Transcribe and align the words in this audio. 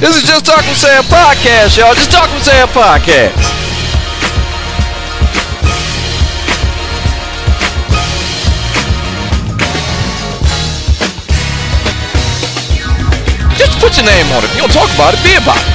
This 0.00 0.16
is 0.16 0.22
Just 0.22 0.46
Talk 0.46 0.64
with 0.64 0.78
Sam 0.78 1.02
podcast, 1.04 1.76
y'all. 1.76 1.92
Just 1.92 2.10
Talk 2.10 2.32
with 2.32 2.42
Sam 2.42 2.66
podcast. 2.68 3.36
Just 13.58 13.78
put 13.78 13.94
your 13.98 14.06
name 14.06 14.24
on 14.32 14.42
it. 14.42 14.48
If 14.48 14.54
you 14.56 14.62
don't 14.62 14.72
talk 14.72 14.88
about 14.94 15.12
it, 15.12 15.22
be 15.22 15.36
about 15.36 15.60
it. 15.60 15.68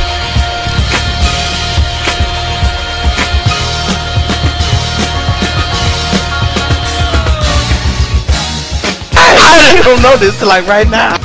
I 9.13 9.81
don't 9.83 10.01
know 10.01 10.17
this 10.17 10.41
like 10.41 10.65
right 10.65 10.89
now. 10.89 11.24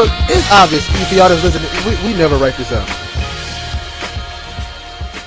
But 0.00 0.08
it's 0.30 0.50
obvious 0.50 0.88
if 0.88 1.12
y'all 1.12 1.28
that's 1.28 1.44
listening, 1.44 1.68
we, 1.84 2.10
we 2.10 2.18
never 2.18 2.38
write 2.38 2.56
this 2.56 2.72
out. 2.72 2.88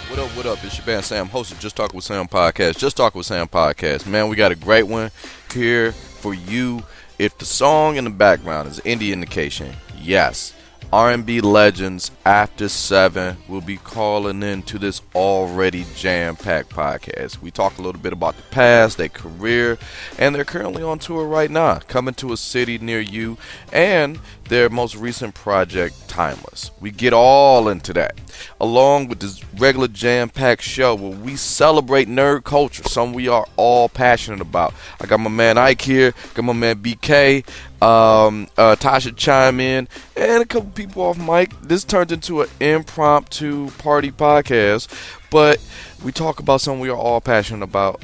What 0.09 0.17
up, 0.17 0.35
what 0.35 0.47
up? 0.47 0.63
It's 0.63 0.79
your 0.79 0.87
man 0.87 1.03
Sam, 1.03 1.27
host 1.27 1.51
of 1.51 1.59
Just 1.59 1.75
Talk 1.75 1.93
with 1.93 2.03
Sam 2.03 2.27
podcast. 2.27 2.79
Just 2.79 2.97
Talk 2.97 3.13
with 3.13 3.27
Sam 3.27 3.47
podcast. 3.47 4.07
Man, 4.07 4.29
we 4.29 4.35
got 4.35 4.51
a 4.51 4.55
great 4.55 4.87
one 4.87 5.11
here 5.53 5.91
for 5.91 6.33
you. 6.33 6.81
If 7.19 7.37
the 7.37 7.45
song 7.45 7.97
in 7.97 8.03
the 8.03 8.09
background 8.09 8.67
is 8.67 8.79
indie 8.79 9.13
indication, 9.13 9.75
yes. 10.01 10.55
R&B 10.93 11.41
legends 11.41 12.11
after 12.23 12.69
seven 12.69 13.37
will 13.47 13.61
be 13.61 13.77
calling 13.77 14.43
into 14.43 14.77
this 14.77 15.01
already 15.15 15.87
jam-packed 15.95 16.69
podcast. 16.69 17.41
We 17.41 17.49
talk 17.49 17.79
a 17.79 17.81
little 17.81 17.99
bit 17.99 18.13
about 18.13 18.37
the 18.37 18.43
past, 18.51 18.99
their 18.99 19.09
career, 19.09 19.79
and 20.19 20.35
they're 20.35 20.45
currently 20.45 20.83
on 20.83 20.99
tour 20.99 21.25
right 21.25 21.49
now, 21.49 21.79
coming 21.79 22.13
to 22.15 22.31
a 22.31 22.37
city 22.37 22.77
near 22.77 22.99
you, 22.99 23.39
and 23.71 24.19
their 24.53 24.69
most 24.69 24.95
recent 24.95 25.33
project, 25.33 26.07
Timeless. 26.07 26.69
We 26.79 26.91
get 26.91 27.11
all 27.11 27.69
into 27.69 27.91
that, 27.93 28.21
along 28.61 29.07
with 29.07 29.19
this 29.19 29.43
regular 29.55 29.87
jam-packed 29.87 30.61
show 30.61 30.93
where 30.93 31.17
we 31.17 31.35
celebrate 31.37 32.07
nerd 32.07 32.43
culture, 32.43 32.83
something 32.83 33.15
we 33.15 33.27
are 33.27 33.47
all 33.57 33.89
passionate 33.89 34.41
about. 34.41 34.75
I 35.01 35.07
got 35.07 35.21
my 35.21 35.31
man 35.31 35.57
Ike 35.57 35.81
here, 35.81 36.13
got 36.35 36.45
my 36.45 36.53
man 36.53 36.83
BK, 36.83 37.43
um, 37.81 38.47
uh, 38.55 38.75
Tasha 38.75 39.17
chime 39.17 39.59
in, 39.59 39.87
and 40.15 40.43
a 40.43 40.45
couple 40.45 40.69
people 40.69 41.01
off 41.01 41.17
mic. 41.17 41.59
This 41.63 41.83
turned 41.83 42.11
into 42.11 42.43
an 42.43 42.49
impromptu 42.59 43.71
party 43.79 44.11
podcast, 44.11 44.87
but 45.31 45.59
we 46.05 46.11
talk 46.11 46.39
about 46.39 46.61
something 46.61 46.79
we 46.79 46.89
are 46.89 46.95
all 46.95 47.21
passionate 47.21 47.63
about. 47.63 48.03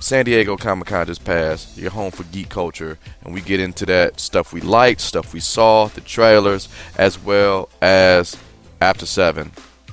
San 0.00 0.24
Diego 0.24 0.56
Comic 0.56 0.88
Con 0.88 1.06
just 1.06 1.24
passed. 1.24 1.78
Your 1.78 1.90
home 1.90 2.10
for 2.10 2.24
geek 2.24 2.48
culture, 2.50 2.98
and 3.24 3.32
we 3.32 3.40
get 3.40 3.60
into 3.60 3.86
that 3.86 4.20
stuff 4.20 4.52
we 4.52 4.60
liked, 4.60 5.00
stuff 5.00 5.32
we 5.32 5.40
saw, 5.40 5.86
the 5.86 6.00
trailers, 6.00 6.68
as 6.98 7.18
well 7.18 7.68
as 7.80 8.36
After 8.80 9.06
Seven, 9.06 9.52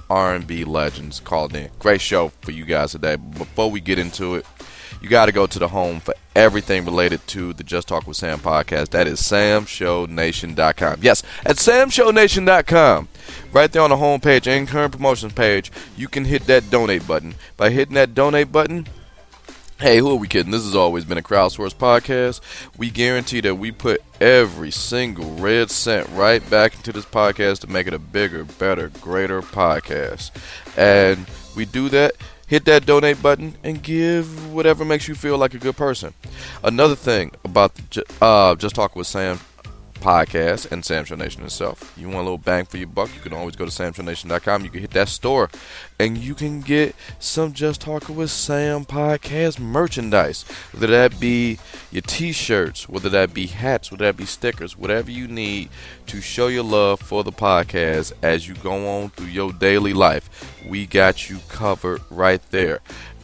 R&B 0.10 0.66
legends 0.66 1.20
called 1.22 1.56
in. 1.56 1.70
Great 1.80 2.02
show 2.02 2.30
for 2.42 2.52
you 2.52 2.66
guys 2.66 2.92
today. 2.92 3.16
Before 3.16 3.72
we 3.72 3.80
get 3.80 3.98
into 3.98 4.36
it, 4.36 4.46
you 5.02 5.08
got 5.10 5.28
to 5.28 5.32
go 5.32 5.48
to 5.48 5.58
the 5.58 5.70
home 5.70 6.00
for 6.00 6.14
everything 6.36 6.86
related 6.86 7.26
to 7.28 7.54
the 7.54 7.64
Just 7.64 7.88
Talk 7.88 8.06
with 8.06 8.18
Sam 8.18 8.40
podcast. 8.40 8.90
That 8.90 9.08
is 9.08 9.22
samshownation.com. 9.22 11.00
Yes, 11.02 11.24
at 11.46 11.56
samshownation.com. 11.56 13.08
Right 13.54 13.72
there 13.72 13.82
on 13.82 13.90
the 13.90 13.96
homepage 13.96 14.48
and 14.48 14.68
current 14.68 14.92
promotions 14.92 15.34
page, 15.34 15.72
you 15.96 16.08
can 16.08 16.26
hit 16.26 16.44
that 16.44 16.70
donate 16.70 17.08
button. 17.08 17.36
By 17.58 17.70
hitting 17.70 17.96
that 17.96 18.14
donate 18.14 18.52
button, 18.52 18.88
Hey, 19.82 19.98
who 19.98 20.12
are 20.12 20.16
we 20.16 20.28
kidding? 20.28 20.52
This 20.52 20.64
has 20.64 20.76
always 20.76 21.06
been 21.06 21.18
a 21.18 21.24
crowdsourced 21.24 21.74
podcast. 21.74 22.40
We 22.78 22.92
guarantee 22.92 23.42
that 23.42 23.56
we 23.56 23.72
put 23.72 24.04
every 24.22 24.70
single 24.70 25.32
red 25.38 25.72
cent 25.72 26.08
right 26.10 26.48
back 26.52 26.76
into 26.76 26.92
this 26.92 27.04
podcast 27.04 27.62
to 27.62 27.68
make 27.68 27.88
it 27.88 27.94
a 27.96 27.98
bigger, 27.98 28.44
better, 28.44 28.90
greater 29.02 29.42
podcast. 29.42 30.30
And 30.78 31.26
we 31.56 31.66
do 31.66 31.90
that. 31.90 32.14
Hit 32.46 32.66
that 32.66 32.86
donate 32.86 33.24
button 33.24 33.56
and 33.64 33.82
give 33.82 34.54
whatever 34.54 34.86
makes 34.86 35.08
you 35.08 35.16
feel 35.16 35.40
like 35.40 35.56
a 35.56 35.58
good 35.58 35.78
person. 35.78 36.14
Another 36.64 36.96
thing 36.96 37.32
about 37.44 37.72
uh, 38.22 38.54
Just 38.54 38.76
Talk 38.76 38.96
with 38.96 39.08
Sam 39.08 39.40
podcast 40.02 40.72
and 40.72 40.84
Sam 40.84 41.06
Show 41.06 41.16
Nation 41.16 41.44
itself. 41.44 41.94
You 41.96 42.08
want 42.08 42.20
a 42.20 42.24
little 42.24 42.38
bang 42.38 42.66
for 42.66 42.78
your 42.78 42.88
buck, 42.88 43.14
you 43.16 43.22
can 43.22 43.34
always 43.34 43.56
go 43.56 43.66
to 43.66 43.72
samshownation.com. 43.72 44.64
You 44.64 44.70
can 44.70 44.82
hit 44.82 44.92
that 44.92 45.08
store 45.08 45.50
and 46.00 46.18
you 46.18 46.36
can 46.36 46.62
get 46.62 46.96
some 47.20 47.54
Just 47.54 47.82
Talking 47.82 48.16
with 48.16 48.32
Sam 48.32 48.86
podcast 48.86 49.60
merchandise. 49.60 50.44
Whether 50.74 50.88
that 50.88 51.20
be 51.20 51.60
your 51.92 52.02
t 52.02 52.32
shirts, 52.32 52.90
whether 52.90 53.10
that 53.10 53.34
be 53.34 53.48
hats, 53.48 53.92
whether 53.92 54.06
that 54.06 54.18
be 54.18 54.26
stickers, 54.26 54.78
whatever 54.78 55.12
you 55.12 55.28
need 55.28 55.70
to 56.08 56.20
show 56.20 56.48
your 56.48 56.64
love 56.64 57.00
for 57.00 57.24
the 57.24 57.32
podcast 57.32 58.14
as 58.22 58.48
you 58.48 58.56
go 58.56 58.88
on 58.88 59.12
through 59.12 59.28
your 59.28 59.54
daily 59.54 59.94
life. 59.94 60.56
We 60.68 60.86
got 60.86 61.30
you 61.30 61.40
covered 61.48 62.02
right 62.10 62.42
there. 62.52 62.80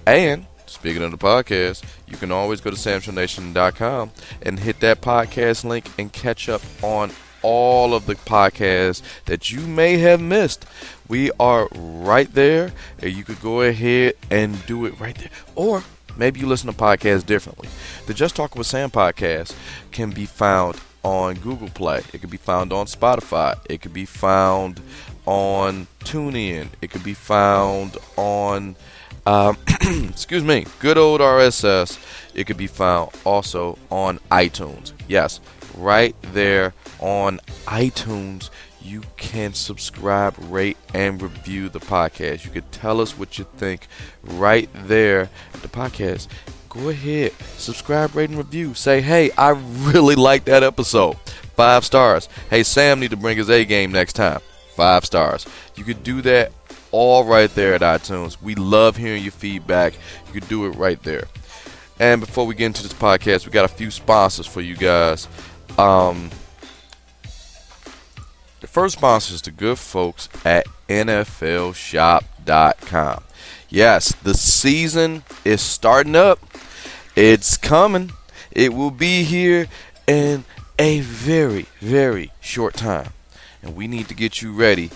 And 0.06 0.46
Speaking 0.78 1.02
of 1.02 1.10
the 1.10 1.18
podcast, 1.18 1.84
you 2.08 2.18
can 2.18 2.32
always 2.32 2.62
go 2.62 2.70
to 2.70 2.76
samshownation.com 2.76 4.12
and 4.44 4.60
hit 4.60 4.80
that 4.82 5.02
podcast 5.02 5.64
link 5.64 5.90
and 5.98 6.14
catch 6.14 6.48
up 6.48 6.62
on 6.84 7.10
all 7.42 7.96
of 7.96 8.06
the 8.06 8.14
podcasts 8.14 9.02
that 9.26 9.52
you 9.52 9.62
may 9.62 9.98
have 9.98 10.22
missed. 10.22 10.68
We 11.08 11.32
are 11.40 11.68
right 11.74 12.32
there, 12.32 12.74
and 13.00 13.12
you 13.12 13.24
could 13.24 13.42
go 13.42 13.64
ahead 13.64 14.14
and 14.30 14.64
do 14.68 14.86
it 14.86 15.00
right 15.00 15.16
there. 15.18 15.32
Or 15.56 15.84
maybe 16.16 16.42
you 16.42 16.46
listen 16.46 16.72
to 16.72 16.78
podcasts 16.78 17.26
differently. 17.26 17.70
The 18.06 18.14
Just 18.14 18.36
Talk 18.36 18.56
with 18.56 18.68
Sam 18.68 18.92
podcast 18.92 19.56
can 19.92 20.12
be 20.12 20.28
found 20.28 20.80
on 21.02 21.36
Google 21.36 21.70
Play. 21.70 22.04
It 22.14 22.22
can 22.22 22.30
be 22.30 22.38
found 22.38 22.72
on 22.72 22.86
Spotify. 22.86 23.58
It 23.68 23.82
can 23.82 23.94
be 23.94 24.06
found 24.06 24.80
on 25.26 25.88
TuneIn. 26.02 26.68
It 26.84 26.92
can 26.92 27.02
be 27.02 27.16
found 27.16 27.98
on 28.16 28.76
um, 29.28 29.58
excuse 30.10 30.44
me, 30.44 30.66
good 30.80 30.98
old 30.98 31.20
RSS. 31.20 32.00
It 32.34 32.48
could 32.48 32.56
be 32.56 32.68
found 32.68 33.12
also 33.26 33.78
on 33.92 34.20
iTunes. 34.32 34.94
Yes, 35.10 35.42
right 35.76 36.16
there 36.34 36.74
on 37.00 37.42
iTunes. 37.66 38.50
You 38.82 39.02
can 39.18 39.54
subscribe, 39.54 40.36
rate, 40.40 40.78
and 40.94 41.22
review 41.22 41.68
the 41.68 41.82
podcast. 41.82 42.46
You 42.46 42.52
could 42.52 42.72
tell 42.72 43.02
us 43.02 43.18
what 43.18 43.38
you 43.38 43.46
think 43.58 43.88
right 44.24 44.70
there 44.74 45.30
at 45.54 45.62
the 45.62 45.68
podcast. 45.68 46.28
Go 46.70 46.88
ahead, 46.88 47.34
subscribe, 47.58 48.16
rate, 48.16 48.30
and 48.30 48.38
review. 48.38 48.76
Say, 48.76 49.02
hey, 49.02 49.32
I 49.32 49.50
really 49.50 50.16
like 50.30 50.46
that 50.46 50.64
episode. 50.64 51.18
Five 51.58 51.84
stars. 51.84 52.30
Hey, 52.50 52.64
Sam 52.64 53.02
need 53.02 53.10
to 53.10 53.18
bring 53.18 53.38
his 53.38 53.50
A 53.50 53.66
game 53.66 53.92
next 53.92 54.14
time. 54.14 54.40
Five 54.76 55.04
stars. 55.04 55.46
You 55.76 55.84
could 55.84 56.04
do 56.04 56.22
that 56.22 56.54
all 56.92 57.26
right 57.26 57.54
there 57.54 57.74
at 57.74 57.82
iTunes. 57.82 58.42
We 58.42 58.56
love 58.56 58.98
hearing 58.98 59.24
your 59.24 59.32
feedback. 59.32 59.94
You 60.28 60.34
can 60.40 60.50
do 60.50 60.66
it 60.66 60.72
right 60.72 61.02
there. 61.04 61.26
And 62.00 62.22
before 62.22 62.46
we 62.46 62.56
get 62.56 62.68
into 62.68 62.84
this 62.84 62.94
podcast, 62.94 63.46
we 63.46 63.52
got 63.52 63.66
a 63.66 63.70
few 63.70 63.92
sponsors 63.92 64.46
for 64.46 64.62
you 64.62 64.76
guys. 64.76 65.28
Um, 65.78 66.30
the 68.60 68.68
first 68.68 68.98
sponsor 68.98 69.34
is 69.34 69.42
the 69.42 69.52
good 69.52 69.80
folks 69.80 70.30
at 70.46 70.66
NFLShop.com. 70.90 73.24
Yes, 73.70 74.16
the 74.24 74.34
season 74.34 75.24
is 75.44 75.62
starting 75.62 76.16
up. 76.16 76.40
It's 77.16 77.58
coming. 77.58 78.12
It 78.52 78.74
will 78.74 78.92
be 78.92 79.24
here 79.24 79.68
in 80.08 80.46
a 80.80 81.02
very, 81.02 81.66
very 81.80 82.32
short 82.40 82.76
time. 82.76 83.12
And 83.62 83.76
we 83.76 83.88
need 83.88 84.08
to 84.08 84.14
get 84.14 84.42
you 84.42 84.54
ready. 84.54 84.90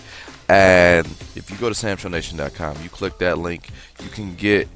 And 0.52 1.06
if 1.34 1.50
you 1.50 1.56
go 1.56 1.70
to 1.70 1.74
samshownation.com, 1.74 2.82
you 2.82 2.90
click 2.90 3.16
that 3.18 3.38
link, 3.38 3.70
you 4.02 4.10
can 4.10 4.34
get 4.34 4.68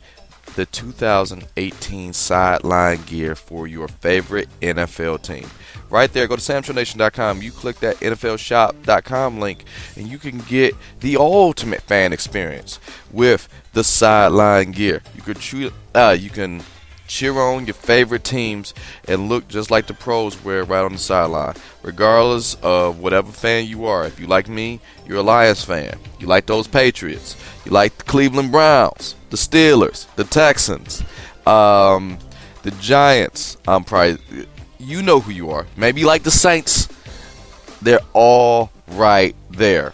the 0.54 0.64
2018 0.64 2.14
sideline 2.14 3.02
gear 3.02 3.34
for 3.34 3.66
your 3.66 3.86
favorite 3.86 4.48
NFL 4.62 5.20
team. 5.20 5.46
Right 5.90 6.10
there, 6.10 6.26
go 6.26 6.36
to 6.36 6.40
samshownation.com. 6.40 7.42
You 7.42 7.52
click 7.52 7.80
that 7.80 7.96
NFLshop.com 7.96 9.38
link, 9.38 9.64
and 9.96 10.08
you 10.08 10.16
can 10.16 10.38
get 10.38 10.74
the 11.00 11.18
ultimate 11.18 11.82
fan 11.82 12.14
experience 12.14 12.80
with 13.12 13.46
the 13.74 13.84
sideline 13.84 14.70
gear. 14.70 15.02
You 15.14 15.20
could 15.20 15.36
treat, 15.36 15.74
uh, 15.94 16.16
you 16.18 16.30
can 16.30 16.62
cheer 17.06 17.38
on 17.38 17.66
your 17.66 17.74
favorite 17.74 18.24
teams 18.24 18.74
and 19.08 19.28
look 19.28 19.48
just 19.48 19.70
like 19.70 19.86
the 19.86 19.94
pros 19.94 20.42
wear 20.44 20.64
right 20.64 20.84
on 20.84 20.92
the 20.92 20.98
sideline, 20.98 21.54
regardless 21.82 22.54
of 22.62 22.98
whatever 22.98 23.32
fan 23.32 23.66
you 23.66 23.86
are. 23.86 24.04
If 24.06 24.20
you 24.20 24.26
like 24.26 24.48
me, 24.48 24.80
you're 25.06 25.18
a 25.18 25.22
Lions 25.22 25.64
fan. 25.64 25.98
You 26.18 26.26
like 26.26 26.46
those 26.46 26.66
Patriots. 26.66 27.36
You 27.64 27.72
like 27.72 27.96
the 27.98 28.04
Cleveland 28.04 28.52
Browns, 28.52 29.14
the 29.30 29.36
Steelers, 29.36 30.12
the 30.16 30.24
Texans, 30.24 31.02
um, 31.46 32.18
the 32.62 32.70
Giants. 32.72 33.56
I'm 33.66 33.84
probably 33.84 34.46
you 34.78 35.02
know 35.02 35.20
who 35.20 35.32
you 35.32 35.50
are. 35.50 35.66
Maybe 35.76 36.00
you 36.00 36.06
like 36.06 36.22
the 36.22 36.30
Saints. 36.30 36.88
They're 37.82 38.00
all 38.12 38.70
right 38.88 39.34
there. 39.50 39.92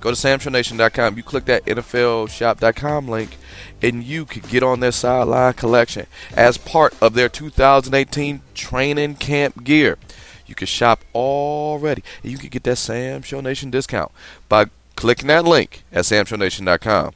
Go 0.00 0.10
to 0.10 0.16
samshownation.com. 0.16 1.16
You 1.16 1.22
click 1.22 1.46
that 1.46 1.64
NFLshop.com 1.64 3.08
link, 3.08 3.36
and 3.82 4.02
you 4.04 4.24
could 4.24 4.48
get 4.48 4.62
on 4.62 4.80
their 4.80 4.92
sideline 4.92 5.52
collection 5.54 6.06
as 6.34 6.58
part 6.58 6.94
of 7.00 7.14
their 7.14 7.28
2018 7.28 8.42
training 8.54 9.16
camp 9.16 9.64
gear. 9.64 9.98
You 10.46 10.54
can 10.54 10.66
shop 10.66 11.00
already, 11.14 12.02
and 12.22 12.32
you 12.32 12.38
can 12.38 12.48
get 12.48 12.64
that 12.64 12.76
Sam 12.76 13.22
Show 13.22 13.40
Nation 13.40 13.70
discount 13.70 14.10
by 14.48 14.66
clicking 14.96 15.28
that 15.28 15.44
link 15.44 15.84
at 15.92 16.04
samshownation.com. 16.04 17.12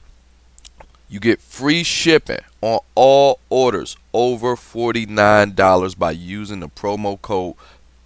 You 1.09 1.21
get 1.21 1.41
free 1.41 1.83
shipping 1.83 2.41
on 2.61 2.81
all 2.95 3.41
orders 3.51 3.97
over 4.13 4.57
$49 4.57 5.99
by 5.99 6.11
using 6.11 6.61
the 6.61 6.69
promo 6.69 7.21
code 7.21 7.55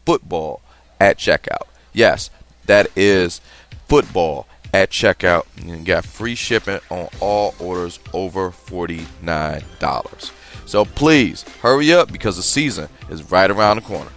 football 0.04 0.60
at 1.00 1.18
checkout. 1.18 1.68
Yes, 1.92 2.30
that 2.66 2.88
is 2.96 3.40
football 3.88 4.46
at 4.72 4.90
checkout. 4.90 5.46
You 5.64 5.76
got 5.84 6.04
free 6.04 6.34
shipping 6.34 6.80
on 6.90 7.08
all 7.20 7.54
orders 7.58 7.98
over 8.12 8.50
$49. 8.50 10.32
So 10.66 10.84
please 10.84 11.42
hurry 11.62 11.92
up 11.92 12.10
because 12.10 12.36
the 12.36 12.42
season 12.42 12.88
is 13.08 13.30
right 13.30 13.50
around 13.50 13.76
the 13.76 13.82
corner. 13.82 14.10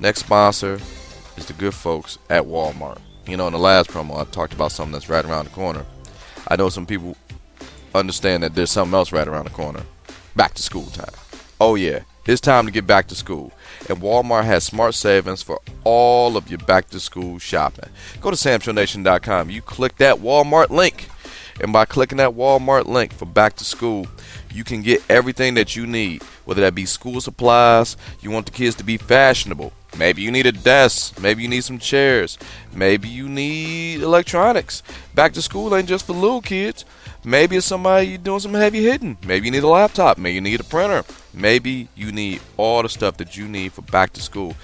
Next 0.00 0.20
sponsor 0.20 0.80
is 1.36 1.46
the 1.46 1.52
good 1.52 1.74
folks 1.74 2.18
at 2.30 2.44
Walmart. 2.44 2.98
You 3.26 3.36
know, 3.36 3.46
in 3.46 3.52
the 3.52 3.58
last 3.58 3.90
promo, 3.90 4.18
I 4.18 4.24
talked 4.24 4.54
about 4.54 4.72
something 4.72 4.92
that's 4.92 5.10
right 5.10 5.24
around 5.24 5.44
the 5.44 5.50
corner. 5.50 5.84
I 6.48 6.56
know 6.56 6.70
some 6.70 6.86
people 6.86 7.16
understand 7.94 8.42
that 8.42 8.54
there's 8.54 8.70
something 8.70 8.94
else 8.94 9.12
right 9.12 9.28
around 9.28 9.44
the 9.44 9.50
corner. 9.50 9.82
Back 10.34 10.54
to 10.54 10.62
school 10.62 10.86
time. 10.86 11.12
Oh, 11.60 11.74
yeah, 11.74 12.00
it's 12.30 12.40
time 12.40 12.64
to 12.66 12.72
get 12.72 12.86
back 12.86 13.08
to 13.08 13.14
school. 13.14 13.52
And 13.88 13.98
Walmart 13.98 14.44
has 14.44 14.62
smart 14.64 14.94
savings 14.94 15.42
for 15.42 15.60
all 15.82 16.36
of 16.36 16.48
your 16.48 16.60
back 16.60 16.88
to 16.90 17.00
school 17.00 17.38
shopping. 17.38 17.90
Go 18.20 18.30
to 18.30 18.36
samshownation.com. 18.36 19.50
You 19.50 19.60
click 19.62 19.96
that 19.96 20.18
Walmart 20.18 20.70
link. 20.70 21.08
And 21.60 21.72
by 21.72 21.84
clicking 21.84 22.18
that 22.18 22.30
Walmart 22.30 22.86
link 22.86 23.12
for 23.12 23.26
back 23.26 23.56
to 23.56 23.64
school, 23.64 24.06
you 24.52 24.64
can 24.64 24.82
get 24.82 25.02
everything 25.10 25.54
that 25.54 25.76
you 25.76 25.86
need, 25.86 26.22
whether 26.44 26.62
that 26.62 26.74
be 26.74 26.86
school 26.86 27.20
supplies, 27.20 27.96
you 28.20 28.30
want 28.30 28.46
the 28.46 28.52
kids 28.52 28.76
to 28.76 28.84
be 28.84 28.96
fashionable. 28.96 29.72
Maybe 29.98 30.22
you 30.22 30.30
need 30.30 30.46
a 30.46 30.52
desk, 30.52 31.20
maybe 31.20 31.42
you 31.42 31.48
need 31.48 31.64
some 31.64 31.78
chairs, 31.78 32.38
maybe 32.72 33.08
you 33.08 33.28
need 33.28 34.02
electronics. 34.02 34.82
Back 35.14 35.32
to 35.34 35.42
school 35.42 35.74
ain't 35.74 35.88
just 35.88 36.06
for 36.06 36.12
little 36.12 36.40
kids. 36.40 36.84
Maybe 37.24 37.56
it's 37.56 37.66
somebody 37.66 38.06
you 38.06 38.18
doing 38.18 38.40
some 38.40 38.54
heavy 38.54 38.82
hitting. 38.82 39.18
Maybe 39.26 39.46
you 39.46 39.52
need 39.52 39.62
a 39.62 39.68
laptop. 39.68 40.16
Maybe 40.16 40.34
you 40.34 40.40
need 40.40 40.60
a 40.60 40.64
printer. 40.64 41.04
Maybe 41.34 41.88
you 41.94 42.12
need 42.12 42.40
all 42.56 42.82
the 42.82 42.88
stuff 42.88 43.18
that 43.18 43.36
you 43.36 43.46
need 43.46 43.72
for 43.72 43.82
back 43.82 44.12
to 44.14 44.22
school. 44.22 44.56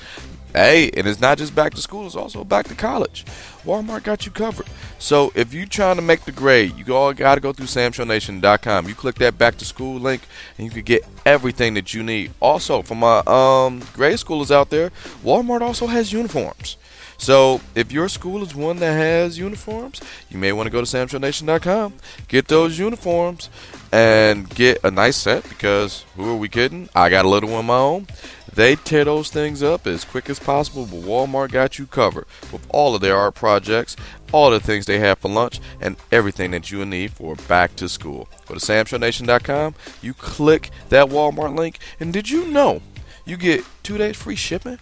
Hey, 0.55 0.91
and 0.97 1.07
it's 1.07 1.21
not 1.21 1.37
just 1.37 1.55
back 1.55 1.75
to 1.75 1.83
school, 1.83 2.07
it's 2.07 2.17
also 2.17 2.43
back 2.43 2.67
to 2.69 2.75
college. 2.75 3.27
Walmart 3.67 4.05
got 4.05 4.25
you 4.25 4.33
covered. 4.33 4.65
So 4.99 5.31
if 5.35 5.53
you're 5.53 5.67
trying 5.67 5.97
to 5.97 6.03
make 6.03 6.25
the 6.25 6.33
grade, 6.33 6.73
you 6.79 6.97
all 6.97 7.13
got 7.13 7.35
to 7.35 7.43
go 7.43 7.53
through 7.53 7.67
samshownation.com. 7.67 8.89
You 8.89 8.95
click 8.95 9.17
that 9.17 9.37
back 9.37 9.59
to 9.59 9.67
school 9.67 10.01
link, 10.01 10.23
and 10.57 10.65
you 10.67 10.71
can 10.71 10.83
get 10.83 11.07
everything 11.27 11.75
that 11.75 11.93
you 11.93 12.03
need. 12.03 12.33
Also, 12.41 12.81
for 12.81 12.95
my 12.95 13.19
um, 13.27 13.83
grade 13.93 14.17
schoolers 14.17 14.51
out 14.51 14.71
there, 14.71 14.89
Walmart 15.23 15.61
also 15.61 15.89
has 15.89 16.11
uniforms. 16.11 16.79
So 17.19 17.61
if 17.75 17.93
your 17.93 18.09
school 18.09 18.43
is 18.43 18.55
one 18.55 18.77
that 18.79 18.93
has 18.93 19.39
uniforms, 19.39 20.01
you 20.29 20.39
may 20.39 20.53
want 20.53 20.67
to 20.67 20.71
go 20.71 20.81
to 20.81 20.87
samshownation.com, 20.87 21.95
get 22.29 22.49
those 22.49 22.79
uniforms, 22.79 23.49
and 23.93 24.49
get 24.51 24.83
a 24.85 24.91
nice 24.91 25.17
set 25.17 25.49
because 25.49 26.05
who 26.17 26.31
are 26.31 26.37
we 26.37 26.49
kidding? 26.49 26.89
I 26.95 27.09
got 27.09 27.25
a 27.25 27.29
little 27.29 27.51
one 27.51 27.61
of 27.61 27.65
my 27.67 27.79
own. 27.79 28.07
They 28.53 28.75
tear 28.75 29.05
those 29.05 29.29
things 29.31 29.63
up 29.63 29.87
as 29.87 30.05
quick 30.05 30.31
as 30.31 30.39
possible, 30.39 30.87
but 30.87 31.01
Walmart 31.01 31.53
got 31.53 31.79
you 31.79 31.87
covered 31.87 32.27
with 32.51 32.67
all 32.71 32.95
of 32.95 33.03
their 33.03 33.15
art 33.15 33.35
projects, 33.35 33.97
all 34.33 34.51
the 34.51 34.61
things 34.61 34.87
they 34.87 34.99
have 34.99 35.19
for 35.19 35.29
lunch, 35.29 35.61
and 35.79 35.97
everything 36.11 36.53
that 36.53 36.71
you 36.71 36.85
need 36.87 37.13
for 37.13 37.37
back 37.37 37.77
to 37.77 37.89
school. 37.89 38.29
Go 38.47 38.55
to 38.55 38.61
samshownation.com, 38.61 39.75
you 40.01 40.15
click 40.15 40.71
that 40.89 41.09
Walmart 41.09 41.55
link, 41.55 41.79
and 42.01 42.15
did 42.15 42.31
you 42.31 42.47
know 42.47 42.81
you 43.27 43.37
get 43.37 43.63
two 43.83 43.99
days 43.99 44.17
free 44.17 44.37
shipping 44.37 44.79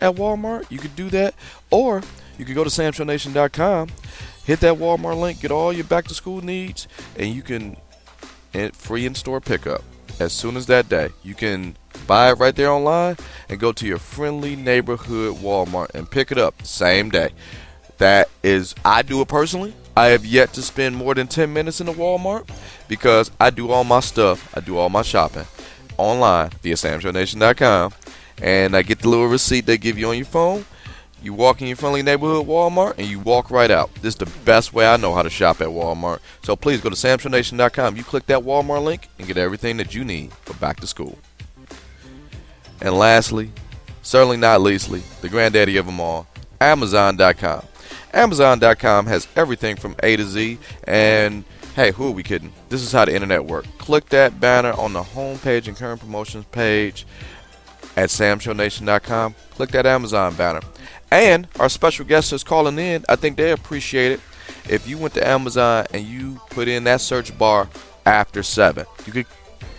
at 0.00 0.14
Walmart? 0.14 0.70
You 0.70 0.78
could 0.78 0.96
do 0.96 1.10
that, 1.10 1.34
or 1.70 2.02
you 2.38 2.44
could 2.44 2.54
go 2.54 2.64
to 2.64 2.70
samshownation.com, 2.70 3.88
hit 4.44 4.60
that 4.60 4.74
Walmart 4.74 5.20
link, 5.20 5.40
get 5.40 5.50
all 5.50 5.72
your 5.72 5.84
back 5.84 6.06
to 6.08 6.14
school 6.14 6.42
needs, 6.42 6.88
and 7.16 7.34
you 7.34 7.42
can 7.42 7.76
free 8.72 9.06
in 9.06 9.14
store 9.14 9.40
pickup 9.40 9.82
as 10.20 10.32
soon 10.32 10.56
as 10.56 10.66
that 10.66 10.88
day. 10.88 11.10
You 11.22 11.34
can 11.34 11.76
buy 12.06 12.30
it 12.30 12.38
right 12.38 12.54
there 12.54 12.70
online 12.70 13.16
and 13.48 13.60
go 13.60 13.72
to 13.72 13.86
your 13.86 13.98
friendly 13.98 14.56
neighborhood 14.56 15.36
Walmart 15.36 15.94
and 15.94 16.10
pick 16.10 16.32
it 16.32 16.38
up 16.38 16.64
same 16.64 17.10
day. 17.10 17.30
That 17.98 18.28
is, 18.42 18.74
I 18.84 19.02
do 19.02 19.20
it 19.20 19.28
personally. 19.28 19.74
I 19.96 20.06
have 20.06 20.24
yet 20.24 20.52
to 20.52 20.62
spend 20.62 20.94
more 20.96 21.14
than 21.14 21.26
10 21.26 21.52
minutes 21.52 21.80
in 21.80 21.86
the 21.86 21.92
Walmart 21.92 22.48
because 22.86 23.32
I 23.40 23.50
do 23.50 23.70
all 23.70 23.82
my 23.82 24.00
stuff, 24.00 24.56
I 24.56 24.60
do 24.60 24.78
all 24.78 24.88
my 24.88 25.02
shopping 25.02 25.46
online 25.96 26.50
via 26.62 26.74
samshownation.com. 26.74 27.92
And 28.42 28.76
I 28.76 28.82
get 28.82 29.00
the 29.00 29.08
little 29.08 29.26
receipt 29.26 29.66
they 29.66 29.78
give 29.78 29.98
you 29.98 30.08
on 30.08 30.16
your 30.16 30.26
phone. 30.26 30.64
You 31.20 31.34
walk 31.34 31.60
in 31.60 31.66
your 31.66 31.76
friendly 31.76 32.02
neighborhood 32.02 32.46
Walmart 32.46 32.94
and 32.96 33.06
you 33.06 33.18
walk 33.18 33.50
right 33.50 33.70
out. 33.70 33.92
This 33.96 34.14
is 34.14 34.16
the 34.16 34.26
best 34.44 34.72
way 34.72 34.86
I 34.86 34.96
know 34.96 35.14
how 35.14 35.22
to 35.22 35.30
shop 35.30 35.60
at 35.60 35.68
Walmart. 35.68 36.20
So 36.44 36.54
please 36.54 36.80
go 36.80 36.90
to 36.90 36.96
samshownation.com. 36.96 37.96
You 37.96 38.04
click 38.04 38.26
that 38.26 38.40
Walmart 38.40 38.84
link 38.84 39.08
and 39.18 39.26
get 39.26 39.36
everything 39.36 39.78
that 39.78 39.94
you 39.94 40.04
need 40.04 40.32
for 40.32 40.54
back 40.54 40.78
to 40.80 40.86
school. 40.86 41.18
And 42.80 42.96
lastly, 42.96 43.50
certainly 44.02 44.36
not 44.36 44.60
leastly, 44.60 45.02
the 45.20 45.28
granddaddy 45.28 45.76
of 45.76 45.86
them 45.86 45.98
all, 46.00 46.28
Amazon.com. 46.60 47.64
Amazon.com 48.14 49.06
has 49.06 49.26
everything 49.36 49.76
from 49.76 49.96
A 50.02 50.16
to 50.16 50.24
Z, 50.24 50.58
and 50.84 51.44
hey, 51.74 51.90
who 51.90 52.08
are 52.08 52.12
we 52.12 52.22
kidding? 52.22 52.52
This 52.68 52.82
is 52.82 52.92
how 52.92 53.04
the 53.04 53.14
internet 53.14 53.44
works. 53.44 53.68
Click 53.78 54.08
that 54.10 54.40
banner 54.40 54.72
on 54.72 54.92
the 54.92 55.02
homepage 55.02 55.68
and 55.68 55.76
current 55.76 56.00
promotions 56.00 56.44
page 56.46 57.06
at 57.98 58.10
samshownation.com. 58.10 59.34
Click 59.50 59.70
that 59.70 59.84
Amazon 59.84 60.32
banner. 60.36 60.60
And 61.10 61.48
our 61.58 61.68
special 61.68 62.04
guest 62.04 62.32
is 62.32 62.44
calling 62.44 62.78
in. 62.78 63.04
I 63.08 63.16
think 63.16 63.36
they 63.36 63.50
appreciate 63.50 64.12
it. 64.12 64.20
If 64.70 64.88
you 64.88 64.98
went 64.98 65.14
to 65.14 65.26
Amazon 65.26 65.86
and 65.92 66.04
you 66.04 66.40
put 66.50 66.68
in 66.68 66.84
that 66.84 67.00
search 67.00 67.36
bar 67.36 67.68
after 68.06 68.44
7, 68.44 68.86
you 69.04 69.12
could 69.12 69.26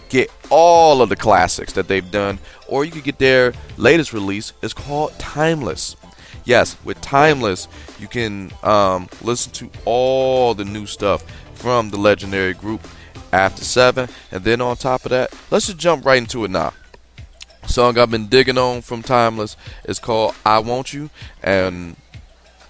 get 0.10 0.30
all 0.50 1.02
of 1.02 1.08
the 1.08 1.16
classics 1.16 1.72
that 1.74 1.88
they've 1.88 2.12
done, 2.12 2.40
or 2.68 2.84
you 2.84 2.92
could 2.92 3.06
get 3.06 3.20
their 3.20 3.54
latest 3.78 4.12
release. 4.12 4.52
It's 4.62 4.74
called 4.74 5.18
Timeless. 5.18 5.96
Yes, 6.44 6.76
with 6.84 7.00
Timeless, 7.00 7.70
you 8.00 8.10
can 8.10 8.52
um, 8.64 9.08
listen 9.22 9.54
to 9.54 9.70
all 9.86 10.54
the 10.54 10.66
new 10.66 10.86
stuff 10.86 11.24
from 11.54 11.90
the 11.90 11.98
legendary 11.98 12.54
group 12.54 12.86
After 13.32 13.64
Seven, 13.64 14.10
and 14.30 14.44
then 14.44 14.60
on 14.60 14.76
top 14.76 15.06
of 15.06 15.12
that, 15.12 15.34
let's 15.52 15.68
just 15.68 15.78
jump 15.78 16.06
right 16.06 16.18
into 16.18 16.44
it 16.44 16.52
now. 16.52 16.74
Song 17.68 17.98
I've 17.98 18.12
been 18.12 18.28
digging 18.28 18.58
on 18.58 18.82
from 18.82 19.04
Timeless 19.04 19.56
is 19.86 20.00
called 20.00 20.36
"I 20.46 20.60
Want 20.60 20.94
You," 20.94 21.10
and 21.44 21.96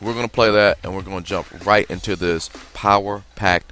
we're 0.02 0.14
gonna 0.14 0.28
play 0.28 0.52
that, 0.52 0.78
and 0.84 0.96
we're 0.96 1.02
gonna 1.02 1.22
jump 1.22 1.48
right 1.66 1.90
into 1.90 2.16
this 2.16 2.50
power-packed 2.74 3.72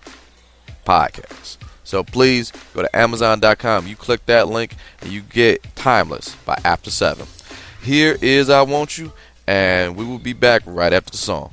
podcast. 0.85 1.57
So 1.83 2.03
please 2.03 2.51
go 2.73 2.81
to 2.81 2.95
Amazon.com. 2.95 3.87
You 3.87 3.95
click 3.95 4.25
that 4.25 4.47
link 4.47 4.75
and 5.01 5.11
you 5.11 5.21
get 5.21 5.63
Timeless 5.75 6.35
by 6.45 6.59
After 6.65 6.91
Seven. 6.91 7.27
Here 7.81 8.17
is 8.21 8.49
I 8.49 8.61
Want 8.61 8.97
You, 8.97 9.13
and 9.47 9.95
we 9.95 10.03
will 10.03 10.19
be 10.19 10.33
back 10.33 10.63
right 10.65 10.91
after 10.91 11.11
the 11.11 11.17
song. 11.17 11.51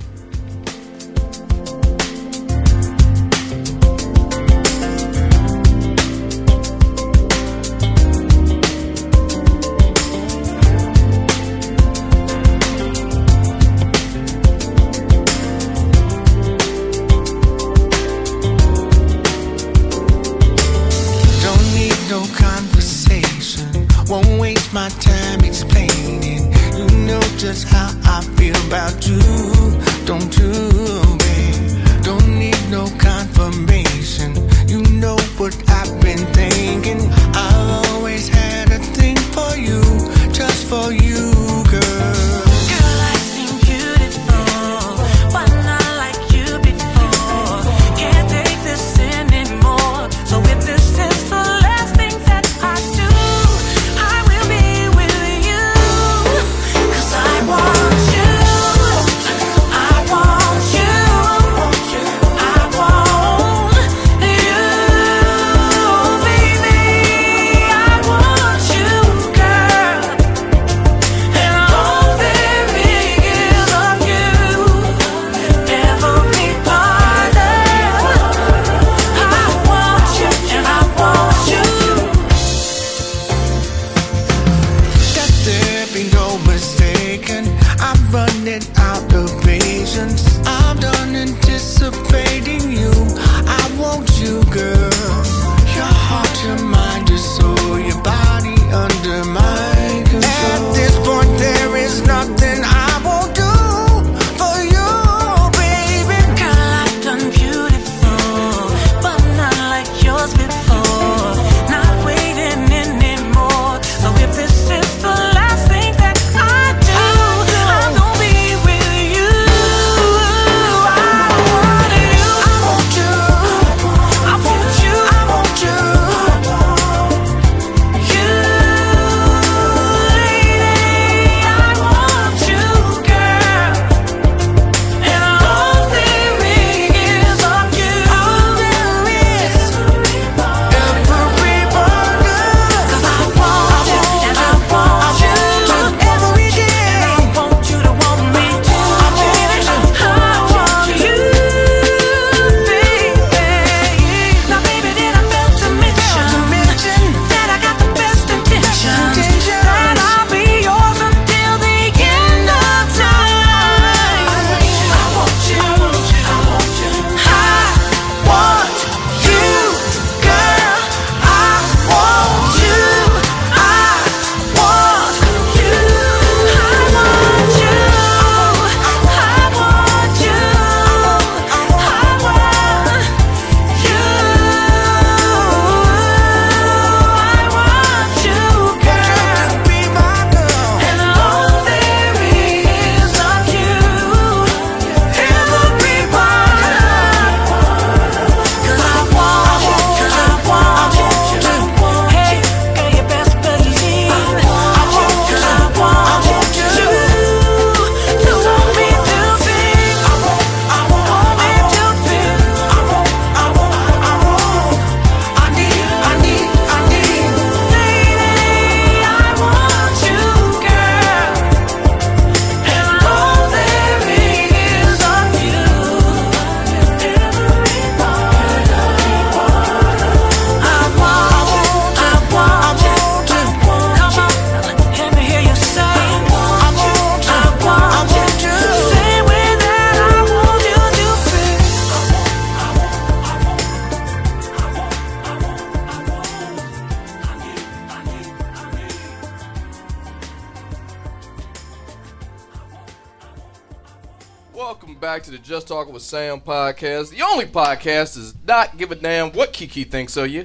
Talking 255.65 255.93
with 255.93 256.03
Sam 256.03 256.39
podcast. 256.41 257.09
The 257.09 257.23
only 257.23 257.45
podcast 257.45 258.17
is 258.17 258.35
not 258.45 258.77
give 258.77 258.91
a 258.91 258.95
damn 258.95 259.31
what 259.31 259.51
Kiki 259.51 259.83
thinks 259.83 260.15
of 260.15 260.27
you. 260.29 260.41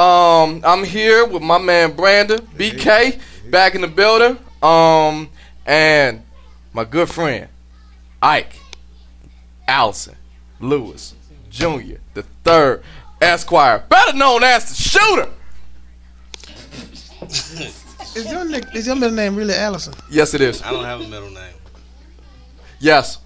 Um, 0.00 0.62
I'm 0.64 0.84
here 0.84 1.26
with 1.26 1.42
my 1.42 1.58
man 1.58 1.96
Brandon 1.96 2.38
BK 2.56 3.20
back 3.50 3.74
in 3.74 3.80
the 3.80 3.88
building. 3.88 4.38
Um, 4.62 5.30
and 5.66 6.22
my 6.72 6.84
good 6.84 7.08
friend 7.08 7.48
Ike 8.22 8.54
Allison 9.66 10.14
Lewis 10.60 11.14
Jr. 11.50 11.96
the 12.14 12.22
third 12.44 12.84
Esquire, 13.20 13.84
better 13.88 14.16
known 14.16 14.44
as 14.44 14.68
the 14.68 14.74
Shooter. 14.80 15.28
is 17.22 18.30
your 18.30 18.46
is 18.76 18.86
your 18.86 18.94
middle 18.96 19.16
name 19.16 19.34
really 19.34 19.54
Allison? 19.54 19.94
Yes, 20.08 20.34
it 20.34 20.40
is. 20.40 20.62
I 20.62 20.70
don't 20.70 20.84
have 20.84 21.00
a 21.00 21.08
middle 21.08 21.30
name. 21.30 21.54
Yes, 22.78 23.18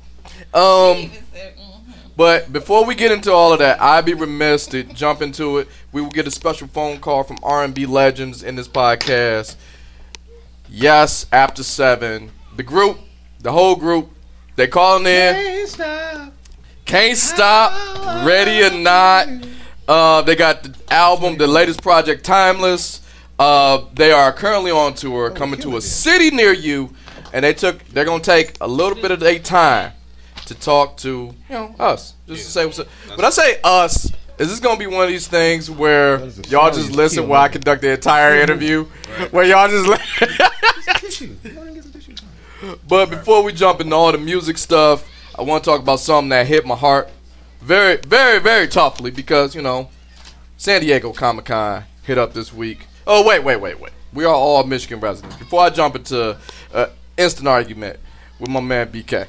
um, 0.54 0.62
mm-hmm. 0.62 2.10
but 2.16 2.52
before 2.52 2.84
we 2.84 2.94
get 2.94 3.12
into 3.12 3.32
all 3.32 3.52
of 3.52 3.58
that, 3.58 3.80
I'd 3.80 4.04
be 4.04 4.14
remiss 4.14 4.66
to 4.68 4.82
jump 4.82 5.20
into 5.22 5.58
it. 5.58 5.68
We 5.92 6.00
will 6.00 6.10
get 6.10 6.26
a 6.26 6.30
special 6.30 6.68
phone 6.68 6.98
call 6.98 7.24
from 7.24 7.38
R&B 7.42 7.86
legends 7.86 8.42
in 8.42 8.56
this 8.56 8.68
podcast. 8.68 9.56
Yes, 10.68 11.26
after 11.30 11.62
seven, 11.62 12.30
the 12.56 12.62
group, 12.62 12.98
the 13.40 13.52
whole 13.52 13.76
group, 13.76 14.10
they 14.56 14.66
calling 14.66 15.06
in. 15.06 15.72
Can't 16.86 17.18
stop. 17.18 18.24
Ready 18.24 18.62
or 18.62 18.70
not. 18.70 19.28
Uh, 19.86 20.22
they 20.22 20.34
got 20.34 20.62
the 20.62 20.74
album, 20.90 21.36
the 21.36 21.46
latest 21.46 21.82
project, 21.82 22.24
Timeless. 22.24 23.02
Uh, 23.38 23.84
they 23.92 24.12
are 24.12 24.32
currently 24.32 24.70
on 24.70 24.94
tour, 24.94 25.30
coming 25.30 25.60
to 25.60 25.76
a 25.76 25.80
city 25.80 26.34
near 26.34 26.52
you, 26.54 26.90
and 27.32 27.44
they 27.44 27.52
took. 27.52 27.84
They're 27.88 28.06
gonna 28.06 28.22
take 28.22 28.56
a 28.60 28.66
little 28.66 29.00
bit 29.00 29.10
of 29.10 29.20
their 29.20 29.38
time 29.38 29.92
to 30.46 30.54
talk 30.54 30.96
to 30.98 31.08
you 31.48 31.54
know 31.54 31.74
us, 31.78 32.14
just 32.26 32.46
to 32.46 32.50
say 32.50 32.66
what's 32.66 32.78
up. 32.78 32.88
When 33.14 33.24
I 33.24 33.30
say 33.30 33.60
us, 33.62 34.12
is 34.38 34.48
this 34.50 34.60
gonna 34.60 34.78
be 34.78 34.86
one 34.86 35.04
of 35.04 35.08
these 35.08 35.28
things 35.28 35.70
where 35.70 36.18
y'all 36.48 36.70
just 36.70 36.92
listen 36.92 37.28
while 37.28 37.42
I 37.42 37.48
conduct 37.48 37.82
the 37.82 37.92
entire 37.92 38.36
interview? 38.40 38.84
Where 39.30 39.44
y'all 39.44 39.68
just 39.68 39.86
listen? 39.86 41.36
but 42.88 43.10
before 43.10 43.42
we 43.42 43.52
jump 43.52 43.80
into 43.80 43.94
all 43.94 44.12
the 44.12 44.18
music 44.18 44.58
stuff, 44.58 45.08
I 45.38 45.42
want 45.42 45.64
to 45.64 45.70
talk 45.70 45.80
about 45.80 46.00
something 46.00 46.30
that 46.30 46.46
hit 46.46 46.66
my 46.66 46.76
heart 46.76 47.10
very, 47.60 47.96
very, 47.96 48.38
very 48.38 48.68
toughly 48.68 49.10
because 49.10 49.54
you 49.54 49.62
know 49.62 49.90
San 50.56 50.80
Diego 50.80 51.12
Comic 51.12 51.46
Con 51.46 51.84
hit 52.02 52.18
up 52.18 52.32
this 52.32 52.52
week. 52.52 52.86
Oh 53.06 53.26
wait, 53.26 53.42
wait, 53.42 53.56
wait, 53.56 53.80
wait. 53.80 53.92
We 54.12 54.24
are 54.24 54.34
all 54.34 54.64
Michigan 54.64 55.00
residents. 55.00 55.36
Before 55.36 55.62
I 55.62 55.70
jump 55.70 55.96
into 55.96 56.38
uh, 56.72 56.86
instant 57.16 57.48
argument 57.48 57.98
with 58.38 58.50
my 58.50 58.60
man 58.60 58.88
BK, 58.90 59.26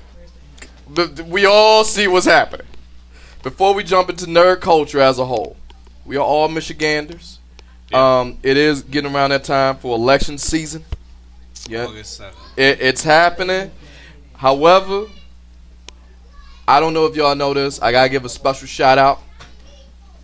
we 1.25 1.45
all 1.45 1.83
see 1.83 2.07
what's 2.07 2.25
happening. 2.25 2.67
Before 3.43 3.73
we 3.73 3.83
jump 3.83 4.09
into 4.09 4.25
nerd 4.25 4.61
culture 4.61 4.99
as 4.99 5.19
a 5.19 5.25
whole, 5.25 5.55
we 6.05 6.17
are 6.17 6.23
all 6.23 6.47
Michiganders. 6.47 7.39
Um, 7.93 8.37
it 8.43 8.57
is 8.57 8.81
getting 8.81 9.13
around 9.13 9.29
that 9.29 9.43
time 9.43 9.77
for 9.77 9.95
election 9.95 10.37
season. 10.37 10.83
Yeah, 11.69 11.85
August 11.85 12.19
7th. 12.19 12.33
it, 12.57 12.81
it's 12.81 13.03
happening. 13.03 13.71
However, 14.35 15.05
I 16.67 16.79
don't 16.79 16.93
know 16.93 17.05
if 17.05 17.15
y'all 17.15 17.35
know 17.35 17.53
this. 17.53 17.81
I 17.81 17.91
gotta 17.91 18.09
give 18.09 18.25
a 18.25 18.29
special 18.29 18.67
shout 18.67 18.97
out. 18.97 19.21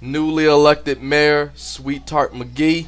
Newly 0.02 0.46
elected 0.46 1.02
mayor, 1.02 1.52
Sweet 1.56 2.06
Tart 2.06 2.34
McGee. 2.34 2.88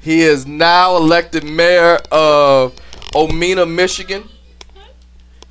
He 0.00 0.22
is 0.22 0.46
now 0.46 0.96
elected 0.96 1.44
mayor 1.44 2.00
of 2.10 2.74
Omena, 3.14 3.70
Michigan. 3.70 4.28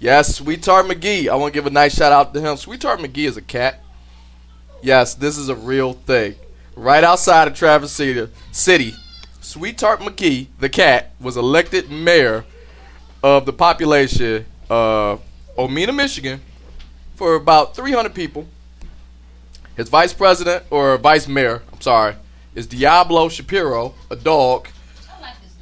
Yes, 0.01 0.36
Sweet 0.36 0.63
Tart 0.63 0.88
McGee. 0.88 1.29
I 1.29 1.36
want 1.36 1.53
to 1.53 1.58
give 1.58 1.67
a 1.67 1.70
nice 1.70 1.96
shout 1.96 2.12
out 2.12 2.34
to 2.34 2.41
him. 2.41 2.58
Sweet 2.58 2.81
Tart 2.81 3.00
McGee 3.00 3.27
is 3.27 3.38
a 3.38 3.41
cat. 3.41 3.84
Yes, 4.81 5.13
this 5.13 5.38
is 5.38 5.48
a 5.48 5.53
real 5.53 5.93
thing. 5.93 6.34
Right 6.75 7.03
outside 7.03 7.48
of 7.48 7.53
Traverse 7.53 7.91
City, 7.91 8.27
City 8.51 8.96
Sweet 9.41 9.77
McGee, 9.77 10.48
the 10.60 10.70
cat, 10.70 11.12
was 11.20 11.38
elected 11.38 11.91
mayor 11.91 12.46
of 13.22 13.46
the 13.46 13.53
population 13.53 14.48
of 14.72 15.22
Omena, 15.55 15.96
Michigan, 15.96 16.41
for 17.13 17.36
about 17.36 17.75
300 17.75 18.15
people. 18.15 18.48
His 19.77 19.88
vice 19.88 20.13
president, 20.13 20.63
or 20.72 20.98
vice 20.98 21.27
mayor, 21.27 21.62
I'm 21.72 21.79
sorry, 21.79 22.15
is 22.55 22.65
Diablo 22.65 23.29
Shapiro, 23.29 23.93
a 24.10 24.15
dog. 24.15 24.67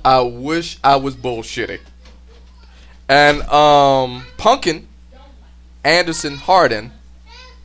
I 0.05 0.21
wish 0.21 0.79
I 0.81 0.95
was 0.95 1.17
bullshitting. 1.17 1.81
And 3.09 3.41
um, 3.49 4.25
Pumpkin 4.37 4.87
Anderson 5.83 6.35
Harden, 6.35 6.91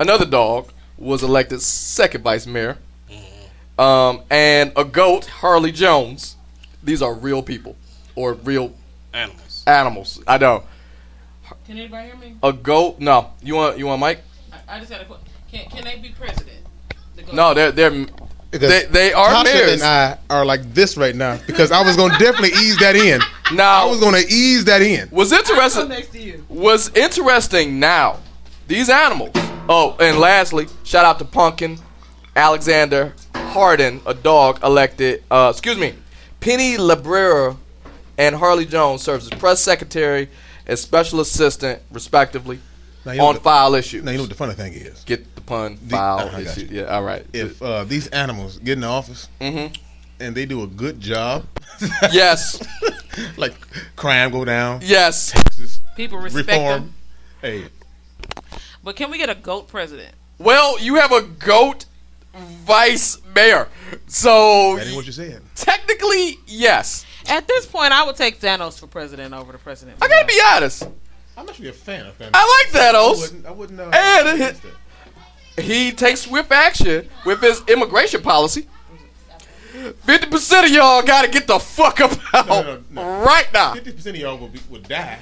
another 0.00 0.24
dog, 0.24 0.70
was 0.96 1.22
elected 1.22 1.60
second 1.60 2.22
vice 2.22 2.46
mayor. 2.46 2.78
Um, 3.78 4.22
and 4.30 4.72
a 4.76 4.84
goat, 4.84 5.26
Harley 5.26 5.72
Jones. 5.72 6.36
These 6.82 7.02
are 7.02 7.12
real 7.12 7.42
people 7.42 7.76
or 8.14 8.34
real 8.34 8.72
Animals. 9.12 9.64
animals. 9.66 10.22
I 10.28 10.38
know. 10.38 10.62
Can 11.66 11.78
anybody 11.78 12.06
hear 12.08 12.16
me? 12.16 12.36
A 12.42 12.52
goat? 12.52 13.00
No. 13.00 13.32
You 13.42 13.54
want 13.56 13.78
you 13.78 13.86
want 13.86 14.00
Mike? 14.00 14.20
I, 14.52 14.76
I 14.76 14.80
just 14.80 14.92
had 14.92 15.02
a 15.02 15.04
question. 15.06 15.26
Can, 15.50 15.68
can 15.70 15.84
they 15.84 15.98
be 15.98 16.10
president? 16.10 16.58
The 17.16 17.22
go- 17.22 17.32
No, 17.32 17.54
they're 17.54 17.72
they're 17.72 17.90
Because 17.90 18.23
they, 18.60 18.84
they 18.86 19.12
are 19.12 19.28
Tasha 19.30 19.44
mayors. 19.44 19.72
and 19.72 19.82
I 19.82 20.18
are 20.30 20.44
like 20.44 20.74
this 20.74 20.96
right 20.96 21.14
now 21.14 21.38
because 21.46 21.72
I 21.72 21.82
was 21.82 21.96
gonna 21.96 22.18
definitely 22.18 22.50
ease 22.60 22.76
that 22.78 22.96
in. 22.96 23.20
Now 23.56 23.86
I 23.86 23.90
was 23.90 24.00
gonna 24.00 24.18
ease 24.28 24.64
that 24.66 24.82
in. 24.82 25.08
was 25.10 25.32
interesting 25.32 25.88
next 25.88 26.08
to 26.12 26.20
you. 26.20 26.44
was 26.48 26.90
interesting 26.96 27.78
now. 27.80 28.18
These 28.66 28.88
animals. 28.90 29.30
Oh, 29.68 29.96
and 30.00 30.18
lastly, 30.18 30.66
shout 30.84 31.04
out 31.04 31.18
to 31.18 31.24
Pumpkin 31.24 31.78
Alexander 32.36 33.14
Harden, 33.34 34.00
a 34.06 34.14
dog 34.14 34.62
elected. 34.64 35.22
Uh, 35.30 35.48
excuse 35.52 35.78
me, 35.78 35.94
Penny 36.40 36.76
Labrera 36.76 37.56
and 38.18 38.34
Harley 38.34 38.66
Jones 38.66 39.02
serves 39.02 39.30
as 39.30 39.38
press 39.38 39.60
secretary 39.60 40.28
and 40.66 40.78
special 40.78 41.20
assistant, 41.20 41.80
respectively, 41.92 42.58
Now, 43.04 43.12
you 43.12 43.18
know 43.18 43.26
on 43.26 43.34
what- 43.34 43.42
file 43.42 43.74
issues. 43.74 44.02
Now 44.04 44.10
you 44.12 44.16
know 44.18 44.24
what 44.24 44.30
the 44.30 44.36
funny 44.36 44.54
thing 44.54 44.72
is. 44.72 45.04
Get 45.04 45.33
the 45.33 45.33
pun. 45.46 45.78
The- 45.82 45.90
File 45.96 46.30
I 46.34 46.42
got 46.44 46.56
you. 46.56 46.68
Yeah. 46.70 46.82
All 46.84 47.02
right. 47.02 47.24
If 47.32 47.60
uh, 47.62 47.84
these 47.84 48.06
animals 48.08 48.58
get 48.58 48.74
in 48.74 48.80
the 48.80 48.86
office 48.88 49.28
Mhm. 49.40 49.76
and 50.20 50.34
they 50.34 50.46
do 50.46 50.62
a 50.62 50.66
good 50.66 51.00
job, 51.00 51.44
yes. 52.12 52.60
like 53.36 53.54
crime 53.96 54.30
go 54.30 54.44
down, 54.44 54.80
Yes. 54.82 55.30
taxes 55.32 55.80
People 55.96 56.18
respect 56.18 56.48
reform. 56.48 56.72
them. 56.82 56.94
Hey, 57.42 57.64
But 58.82 58.96
can 58.96 59.10
we 59.10 59.18
get 59.18 59.28
a 59.30 59.34
goat 59.34 59.68
president? 59.68 60.14
Well, 60.38 60.78
you 60.80 60.96
have 60.96 61.12
a 61.12 61.22
goat 61.22 61.84
vice 62.64 63.18
mayor, 63.34 63.68
so 64.08 64.76
that 64.76 64.86
ain't 64.88 64.96
what 64.96 65.06
you 65.06 65.12
said. 65.12 65.40
technically, 65.54 66.38
yes. 66.46 67.04
At 67.28 67.46
this 67.46 67.64
point, 67.66 67.92
I 67.92 68.02
would 68.04 68.16
take 68.16 68.40
Thanos 68.40 68.78
for 68.78 68.86
president 68.86 69.32
over 69.32 69.52
the 69.52 69.58
president. 69.58 69.98
I 70.02 70.08
gotta 70.08 70.26
be 70.26 70.40
honest. 70.52 70.82
I'm 71.36 71.48
actually 71.48 71.68
a 71.68 71.72
fan 71.72 72.06
of 72.06 72.18
Thanos. 72.18 72.30
I 72.34 72.64
like 72.72 72.74
I 72.74 72.92
Thanos. 72.92 73.20
wouldn't. 73.20 73.46
I 73.46 73.50
wouldn't 73.50 73.80
uh, 73.80 73.90
And 73.94 74.28
it- 74.28 74.34
against 74.34 74.62
that. 74.62 74.72
He 75.58 75.92
takes 75.92 76.22
swift 76.22 76.50
action 76.52 77.08
with 77.24 77.40
his 77.40 77.62
immigration 77.68 78.22
policy. 78.22 78.66
Fifty 80.04 80.26
percent 80.28 80.66
of 80.66 80.72
y'all 80.72 81.02
gotta 81.02 81.28
get 81.28 81.46
the 81.46 81.58
fuck 81.58 82.00
up 82.00 82.12
out 82.34 82.46
no, 82.48 82.82
no. 82.90 83.24
right 83.24 83.46
now. 83.52 83.74
Fifty 83.74 83.92
percent 83.92 84.16
of 84.16 84.22
y'all 84.22 84.38
will 84.38 84.48
be, 84.48 84.60
would 84.70 84.88
die, 84.88 85.18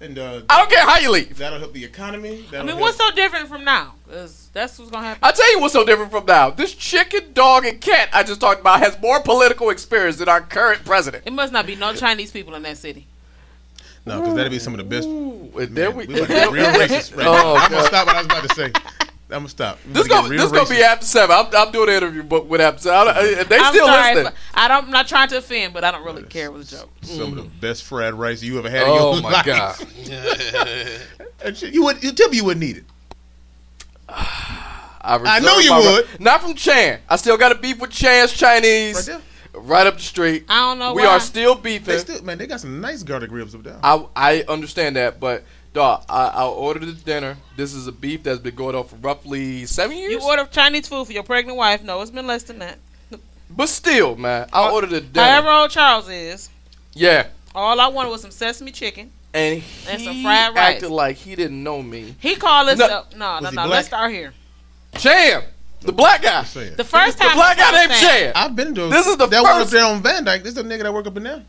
and 0.00 0.18
uh, 0.18 0.42
I 0.48 0.58
don't 0.58 0.70
care 0.70 0.84
how 0.84 0.98
you 0.98 1.10
leave. 1.10 1.36
that'll 1.38 1.58
help 1.58 1.72
the 1.72 1.84
economy. 1.84 2.44
I 2.48 2.50
That'll 2.50 2.66
mean, 2.66 2.76
help- 2.76 2.80
what's 2.82 2.98
so 2.98 3.10
different 3.12 3.48
from 3.48 3.64
now? 3.64 3.94
'Cause 4.08 4.48
that's 4.52 4.78
what's 4.78 4.90
gonna 4.90 5.06
happen. 5.06 5.20
I 5.24 5.32
tell 5.32 5.50
you 5.52 5.60
what's 5.60 5.72
so 5.72 5.84
different 5.84 6.10
from 6.10 6.26
now. 6.26 6.50
This 6.50 6.72
chicken, 6.74 7.32
dog, 7.32 7.64
and 7.64 7.80
cat 7.80 8.10
I 8.12 8.22
just 8.22 8.40
talked 8.40 8.60
about 8.60 8.80
has 8.80 9.00
more 9.00 9.20
political 9.22 9.70
experience 9.70 10.16
than 10.16 10.28
our 10.28 10.40
current 10.42 10.84
president. 10.84 11.24
It 11.26 11.32
must 11.32 11.52
not 11.52 11.66
be 11.66 11.74
no 11.74 11.92
Chinese 11.94 12.30
people 12.30 12.54
in 12.54 12.62
that 12.62 12.76
city. 12.76 13.06
no, 14.06 14.20
because 14.20 14.36
that'd 14.36 14.52
be 14.52 14.58
some 14.58 14.74
of 14.74 14.78
the 14.78 14.84
best. 14.84 15.08
Ooh, 15.08 15.50
and 15.58 15.74
there 15.76 15.90
we, 15.90 16.06
we 16.06 16.20
about 16.20 16.52
real 16.52 16.66
racist 16.66 17.16
right 17.16 17.26
Oh, 17.26 17.32
now. 17.32 17.54
I'm 17.56 17.70
gonna 17.70 17.86
stop 17.86 18.06
what 18.06 18.14
I 18.16 18.18
was 18.18 18.26
about 18.26 18.48
to 18.48 18.54
say. 18.54 18.72
I'm 19.32 19.38
gonna 19.40 19.48
stop. 19.48 19.78
We 19.86 19.92
This 19.92 20.06
about 20.06 20.22
to 20.22 20.28
gonna 20.28 20.36
get 20.36 20.42
this 20.42 20.52
gonna 20.52 20.68
be 20.68 20.82
after 20.82 21.06
seven. 21.06 21.36
I'm, 21.36 21.46
I'm 21.56 21.72
doing 21.72 21.88
an 21.88 21.94
interview, 21.96 22.22
but 22.22 22.46
with 22.46 22.60
after 22.60 22.82
seven. 22.82 22.98
I 22.98 23.04
don't- 23.04 23.38
uh, 23.38 23.44
They 23.44 23.58
I'm 23.58 23.72
still 23.72 23.86
sorry. 23.86 24.14
listening. 24.14 24.32
I 24.54 24.68
don't. 24.68 24.84
I'm 24.84 24.90
not 24.90 25.06
trying 25.08 25.28
to 25.28 25.38
offend, 25.38 25.72
but 25.74 25.84
I 25.84 25.90
don't 25.90 26.04
really 26.04 26.22
care. 26.24 26.46
It 26.46 26.52
was 26.52 26.72
a 26.72 26.76
joke. 26.78 26.90
some 27.02 27.20
of 27.32 27.34
the 27.36 27.42
best 27.60 27.84
fried 27.84 28.14
rice 28.14 28.42
you 28.42 28.58
ever 28.58 28.68
had 28.70 28.82
in 28.82 28.88
Oh 28.88 29.12
your 29.14 29.22
my 29.22 29.30
life. 29.30 29.46
god! 29.46 29.76
And 31.44 31.56
shit, 31.56 31.72
you 31.72 31.84
would. 31.84 32.02
You 32.02 32.12
tell 32.12 32.28
me 32.28 32.36
you 32.36 32.44
wouldn't 32.44 32.60
need 32.66 32.76
it. 32.78 32.84
I, 34.08 35.18
I 35.24 35.38
know 35.40 35.58
you 35.58 35.72
would. 35.74 36.06
right- 36.10 36.20
Not 36.20 36.42
from 36.42 36.54
Chan. 36.54 37.00
I 37.08 37.16
still 37.16 37.36
got 37.38 37.52
a 37.52 37.54
beef 37.54 37.80
with 37.80 37.90
Chan's 37.90 38.32
Chinese. 38.32 39.08
Right 39.08 39.18
there. 39.52 39.62
Right 39.62 39.86
up 39.86 39.94
the 39.96 40.02
street. 40.02 40.44
I 40.48 40.58
don't 40.60 40.78
know 40.78 40.92
We 40.94 41.02
why. 41.02 41.08
are 41.08 41.20
still 41.20 41.54
They 41.56 41.78
beefing. 41.78 41.98
still, 41.98 42.22
man, 42.22 42.38
they 42.38 42.46
got 42.46 42.60
some 42.60 42.80
nice 42.80 43.02
garlic 43.02 43.30
ribs 43.32 43.54
up 43.54 43.62
there. 43.64 43.78
I 43.82 44.04
I 44.14 44.44
understand 44.48 44.94
that, 44.96 45.18
but 45.18 45.42
dog, 45.72 46.04
I, 46.08 46.26
I 46.28 46.44
ordered 46.46 46.86
the 46.86 46.92
dinner. 46.92 47.36
This 47.56 47.74
is 47.74 47.86
a 47.86 47.92
beef 47.92 48.22
that's 48.22 48.40
been 48.40 48.54
going 48.54 48.74
on 48.74 48.84
for 48.86 48.96
roughly 48.96 49.66
seven 49.66 49.96
years. 49.96 50.12
You 50.12 50.20
order 50.22 50.46
Chinese 50.50 50.88
food 50.88 51.06
for 51.06 51.12
your 51.12 51.22
pregnant 51.22 51.56
wife? 51.56 51.82
No, 51.82 52.00
it's 52.00 52.10
been 52.10 52.26
less 52.26 52.42
than 52.44 52.58
that. 52.60 52.78
but 53.50 53.68
still, 53.68 54.16
man, 54.16 54.48
I 54.52 54.68
uh, 54.68 54.72
ordered 54.72 54.90
the 54.90 55.00
dinner. 55.00 55.26
However 55.26 55.50
old 55.50 55.70
Charles 55.70 56.08
is, 56.08 56.48
yeah, 56.92 57.26
all 57.54 57.80
I 57.80 57.88
wanted 57.88 58.10
was 58.10 58.22
some 58.22 58.30
sesame 58.30 58.72
chicken. 58.72 59.10
and 59.34 59.60
he 59.60 59.90
And 59.90 60.02
some 60.02 60.22
fried 60.22 60.54
rice. 60.54 60.74
acted 60.76 60.90
like 60.90 61.16
he 61.16 61.34
didn't 61.36 61.62
know 61.62 61.82
me. 61.82 62.14
He 62.18 62.36
called 62.36 62.68
us 62.68 62.78
No. 62.78 62.86
up. 62.86 63.12
No, 63.16 63.38
no, 63.38 63.40
Was 63.42 63.50
he 63.50 63.56
no. 63.56 63.66
Let's 63.66 63.86
start 63.88 64.10
here. 64.12 64.32
Chan, 64.96 65.44
the 65.82 65.92
black 65.92 66.22
guy. 66.22 66.42
Just. 66.42 66.76
The 66.76 66.84
first 66.84 67.16
time. 67.18 67.30
The 67.30 67.34
black 67.36 67.56
guy 67.56 67.70
named 67.72 67.90
was. 67.90 68.32
I've 68.34 68.56
been 68.56 68.74
to. 68.74 68.88
This 68.88 69.06
is 69.06 69.16
the 69.16 69.26
that 69.26 69.42
one 69.42 69.60
up 69.62 69.68
there 69.68 69.84
on 69.84 70.02
Van 70.02 70.24
Dyke. 70.24 70.42
This 70.42 70.52
is 70.52 70.58
a 70.58 70.64
nigga 70.64 70.82
that 70.82 70.92
work 70.92 71.06
up 71.06 71.16
in 71.16 71.22
there. 71.22 71.42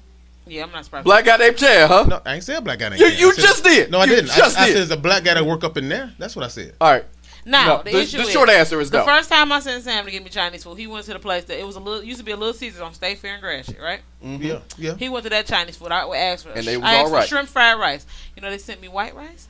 Yeah, 0.52 0.64
I'm 0.64 0.72
not 0.72 0.84
surprised. 0.84 1.06
Black 1.06 1.24
guy 1.26 1.38
named 1.38 1.58
Chan, 1.58 1.88
huh? 1.88 2.06
No, 2.10 2.22
I 2.26 2.36
ain't 2.36 2.44
said 2.44 2.58
a 2.58 2.62
black 2.62 2.78
guy. 2.80 2.90
named 2.90 3.00
You- 3.00 3.10
Chan. 3.10 3.20
you 3.20 3.34
said- 3.34 3.42
just 3.42 3.64
did. 3.64 3.90
No, 3.92 4.00
I 4.00 4.04
You 4.06 4.16
didn't. 4.16 4.32
just 4.32 4.58
I, 4.58 4.64
I 4.64 4.68
said 4.68 4.76
there's 4.78 4.92
a 4.92 4.98
black 4.98 5.24
guy 5.24 5.34
that 5.36 5.46
work 5.46 5.64
up 5.64 5.78
in 5.78 5.88
there. 5.88 6.12
That's 6.20 6.36
what 6.36 6.44
I 6.44 6.50
said. 6.50 6.74
All 6.82 6.92
right. 6.92 7.06
Now 7.46 7.78
No, 7.78 7.84
the 7.84 7.92
the- 7.92 8.00
issue 8.02 8.18
the 8.18 8.24
is, 8.24 8.30
short 8.32 8.50
answer 8.50 8.80
is 8.82 8.92
the 8.92 9.00
no. 9.00 9.06
first 9.06 9.30
time 9.30 9.52
I 9.52 9.60
sent 9.62 9.84
Sam 9.84 10.06
to 10.06 10.12
get 10.12 10.24
me 10.24 10.30
Chinese 10.30 10.64
food, 10.64 10.78
he 10.78 10.86
went 10.88 11.06
to 11.06 11.14
the 11.14 11.20
place 11.20 11.44
that 11.46 11.58
it 11.60 11.66
was 11.66 11.76
a 11.76 11.80
little 11.80 12.04
used 12.04 12.20
to 12.20 12.26
be 12.26 12.32
a 12.34 12.38
little 12.38 12.54
Caesars 12.54 12.82
on 12.82 12.94
State 12.94 13.18
Fair 13.18 13.34
and 13.34 13.42
Gratiot, 13.42 13.78
right? 13.82 14.02
Mm-hmm. 14.24 14.44
Yeah, 14.44 14.60
yeah. 14.78 14.94
He 14.96 15.10
went 15.10 15.24
to 15.24 15.30
that 15.32 15.48
Chinese 15.48 15.76
food. 15.78 15.92
I 15.92 16.06
asked 16.18 16.44
for 16.46 16.52
And 16.52 16.68
they 16.68 16.78
was 16.78 16.86
I 16.86 16.96
asked 16.96 17.06
all 17.08 17.14
right. 17.14 17.22
for 17.24 17.28
shrimp 17.30 17.50
fried 17.50 17.80
rice. 17.80 18.06
You 18.36 18.42
know 18.44 18.50
they 18.52 18.58
sent 18.60 18.80
me 18.82 18.90
white 18.90 19.16
rice. 19.16 19.48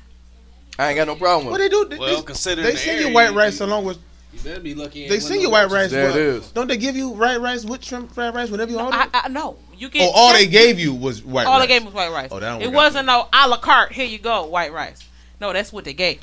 I 0.80 0.90
ain't 0.90 0.96
got 0.98 1.08
no 1.08 1.16
problem 1.16 1.52
What 1.52 1.58
they 1.58 1.66
it. 1.66 1.72
do? 1.72 1.86
They, 1.90 1.98
Well, 1.98 2.16
they, 2.16 2.22
considering 2.22 2.66
they 2.68 2.72
the 2.74 2.78
send 2.78 3.02
you 3.02 3.14
white 3.14 3.34
rice 3.34 3.60
along 3.60 3.84
with. 3.86 3.98
You 4.34 4.40
better 4.40 4.60
be 4.62 4.74
lucky. 4.76 5.08
They 5.10 5.20
send 5.20 5.42
you 5.42 5.50
white 5.50 5.70
rice. 5.70 5.92
There 5.92 6.06
it 6.06 6.10
what- 6.12 6.18
is. 6.20 6.52
Don't 6.52 6.68
they 6.68 6.78
give 6.78 6.96
you 6.96 7.10
white 7.10 7.42
rice 7.42 7.66
with 7.66 7.84
shrimp 7.84 8.14
fried 8.14 8.34
rice 8.34 8.50
whenever 8.50 8.72
you 8.72 8.80
order? 8.80 8.96
I, 8.96 9.04
it? 9.04 9.10
I 9.14 9.28
no, 9.28 9.58
you 9.78 9.90
get 9.90 10.04
Oh, 10.08 10.12
all 10.16 10.34
they 10.34 10.48
gave 10.48 10.80
you 10.80 10.94
was 10.94 11.22
white 11.24 11.46
all 11.48 11.60
rice. 11.60 11.68
they 11.68 11.74
gave 11.74 11.82
me 11.82 11.88
was 11.88 11.94
white 11.96 12.12
rice. 12.12 12.30
Oh, 12.32 12.40
that 12.40 12.50
don't 12.60 12.62
it 12.62 12.72
wasn't 12.72 13.08
no 13.08 13.28
a 13.34 13.48
la 13.50 13.58
carte. 13.58 13.92
Here 13.92 14.06
you 14.06 14.20
go, 14.20 14.46
white 14.46 14.72
rice. 14.72 15.04
No, 15.42 15.52
that's 15.54 15.74
what 15.74 15.84
they 15.86 15.94
gave. 15.94 16.22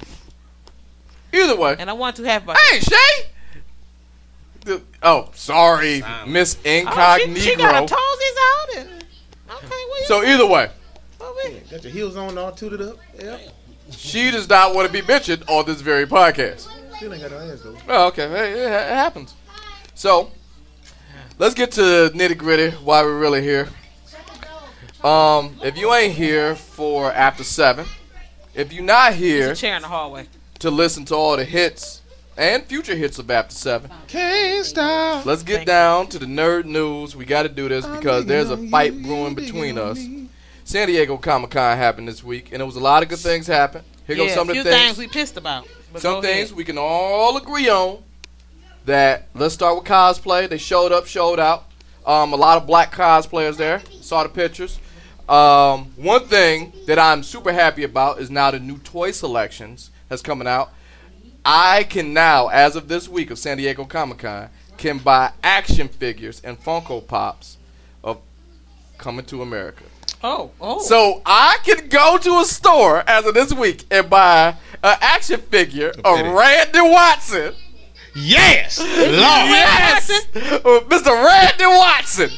Either 1.33 1.57
way. 1.57 1.77
And 1.79 1.91
I 1.91 1.93
want 1.93 2.17
to 2.17 2.25
have 2.25 2.47
my. 2.47 2.55
Hey, 2.55 2.81
Shay. 2.81 3.27
The- 4.65 4.83
oh, 5.03 5.31
sorry, 5.35 6.01
Silent. 6.01 6.31
Miss 6.31 6.57
Oh, 6.65 6.69
Incognito. 6.71 7.35
she, 7.35 7.41
she 7.51 7.57
got 7.57 7.75
her 7.75 7.97
toesies 7.97 8.37
out 8.43 8.77
and 8.87 9.05
okay. 9.51 9.67
Well, 9.91 10.03
so 10.07 10.23
either 10.25 10.47
way, 10.47 10.71
well, 11.21 11.35
we- 11.45 11.59
Got 11.71 11.85
your 11.85 11.93
heels 11.93 12.17
on 12.17 12.37
all 12.39 12.53
tooted 12.53 12.81
up. 12.83 12.97
Yeah. 13.19 13.39
she 13.91 14.31
does 14.31 14.49
not 14.49 14.75
want 14.75 14.87
to 14.87 14.93
be 14.93 15.07
mentioned 15.07 15.45
on 15.49 15.67
this 15.67 15.81
very 15.81 16.07
podcast. 16.07 16.69
Still 16.99 17.13
ain't 17.15 17.23
got 17.23 17.31
no 17.31 17.39
hands 17.39 17.63
though. 17.63 17.77
Oh, 17.89 18.07
okay. 18.09 18.29
Hey, 18.29 18.53
It, 18.53 18.67
it 18.67 18.71
happens. 18.95 19.35
So, 19.95 20.31
let's 21.39 21.55
get 21.55 21.73
to 21.73 22.11
nitty 22.15 22.37
gritty. 22.37 22.71
Why 22.77 23.03
we're 23.03 23.19
really 23.19 23.43
here. 23.43 23.69
Um, 25.05 25.57
if 25.63 25.77
you 25.79 25.95
ain't 25.95 26.15
here 26.15 26.57
for 26.57 27.13
after 27.13 27.45
seven, 27.45 27.87
if 28.55 28.73
you're 28.73 28.83
not 28.85 29.15
here 29.15 29.47
There's 29.47 29.59
a 29.59 29.61
chair 29.61 29.77
in 29.77 29.83
the 29.83 29.89
hallway. 29.89 30.27
to 30.59 30.71
listen 30.73 31.05
to 31.07 31.15
all 31.15 31.37
the 31.37 31.45
hits 31.45 32.03
and 32.37 32.65
future 32.65 32.97
hits 32.97 33.19
of 33.21 33.31
after 33.31 33.55
seven, 33.55 33.91
Can't 34.09 34.67
stop. 34.67 35.25
let's 35.25 35.45
get 35.45 35.65
down 35.67 36.09
to 36.09 36.19
the 36.19 36.27
nerd 36.27 36.65
news. 36.65 37.15
We 37.15 37.25
got 37.25 37.45
to 37.45 37.49
do 37.49 37.69
this 37.69 37.87
because 37.87 38.27
there's 38.27 38.51
a 38.51 38.57
fight 38.57 39.01
brewing 39.01 39.35
between 39.37 39.79
us. 39.79 40.05
San 40.65 40.89
Diego 40.89 41.17
Comic 41.17 41.51
Con 41.51 41.77
happened 41.77 42.09
this 42.09 42.23
week, 42.25 42.49
and 42.53 42.61
it 42.61 42.65
was 42.65 42.75
a 42.77 42.81
lot 42.81 43.03
of 43.05 43.09
good 43.09 43.19
things 43.21 43.47
happen. 43.47 43.83
Here 44.07 44.17
yeah, 44.17 44.25
goes 44.27 44.35
some 44.35 44.49
a 44.49 44.51
of 44.51 44.55
few 44.57 44.65
the 44.65 44.71
things. 44.71 44.99
we 44.99 45.07
pissed 45.07 45.37
about. 45.37 45.67
But 45.93 46.03
some 46.03 46.23
things 46.23 46.49
ahead. 46.49 46.57
we 46.57 46.65
can 46.65 46.79
all 46.79 47.37
agree 47.37 47.69
on. 47.69 48.03
That 48.85 49.29
let's 49.35 49.55
start 49.55 49.77
with 49.77 49.85
cosplay. 49.85 50.49
They 50.49 50.59
showed 50.59 50.93
up, 50.93 51.07
showed 51.07 51.39
out. 51.39 51.65
Um, 52.07 52.33
a 52.33 52.37
lot 52.37 52.57
of 52.57 52.67
black 52.67 52.93
cosplayers 52.93 53.57
there. 53.57 53.83
Saw 54.01 54.23
the 54.23 54.31
pictures. 54.31 54.79
Um, 55.29 55.93
one 55.97 56.25
thing 56.25 56.73
that 56.87 56.99
I'm 56.99 57.23
super 57.23 57.53
happy 57.53 57.85
about 57.85 58.19
is 58.19 58.31
now 58.31 58.51
the 58.51 58.59
new 58.59 58.79
toy 58.79 59.11
selections 59.11 59.91
that's 60.09 60.23
coming 60.23 60.49
out. 60.49 60.73
I 61.45 61.85
can 61.85 62.15
now, 62.15 62.49
as 62.49 62.77
of 62.77 62.89
this 62.89 63.09
week 63.09 63.31
of 63.31 63.39
San 63.39 63.59
Diego 63.59 63.85
Comic 63.85 64.19
Con, 64.19 64.49
can 64.79 64.99
buy 64.99 65.33
action 65.43 65.89
figures 65.89 66.41
and 66.43 66.59
Funko 66.59 67.07
Pops 67.07 67.59
of 68.03 68.21
coming 68.97 69.27
to 69.27 69.43
America. 69.43 69.85
Oh, 70.23 70.51
oh. 70.61 70.83
So 70.83 71.23
I 71.25 71.59
can 71.65 71.89
go 71.89 72.19
to 72.19 72.41
a 72.41 72.45
store 72.45 73.05
as 73.09 73.25
of 73.25 73.35
this 73.35 73.53
week 73.53 73.85
and 73.91 74.11
buy 74.11 74.57
an 74.83 74.97
action 75.01 75.41
figure 75.41 75.93
of. 76.05 76.19
Randy 76.35 76.81
Watson. 76.81 77.55
Yes, 78.15 78.79
Lord. 78.81 78.89
Yes, 78.99 80.11
Uh, 80.35 80.81
Mr. 80.89 81.07
Randy 81.25 81.67
Watson 81.67 82.31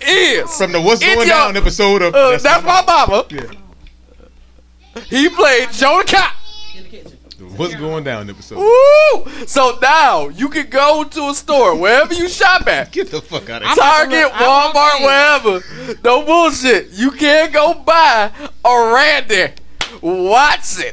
is 0.00 0.56
From 0.56 0.72
the 0.72 0.80
What's 0.80 1.00
Going 1.02 1.16
your- 1.18 1.26
Down 1.26 1.56
episode 1.58 2.00
of 2.00 2.14
Uh, 2.14 2.38
that's, 2.38 2.64
my 2.64 2.82
mama. 2.86 3.26
Yeah. 3.30 5.02
He 5.08 5.28
played 5.28 5.70
Joe 5.72 6.02
the 6.06 6.12
Cop. 6.12 6.32
The 6.74 7.10
What's 7.48 7.74
Going 7.74 8.04
Down 8.04 8.28
episode. 8.30 8.58
Woo! 8.58 9.46
So 9.46 9.78
now 9.80 10.28
you 10.28 10.48
can 10.48 10.68
go 10.68 11.04
to 11.04 11.28
a 11.30 11.34
store 11.34 11.76
wherever 11.76 12.12
you 12.14 12.28
shop 12.28 12.66
at. 12.66 12.92
Get 12.92 13.10
the 13.10 13.20
fuck 13.20 13.48
out 13.50 13.62
of 13.62 13.68
here. 13.68 13.72
about 13.74 14.04
to 14.04 14.10
Target, 14.10 14.22
look- 14.24 14.32
I 14.40 14.46
want 14.48 14.74
Walmart, 14.76 15.64
wherever. 15.80 15.96
No 16.04 16.22
bullshit. 16.24 16.90
You 16.90 17.10
can't 17.12 17.52
go 17.52 17.74
buy 17.74 18.30
a 18.64 18.92
Randy 18.94 19.54
Watson. 20.02 20.92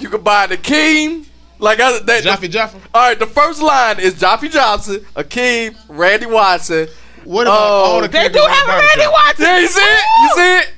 You 0.00 0.08
can 0.08 0.22
buy 0.22 0.46
the 0.46 0.56
King. 0.56 1.26
Like 1.58 1.78
I 1.80 1.98
that, 2.00 2.24
Jaffe 2.24 2.48
Jaffe. 2.48 2.76
All 2.92 3.08
right, 3.08 3.18
the 3.18 3.26
first 3.26 3.62
line 3.62 4.00
is 4.00 4.14
Joffy 4.14 4.50
Johnson, 4.50 5.06
Akeem, 5.16 5.76
Randy 5.88 6.26
Watson. 6.26 6.88
What 7.22 7.42
about 7.46 7.56
Oh. 7.58 7.62
all 7.62 7.98
the 8.00 8.06
um, 8.06 8.10
they 8.10 8.28
do 8.28 8.40
have 8.40 8.68
a 8.68 8.72
Randy 8.72 9.06
Watson. 9.06 9.44
Yeah, 9.46 9.58
you 9.60 9.68
see 9.68 9.80
it? 9.80 10.04
You 10.20 10.28
see 10.34 10.56
it? 10.58 10.73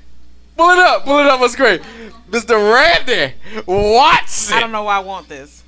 Pull 0.56 0.70
it 0.70 0.78
up. 0.78 1.04
Pull 1.04 1.18
it 1.18 1.26
up 1.26 1.40
on 1.40 1.48
screen. 1.50 1.80
Mr. 2.30 2.50
Randy 2.74 3.34
Watson. 3.66 4.56
I 4.56 4.60
don't 4.60 4.72
know 4.72 4.84
why 4.84 4.96
I 4.96 5.00
want 5.00 5.28
this. 5.28 5.62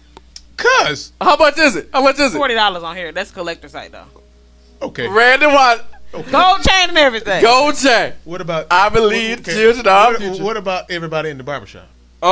Cuz. 0.57 1.12
How 1.20 1.37
much 1.37 1.59
is 1.59 1.77
it? 1.77 1.88
How 1.92 2.03
much 2.03 2.18
is 2.18 2.35
it? 2.35 2.38
Forty 2.38 2.55
dollars 2.55 2.83
on 2.83 2.96
here. 2.96 3.12
That's 3.12 3.31
collector 3.31 3.68
site 3.68 3.92
though. 3.92 4.07
Okay. 4.83 5.07
Randy 5.09 5.46
Watson. 5.46 5.87
Okay. 6.14 6.31
Gold 6.31 6.62
chain 6.62 6.88
and 6.88 6.98
everything. 6.98 7.42
Gold 7.42 7.77
chain. 7.77 8.14
What 8.24 8.40
about 8.40 8.66
I 8.70 8.88
believe 8.88 9.44
children 9.44 9.87
are 9.87 10.12
what, 10.12 10.20
future. 10.20 10.42
what 10.42 10.57
about 10.57 10.90
everybody 10.90 11.29
in 11.31 11.37
the 11.38 11.44
barbershop? 11.44 11.87
Um, 12.22 12.31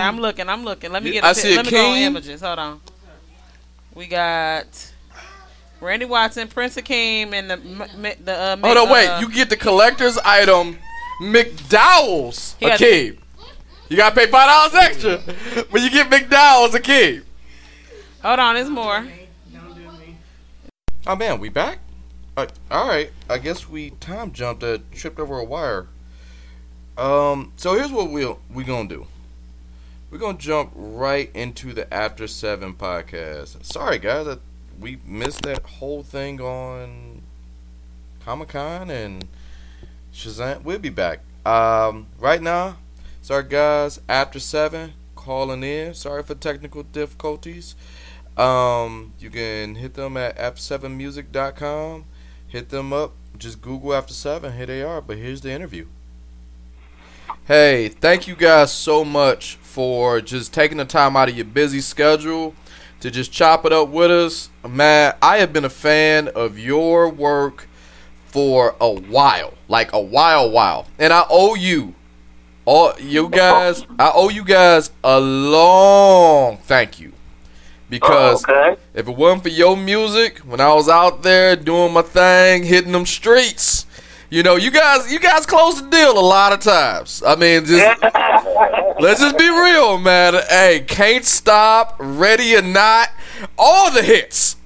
I'm 0.00 0.18
looking. 0.18 0.48
I'm 0.48 0.64
looking. 0.64 0.90
Let 0.90 1.02
me 1.04 1.12
get. 1.12 1.24
I 1.24 1.30
A 1.30 1.34
see 1.34 1.48
pic- 1.50 1.52
a 1.52 1.56
Let 1.56 1.66
me 1.66 1.70
go 1.72 1.90
on 1.90 1.96
images. 1.98 2.40
Hold 2.40 2.58
on. 2.58 2.80
We 3.94 4.06
got 4.06 4.66
Randy 5.80 6.06
Watson, 6.06 6.48
Prince 6.48 6.76
Akeem, 6.76 7.32
and 7.34 7.50
the 7.50 7.54
m- 7.54 7.82
m- 8.04 8.24
the. 8.24 8.32
Uh, 8.34 8.56
hold 8.56 8.76
on, 8.78 8.88
uh, 8.88 8.92
wait. 8.92 9.20
You 9.20 9.30
get 9.30 9.50
the 9.50 9.56
collector's 9.56 10.18
item, 10.18 10.78
McDowell's 11.20 12.56
He 12.60 12.66
got- 12.66 12.78
Akeem. 12.78 13.18
You 13.88 13.96
gotta 13.96 14.14
pay 14.14 14.26
five 14.26 14.48
dollars 14.48 14.74
extra, 14.74 15.18
when 15.70 15.82
you 15.82 15.90
get 15.90 16.10
McDowell's 16.10 16.74
a 16.74 16.80
Akeem. 16.80 17.22
Hold 18.22 18.38
on. 18.38 18.54
There's 18.54 18.68
more. 18.68 19.06
Oh 21.06 21.16
man, 21.16 21.40
we 21.40 21.48
back? 21.48 21.78
Uh, 22.36 22.46
all 22.70 22.86
right, 22.86 23.10
I 23.30 23.38
guess 23.38 23.68
we 23.68 23.90
time 23.90 24.30
jumped, 24.32 24.62
uh, 24.62 24.78
tripped 24.92 25.18
over 25.18 25.38
a 25.38 25.44
wire. 25.44 25.86
Um, 26.98 27.52
so 27.56 27.74
here's 27.74 27.90
what 27.90 28.10
we'll 28.10 28.40
we 28.52 28.62
gonna 28.64 28.88
do. 28.88 29.06
We're 30.10 30.18
gonna 30.18 30.38
jump 30.38 30.70
right 30.74 31.30
into 31.34 31.72
the 31.72 31.92
After 31.92 32.26
Seven 32.26 32.74
podcast. 32.74 33.64
Sorry 33.64 33.98
guys, 33.98 34.26
that 34.26 34.40
we 34.78 34.98
missed 35.06 35.42
that 35.42 35.62
whole 35.64 36.02
thing 36.02 36.40
on 36.40 37.22
Comic 38.24 38.48
Con 38.50 38.90
and 38.90 39.26
Shazam. 40.18 40.64
We'll 40.64 40.80
be 40.80 40.88
back. 40.88 41.20
Um, 41.46 42.08
right 42.18 42.42
now, 42.42 42.78
sorry 43.22 43.44
guys, 43.44 44.00
After 44.08 44.40
Seven 44.40 44.94
calling 45.14 45.62
in. 45.62 45.94
Sorry 45.94 46.24
for 46.24 46.34
technical 46.34 46.82
difficulties. 46.82 47.76
Um, 48.36 49.12
you 49.20 49.30
can 49.30 49.76
hit 49.76 49.94
them 49.94 50.16
at 50.16 50.36
after7music.com. 50.36 52.04
Hit 52.48 52.68
them 52.70 52.92
up. 52.92 53.12
Just 53.38 53.62
Google 53.62 53.94
After 53.94 54.12
Seven. 54.12 54.56
Here 54.56 54.66
they 54.66 54.82
are. 54.82 55.00
But 55.00 55.18
here's 55.18 55.42
the 55.42 55.52
interview. 55.52 55.86
Hey, 57.44 57.88
thank 57.88 58.26
you 58.26 58.34
guys 58.34 58.72
so 58.72 59.04
much 59.04 59.54
for 59.56 60.20
just 60.20 60.52
taking 60.52 60.78
the 60.78 60.84
time 60.84 61.16
out 61.16 61.28
of 61.28 61.36
your 61.36 61.44
busy 61.44 61.80
schedule 61.80 62.56
to 63.00 63.10
just 63.10 63.30
chop 63.30 63.64
it 63.64 63.72
up 63.72 63.88
with 63.88 64.10
us. 64.10 64.50
Man, 64.68 65.14
I 65.22 65.38
have 65.38 65.52
been 65.52 65.64
a 65.64 65.70
fan 65.70 66.26
of 66.28 66.58
your 66.58 67.08
work 67.08 67.68
for 68.28 68.76
a 68.80 68.90
while. 68.90 69.54
Like 69.68 69.92
a 69.92 70.00
while, 70.00 70.50
while. 70.50 70.86
And 70.98 71.12
I 71.12 71.24
owe 71.28 71.54
you 71.54 71.94
all 72.64 72.92
you 73.00 73.30
guys 73.30 73.86
I 73.98 74.12
owe 74.14 74.28
you 74.28 74.44
guys 74.44 74.90
a 75.02 75.18
long 75.18 76.58
thank 76.58 77.00
you. 77.00 77.12
Because 77.88 78.44
okay. 78.44 78.76
if 78.92 79.08
it 79.08 79.16
wasn't 79.16 79.44
for 79.44 79.48
your 79.48 79.74
music, 79.74 80.40
when 80.40 80.60
I 80.60 80.74
was 80.74 80.90
out 80.90 81.22
there 81.22 81.56
doing 81.56 81.94
my 81.94 82.02
thing, 82.02 82.64
hitting 82.64 82.92
them 82.92 83.06
streets, 83.06 83.86
you 84.28 84.42
know, 84.42 84.56
you 84.56 84.70
guys, 84.70 85.10
you 85.10 85.18
guys 85.18 85.46
close 85.46 85.82
the 85.82 85.88
deal 85.88 86.18
a 86.18 86.20
lot 86.20 86.52
of 86.52 86.60
times. 86.60 87.22
I 87.26 87.34
mean, 87.34 87.64
just 87.64 88.02
let's 89.00 89.20
just 89.20 89.38
be 89.38 89.48
real, 89.48 89.96
man. 89.96 90.34
Hey, 90.50 90.84
can't 90.86 91.24
stop, 91.24 91.96
ready 91.98 92.54
or 92.56 92.60
not, 92.60 93.08
all 93.56 93.90
the 93.90 94.02
hits. 94.02 94.56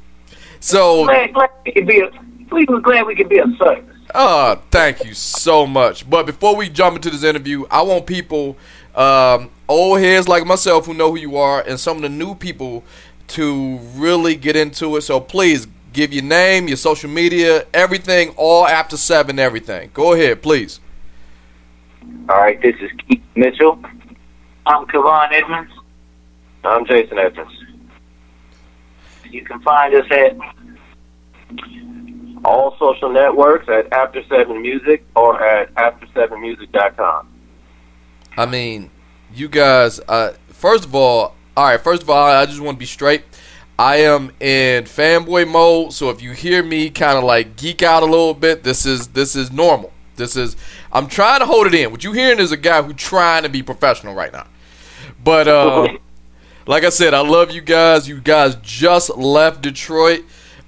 So, 0.58 1.06
we 2.52 2.66
could 2.66 2.66
be 2.66 2.72
we 2.72 2.74
was 2.74 2.82
glad 2.82 3.06
we 3.06 3.14
could 3.14 3.28
be 3.28 3.38
of 3.38 3.48
service. 3.58 3.96
uh, 4.14 4.56
thank 4.70 5.04
you 5.04 5.14
so 5.14 5.66
much. 5.66 6.08
But 6.08 6.26
before 6.26 6.56
we 6.56 6.68
jump 6.68 6.96
into 6.96 7.10
this 7.10 7.24
interview, 7.24 7.64
I 7.70 7.82
want 7.82 8.06
people, 8.06 8.56
um, 8.94 9.50
old 9.68 10.00
heads 10.00 10.28
like 10.28 10.46
myself 10.46 10.86
who 10.86 10.94
know 10.94 11.10
who 11.10 11.18
you 11.18 11.36
are, 11.36 11.62
and 11.62 11.78
some 11.80 11.96
of 11.96 12.02
the 12.02 12.08
new 12.08 12.34
people 12.34 12.84
to 13.28 13.78
really 13.94 14.36
get 14.36 14.56
into 14.56 14.96
it. 14.96 15.02
So 15.02 15.20
please 15.20 15.66
give 15.92 16.12
your 16.12 16.24
name, 16.24 16.68
your 16.68 16.76
social 16.76 17.10
media, 17.10 17.66
everything, 17.72 18.30
all 18.36 18.66
after 18.66 18.96
seven, 18.96 19.38
everything. 19.38 19.90
Go 19.94 20.12
ahead, 20.12 20.42
please. 20.42 20.80
All 22.28 22.36
right, 22.38 22.60
this 22.60 22.76
is 22.80 22.90
Keith 23.08 23.22
Mitchell. 23.34 23.82
I'm 24.66 24.86
Kevon 24.86 25.32
Edmonds. 25.32 25.72
I'm 26.64 26.86
Jason 26.86 27.18
Edmonds. 27.18 27.52
You 29.30 29.44
can 29.44 29.60
find 29.62 29.94
us 29.94 30.06
at 30.10 30.36
all 32.44 32.76
social 32.78 33.10
networks 33.10 33.68
at 33.68 33.92
After 33.92 34.22
Seven 34.24 34.62
Music 34.62 35.04
or 35.14 35.42
at 35.42 35.74
AfterSevenMusic.com. 35.74 37.28
I 38.36 38.46
mean, 38.46 38.90
you 39.34 39.48
guys. 39.48 40.00
Uh, 40.00 40.34
first 40.48 40.84
of 40.84 40.94
all, 40.94 41.34
all 41.56 41.64
right. 41.64 41.80
First 41.80 42.02
of 42.02 42.10
all, 42.10 42.28
I 42.28 42.46
just 42.46 42.60
want 42.60 42.76
to 42.76 42.78
be 42.78 42.86
straight. 42.86 43.24
I 43.78 43.96
am 43.96 44.30
in 44.38 44.84
fanboy 44.84 45.48
mode, 45.48 45.92
so 45.92 46.10
if 46.10 46.22
you 46.22 46.32
hear 46.32 46.62
me 46.62 46.90
kind 46.90 47.18
of 47.18 47.24
like 47.24 47.56
geek 47.56 47.82
out 47.82 48.02
a 48.02 48.06
little 48.06 48.34
bit, 48.34 48.62
this 48.62 48.86
is 48.86 49.08
this 49.08 49.34
is 49.34 49.50
normal. 49.50 49.92
This 50.16 50.36
is 50.36 50.56
I'm 50.92 51.08
trying 51.08 51.40
to 51.40 51.46
hold 51.46 51.66
it 51.66 51.74
in. 51.74 51.90
What 51.90 52.04
you 52.04 52.12
hearing 52.12 52.38
is 52.38 52.52
a 52.52 52.56
guy 52.56 52.82
who 52.82 52.92
trying 52.92 53.42
to 53.42 53.48
be 53.48 53.62
professional 53.62 54.14
right 54.14 54.32
now. 54.32 54.46
But 55.22 55.48
uh, 55.48 55.88
like 56.66 56.84
I 56.84 56.90
said, 56.90 57.14
I 57.14 57.20
love 57.20 57.50
you 57.50 57.60
guys. 57.60 58.08
You 58.08 58.20
guys 58.20 58.56
just 58.62 59.16
left 59.16 59.62
Detroit. 59.62 60.24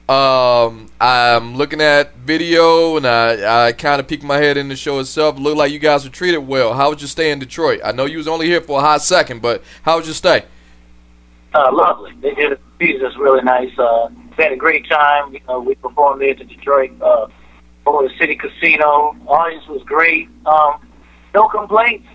Um, 0.08 0.88
I'm 1.00 1.56
looking 1.56 1.80
at 1.80 2.14
video 2.16 2.98
and 2.98 3.06
I, 3.06 3.68
I 3.68 3.72
kind 3.72 4.00
of 4.00 4.06
peeked 4.06 4.22
my 4.22 4.36
head 4.36 4.58
in 4.58 4.68
the 4.68 4.76
show 4.76 4.98
itself. 4.98 5.38
Looked 5.38 5.56
like 5.56 5.72
you 5.72 5.78
guys 5.78 6.04
were 6.04 6.10
treated 6.10 6.38
well. 6.38 6.74
How 6.74 6.90
was 6.90 7.00
your 7.00 7.08
stay 7.08 7.30
in 7.30 7.38
Detroit? 7.38 7.80
I 7.82 7.92
know 7.92 8.04
you 8.04 8.18
was 8.18 8.28
only 8.28 8.46
here 8.46 8.60
for 8.60 8.80
a 8.80 8.82
hot 8.82 9.00
second, 9.00 9.40
but 9.40 9.62
how 9.82 9.96
was 9.96 10.06
your 10.06 10.14
stay? 10.14 10.44
Uh, 11.54 11.70
lovely. 11.72 12.12
They 12.20 12.34
did 12.34 12.58
treated 12.78 13.04
us 13.04 13.16
really 13.16 13.42
nice. 13.42 13.70
Uh, 13.78 14.08
we 14.36 14.44
had 14.44 14.52
a 14.52 14.56
great 14.56 14.86
time. 14.88 15.32
You 15.32 15.40
know, 15.48 15.60
we 15.60 15.74
performed 15.76 16.20
there 16.20 16.34
to 16.34 16.44
Detroit 16.44 16.90
uh, 17.00 17.28
for 17.84 18.06
the 18.06 18.14
City 18.18 18.36
Casino. 18.36 19.16
Audience 19.26 19.66
was 19.68 19.82
great. 19.84 20.28
Um, 20.44 20.86
no 21.32 21.48
complaints. 21.48 22.06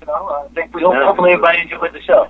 You 0.00 0.06
know, 0.06 0.46
I 0.50 0.54
think 0.54 0.74
we 0.74 0.82
hope, 0.82 0.94
hopefully 0.94 1.32
everybody 1.32 1.60
enjoyed 1.60 1.92
the 1.92 2.00
show. 2.02 2.28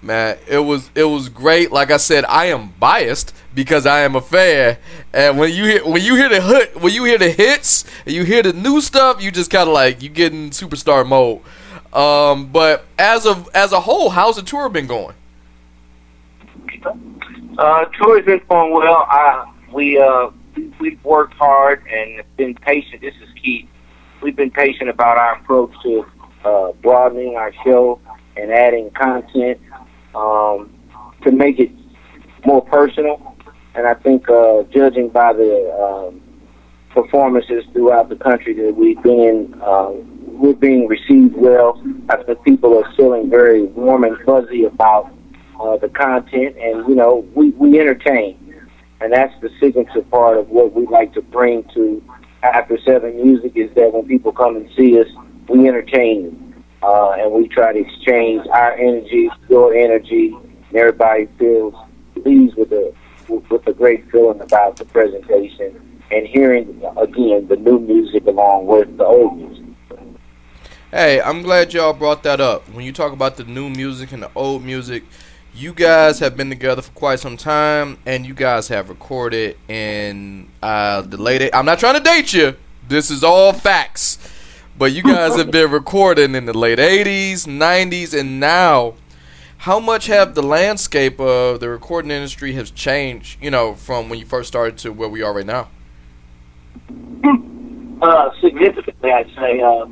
Man, 0.00 0.38
it 0.46 0.58
was 0.60 0.90
it 0.94 1.04
was 1.04 1.28
great. 1.28 1.72
Like 1.72 1.90
I 1.90 1.96
said, 1.96 2.24
I 2.26 2.46
am 2.46 2.68
biased 2.78 3.34
because 3.52 3.84
I 3.84 4.00
am 4.00 4.14
a 4.14 4.20
fan. 4.20 4.78
And 5.12 5.38
when 5.38 5.52
you 5.52 5.64
hear 5.64 5.84
when 5.84 6.02
you 6.02 6.14
hear 6.14 6.28
the 6.28 6.40
hit 6.40 6.80
when 6.80 6.92
you 6.92 7.02
hear 7.04 7.18
the 7.18 7.30
hits 7.30 7.84
and 8.06 8.14
you 8.14 8.24
hear 8.24 8.42
the 8.44 8.52
new 8.52 8.80
stuff, 8.80 9.20
you 9.20 9.32
just 9.32 9.50
kind 9.50 9.68
of 9.68 9.74
like 9.74 10.00
you 10.00 10.08
get 10.08 10.32
in 10.32 10.50
superstar 10.50 11.04
mode. 11.06 11.40
Um, 11.92 12.46
but 12.46 12.84
as 12.96 13.26
of 13.26 13.48
as 13.54 13.72
a 13.72 13.80
whole, 13.80 14.10
how's 14.10 14.36
the 14.36 14.42
tour 14.42 14.68
been 14.68 14.86
going? 14.86 15.16
Uh, 17.58 17.84
tour's 17.86 18.24
been 18.24 18.40
going 18.48 18.72
well. 18.72 19.06
Uh, 19.10 19.46
we 19.72 19.98
uh, 19.98 20.30
we- 20.54 20.72
we've 20.80 21.04
worked 21.04 21.34
hard 21.34 21.82
and 21.88 22.22
been 22.36 22.54
patient. 22.54 23.00
This 23.00 23.14
is 23.20 23.28
key. 23.42 23.68
We've 24.22 24.36
been 24.36 24.50
patient 24.50 24.90
about 24.90 25.18
our 25.18 25.34
approach 25.36 25.72
to 25.82 26.06
uh, 26.44 26.72
broadening 26.82 27.36
our 27.36 27.52
show 27.64 28.00
and 28.36 28.52
adding 28.52 28.90
content 28.92 29.60
um, 30.14 30.72
to 31.22 31.32
make 31.32 31.58
it 31.58 31.70
more 32.44 32.64
personal. 32.64 33.36
And 33.74 33.86
I 33.86 33.94
think, 33.94 34.28
uh, 34.28 34.62
judging 34.74 35.08
by 35.08 35.32
the 35.32 35.72
um, 35.78 36.20
performances 36.90 37.64
throughout 37.72 38.08
the 38.08 38.16
country 38.16 38.54
that 38.54 38.74
we've 38.74 39.00
been, 39.02 39.54
uh, 39.62 39.92
we're 40.26 40.54
being 40.54 40.86
received 40.88 41.36
well. 41.36 41.82
I 42.08 42.22
think 42.22 42.42
people 42.44 42.78
are 42.78 42.92
feeling 42.96 43.28
very 43.28 43.64
warm 43.64 44.04
and 44.04 44.16
fuzzy 44.24 44.64
about 44.64 45.12
uh, 45.60 45.76
the 45.76 45.88
content, 45.88 46.56
and 46.56 46.88
you 46.88 46.94
know, 46.94 47.26
we 47.34 47.50
we 47.50 47.80
entertain, 47.80 48.54
and 49.00 49.12
that's 49.12 49.34
the 49.40 49.50
signature 49.60 50.02
part 50.02 50.38
of 50.38 50.48
what 50.48 50.72
we 50.72 50.86
like 50.86 51.12
to 51.14 51.22
bring 51.22 51.64
to 51.74 52.02
After 52.42 52.78
Seven 52.84 53.16
Music 53.16 53.52
is 53.56 53.72
that 53.74 53.92
when 53.92 54.06
people 54.06 54.32
come 54.32 54.56
and 54.56 54.70
see 54.76 55.00
us, 55.00 55.08
we 55.48 55.66
entertain 55.66 56.24
them, 56.24 56.47
uh, 56.82 57.12
and 57.12 57.32
we 57.32 57.48
try 57.48 57.72
to 57.72 57.78
exchange 57.78 58.46
our 58.48 58.72
energy, 58.74 59.30
your 59.48 59.74
energy, 59.74 60.34
and 60.34 60.76
everybody 60.76 61.26
feels 61.38 61.74
pleased 62.22 62.56
with 62.56 62.70
the 62.70 62.94
with 63.28 63.64
the 63.64 63.74
great 63.74 64.10
feeling 64.10 64.40
about 64.40 64.76
the 64.76 64.84
presentation 64.86 66.00
and 66.10 66.26
hearing 66.26 66.82
again 66.96 67.46
the 67.48 67.56
new 67.56 67.78
music 67.78 68.24
along 68.26 68.66
with 68.66 68.96
the 68.96 69.04
old 69.04 69.36
music. 69.36 69.64
Hey, 70.90 71.20
I'm 71.20 71.42
glad 71.42 71.74
y'all 71.74 71.92
brought 71.92 72.22
that 72.22 72.40
up. 72.40 72.66
When 72.70 72.82
you 72.82 72.92
talk 72.92 73.12
about 73.12 73.36
the 73.36 73.44
new 73.44 73.68
music 73.68 74.10
and 74.12 74.22
the 74.22 74.30
old 74.34 74.64
music, 74.64 75.04
you 75.54 75.74
guys 75.74 76.20
have 76.20 76.34
been 76.34 76.48
together 76.48 76.80
for 76.80 76.92
quite 76.92 77.20
some 77.20 77.36
time, 77.36 77.98
and 78.06 78.24
you 78.24 78.32
guys 78.32 78.68
have 78.68 78.88
recorded 78.88 79.58
in 79.68 80.48
uh, 80.62 81.02
the 81.02 81.18
late. 81.18 81.50
I'm 81.52 81.66
not 81.66 81.78
trying 81.78 81.96
to 81.96 82.00
date 82.00 82.32
you. 82.32 82.56
This 82.88 83.10
is 83.10 83.22
all 83.22 83.52
facts. 83.52 84.18
But 84.78 84.92
you 84.92 85.02
guys 85.02 85.34
have 85.34 85.50
been 85.50 85.72
recording 85.72 86.36
in 86.36 86.46
the 86.46 86.56
late 86.56 86.78
80s, 86.78 87.48
90s, 87.48 88.16
and 88.16 88.38
now. 88.38 88.94
How 89.56 89.80
much 89.80 90.06
have 90.06 90.36
the 90.36 90.42
landscape 90.42 91.18
of 91.18 91.58
the 91.58 91.68
recording 91.68 92.12
industry 92.12 92.52
has 92.52 92.70
changed? 92.70 93.42
You 93.42 93.50
know, 93.50 93.74
from 93.74 94.08
when 94.08 94.20
you 94.20 94.24
first 94.24 94.46
started 94.46 94.78
to 94.78 94.92
where 94.92 95.08
we 95.08 95.20
are 95.20 95.34
right 95.34 95.46
now. 95.46 95.68
Uh, 98.00 98.30
significantly, 98.40 99.10
I'd 99.10 99.28
say. 99.34 99.60
Uh, 99.60 99.86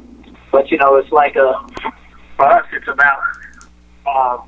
but 0.53 0.71
you 0.71 0.79
know, 0.79 0.95
it's 0.95 1.11
like 1.11 1.37
uh, 1.37 1.55
for 2.37 2.47
us, 2.47 2.65
it's 2.73 2.87
about 2.87 3.19
uh, 4.07 4.39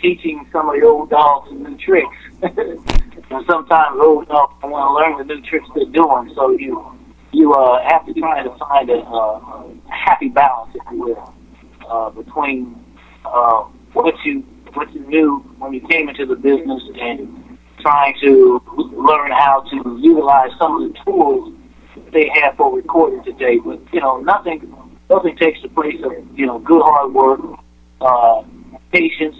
teaching 0.00 0.46
some 0.52 0.68
of 0.68 0.76
the 0.76 0.86
old 0.86 1.10
dogs 1.10 1.50
new 1.50 1.76
tricks. 1.78 2.16
and 2.42 3.44
sometimes 3.44 3.98
old 4.00 4.28
dogs 4.28 4.54
want 4.62 4.72
to 4.72 4.92
learn 4.94 5.26
the 5.26 5.34
new 5.34 5.42
tricks 5.42 5.66
they're 5.74 5.84
doing, 5.86 6.32
so 6.36 6.52
you 6.52 6.96
you 7.32 7.52
uh, 7.52 7.82
have 7.88 8.06
to 8.06 8.14
try 8.14 8.42
to 8.42 8.50
find 8.58 8.90
a, 8.90 8.98
uh, 8.98 9.64
happy 9.88 10.28
balance, 10.28 10.74
if 10.74 10.82
you 10.90 10.98
will, 10.98 11.34
uh, 11.88 12.10
between 12.10 12.84
uh, 13.24 13.64
what 13.92 14.14
you 14.24 14.40
what 14.74 14.92
you 14.92 15.00
knew 15.06 15.38
when 15.58 15.72
you 15.72 15.80
came 15.88 16.08
into 16.08 16.26
the 16.26 16.36
business 16.36 16.82
and 17.00 17.58
trying 17.80 18.14
to 18.20 18.60
learn 18.92 19.30
how 19.30 19.64
to 19.70 19.98
utilize 20.02 20.50
some 20.58 20.82
of 20.82 20.92
the 20.92 20.98
tools 21.04 21.54
they 22.12 22.30
have 22.34 22.56
for 22.56 22.74
recording 22.74 23.22
today. 23.24 23.58
But 23.58 23.80
you 23.92 24.00
know, 24.00 24.18
nothing 24.20 24.74
nothing 25.08 25.36
takes 25.36 25.60
the 25.62 25.68
place 25.68 25.96
of 26.04 26.12
you 26.38 26.46
know 26.46 26.58
good 26.58 26.82
hard 26.82 27.12
work, 27.12 27.40
uh, 28.00 28.42
patience, 28.92 29.36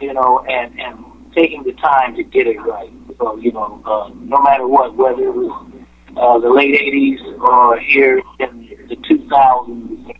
you 0.00 0.12
know, 0.12 0.44
and 0.48 0.78
and 0.80 1.04
taking 1.34 1.62
the 1.62 1.72
time 1.74 2.16
to 2.16 2.24
get 2.24 2.46
it 2.46 2.58
right. 2.58 2.90
So 3.18 3.36
you 3.36 3.52
know, 3.52 3.80
uh, 3.84 4.10
no 4.14 4.42
matter 4.42 4.66
what, 4.66 4.96
whether 4.96 5.22
it 5.22 5.34
was 5.34 5.72
uh, 6.16 6.38
the 6.38 6.50
late 6.50 6.74
'80s 6.74 7.38
or 7.38 7.78
here 7.78 8.22
in 8.38 8.86
the 8.88 8.96
2000s, 8.96 10.16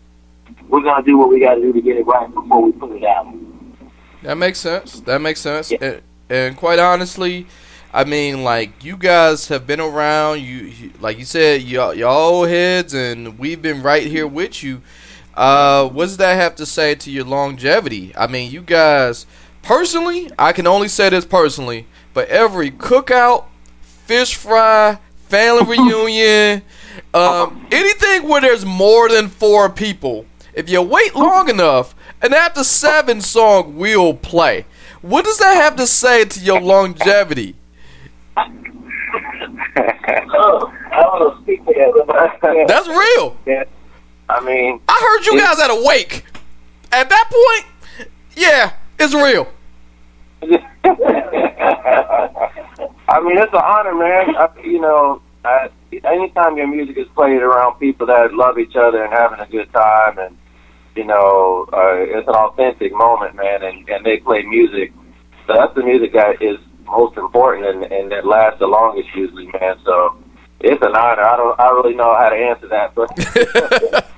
we're 0.67 0.81
gonna 0.81 1.03
do 1.03 1.17
what 1.17 1.29
we 1.29 1.39
got 1.39 1.55
to 1.55 1.61
do 1.61 1.73
to 1.73 1.81
get 1.81 1.97
it 1.97 2.05
right 2.05 2.33
before 2.33 2.61
we 2.61 2.71
put 2.71 2.91
it 2.91 3.03
out. 3.03 3.33
That 4.23 4.37
makes 4.37 4.59
sense. 4.59 4.99
That 5.01 5.21
makes 5.21 5.39
sense. 5.41 5.71
And, 5.71 6.01
and 6.29 6.57
quite 6.57 6.79
honestly, 6.79 7.47
I 7.93 8.03
mean, 8.03 8.43
like 8.43 8.83
you 8.83 8.97
guys 8.97 9.47
have 9.47 9.65
been 9.65 9.79
around. 9.79 10.41
You, 10.41 10.57
you 10.57 10.91
like 10.99 11.17
you 11.17 11.25
said, 11.25 11.61
y'all, 11.61 11.93
y'all 11.93 12.29
old 12.29 12.49
heads, 12.49 12.93
and 12.93 13.39
we've 13.39 13.61
been 13.61 13.81
right 13.81 14.05
here 14.05 14.27
with 14.27 14.63
you. 14.63 14.81
Uh, 15.35 15.87
what 15.87 16.05
does 16.05 16.17
that 16.17 16.35
have 16.35 16.55
to 16.55 16.65
say 16.65 16.95
to 16.95 17.11
your 17.11 17.23
longevity? 17.23 18.11
I 18.17 18.27
mean, 18.27 18.51
you 18.51 18.61
guys 18.61 19.25
personally, 19.61 20.31
I 20.37 20.51
can 20.51 20.65
only 20.65 20.87
say 20.87 21.09
this 21.09 21.25
personally, 21.25 21.85
but 22.13 22.27
every 22.29 22.71
cookout, 22.71 23.45
fish 23.81 24.35
fry, 24.35 24.99
family 25.27 25.63
reunion, 25.77 26.61
um, 27.13 27.67
anything 27.71 28.27
where 28.27 28.41
there's 28.41 28.65
more 28.65 29.07
than 29.09 29.29
four 29.29 29.69
people, 29.69 30.25
if 30.53 30.69
you 30.69 30.81
wait 30.81 31.15
long 31.15 31.49
enough, 31.49 31.95
an 32.21 32.33
after 32.33 32.63
seven 32.63 33.21
song 33.21 33.77
will 33.77 34.13
play. 34.13 34.65
What 35.01 35.25
does 35.25 35.39
that 35.39 35.55
have 35.55 35.75
to 35.77 35.87
say 35.87 36.25
to 36.25 36.39
your 36.39 36.59
longevity? 36.59 37.55
oh, 38.35 38.43
I 40.91 41.01
don't 41.01 41.19
know 41.19 41.39
speak 41.41 41.65
to 41.65 42.03
that. 42.07 42.65
That's 42.67 42.87
real. 42.87 43.37
Yeah. 43.45 43.63
I 44.29 44.43
mean, 44.43 44.81
I 44.87 44.99
heard 44.99 45.25
you 45.25 45.39
guys 45.39 45.59
at 45.59 45.69
a 45.69 45.83
wake. 45.85 46.23
At 46.91 47.09
that 47.09 47.29
point, 47.29 47.65
yeah, 48.35 48.73
it's 48.99 49.13
real. 49.13 49.47
I 53.09 53.21
mean, 53.21 53.37
it's 53.37 53.53
an 53.53 53.61
honor, 53.63 53.95
man. 53.95 54.35
I, 54.35 54.49
you 54.63 54.81
know, 54.81 55.21
I, 55.45 55.69
anytime 56.03 56.57
your 56.57 56.67
music 56.67 56.97
is 56.97 57.07
played 57.15 57.41
around 57.41 57.79
people 57.79 58.07
that 58.07 58.33
love 58.33 58.59
each 58.59 58.75
other 58.75 59.03
and 59.03 59.13
having 59.13 59.39
a 59.39 59.47
good 59.47 59.71
time, 59.71 60.19
and 60.19 60.37
you 60.95 61.05
know, 61.05 61.67
uh, 61.71 61.95
it's 61.95 62.27
an 62.27 62.33
authentic 62.33 62.91
moment, 62.91 63.35
man. 63.35 63.63
And, 63.63 63.87
and 63.87 64.05
they 64.05 64.17
play 64.17 64.41
music. 64.43 64.91
So 65.45 65.53
that's 65.53 65.73
the 65.75 65.83
music 65.83 66.11
that 66.13 66.41
is 66.41 66.57
most 66.85 67.17
important 67.17 67.67
and, 67.67 67.91
and 67.91 68.11
that 68.11 68.25
lasts 68.25 68.59
the 68.59 68.67
longest, 68.67 69.09
usually, 69.15 69.45
man. 69.47 69.77
So 69.85 70.17
it's 70.59 70.81
an 70.81 70.95
honor. 70.95 71.21
I 71.21 71.37
don't, 71.37 71.59
I 71.59 71.69
really 71.69 71.95
know 71.95 72.15
how 72.17 72.29
to 72.29 72.35
answer 72.35 72.67
that, 72.69 72.95
but 72.95 74.11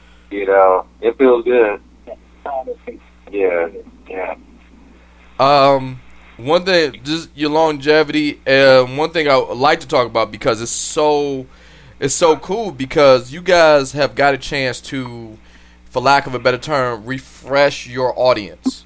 you 0.30 0.46
know, 0.46 0.86
it 1.00 1.18
feels 1.18 1.44
good. 1.44 1.80
Yeah, 3.30 3.68
yeah. 4.08 4.34
Um, 5.38 6.00
one 6.44 6.64
thing, 6.64 7.00
just 7.04 7.30
your 7.36 7.50
longevity. 7.50 8.40
One 8.44 9.10
thing 9.10 9.28
I 9.28 9.34
like 9.34 9.80
to 9.80 9.88
talk 9.88 10.06
about 10.06 10.30
because 10.30 10.60
it's 10.60 10.70
so, 10.70 11.46
it's 12.00 12.14
so 12.14 12.36
cool 12.36 12.70
because 12.72 13.32
you 13.32 13.42
guys 13.42 13.92
have 13.92 14.14
got 14.14 14.34
a 14.34 14.38
chance 14.38 14.80
to, 14.82 15.38
for 15.84 16.02
lack 16.02 16.26
of 16.26 16.34
a 16.34 16.38
better 16.38 16.58
term, 16.58 17.04
refresh 17.04 17.86
your 17.86 18.12
audience. 18.18 18.84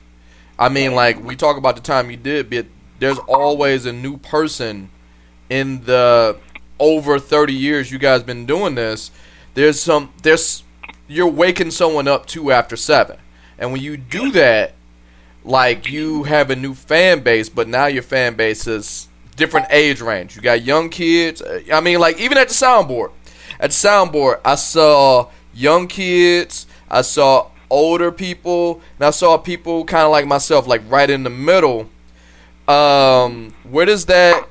I 0.59 0.69
mean, 0.69 0.95
like 0.95 1.23
we 1.23 1.37
talk 1.37 1.57
about 1.57 1.77
the 1.77 1.83
time 1.83 2.11
you 2.11 2.16
did, 2.16 2.49
but 2.51 2.66
there's 2.99 3.19
always 3.19 3.87
a 3.87 3.92
new 3.92 4.16
person 4.16 4.90
in 5.51 5.85
the 5.85 6.38
over 6.79 7.19
30 7.19 7.53
years 7.53 7.90
you 7.92 7.99
guys 7.99 8.23
been 8.23 8.47
doing 8.47 8.75
this. 8.75 9.11
There's 9.55 9.81
some, 9.81 10.12
there's 10.23 10.62
you're 11.09 11.27
waking 11.27 11.71
someone 11.71 12.09
up 12.09 12.27
to 12.27 12.51
after 12.51 12.77
seven, 12.77 13.19
and 13.59 13.73
when 13.73 13.81
you 13.81 13.97
do 13.97 14.31
that, 14.33 14.73
like 15.47 15.89
you 15.89 16.25
have 16.25 16.51
a 16.51 16.57
new 16.57 16.75
fan 16.75 17.21
base, 17.21 17.49
but 17.49 17.69
now 17.69 17.87
your 17.87 18.03
fan 18.03 18.35
base 18.35 18.67
is 18.67 19.09
different 19.37 19.69
age 19.71 20.01
range. 20.01 20.35
You 20.35 20.43
got 20.43 20.63
young 20.63 20.91
kids. 20.91 21.41
uh, 21.41 21.63
I 21.73 21.81
mean, 21.81 22.01
like 22.01 22.21
even 22.21 22.37
at 22.37 22.49
the 22.49 22.55
soundboard, 22.55 23.13
at 23.61 23.71
the 23.71 23.75
soundboard, 23.75 24.41
I 24.45 24.57
saw 24.57 25.31
young 25.55 25.87
kids. 25.87 26.67
I 26.91 27.03
saw 27.03 27.51
older 27.71 28.13
people, 28.13 28.81
and 28.99 29.07
I 29.07 29.11
saw 29.11 29.39
people 29.39 29.85
kind 29.85 30.05
of 30.05 30.11
like 30.11 30.27
myself, 30.27 30.67
like 30.67 30.83
right 30.89 31.09
in 31.09 31.23
the 31.23 31.31
middle. 31.31 31.89
Um, 32.69 33.55
where 33.63 33.87
does 33.87 34.07
that? 34.07 34.49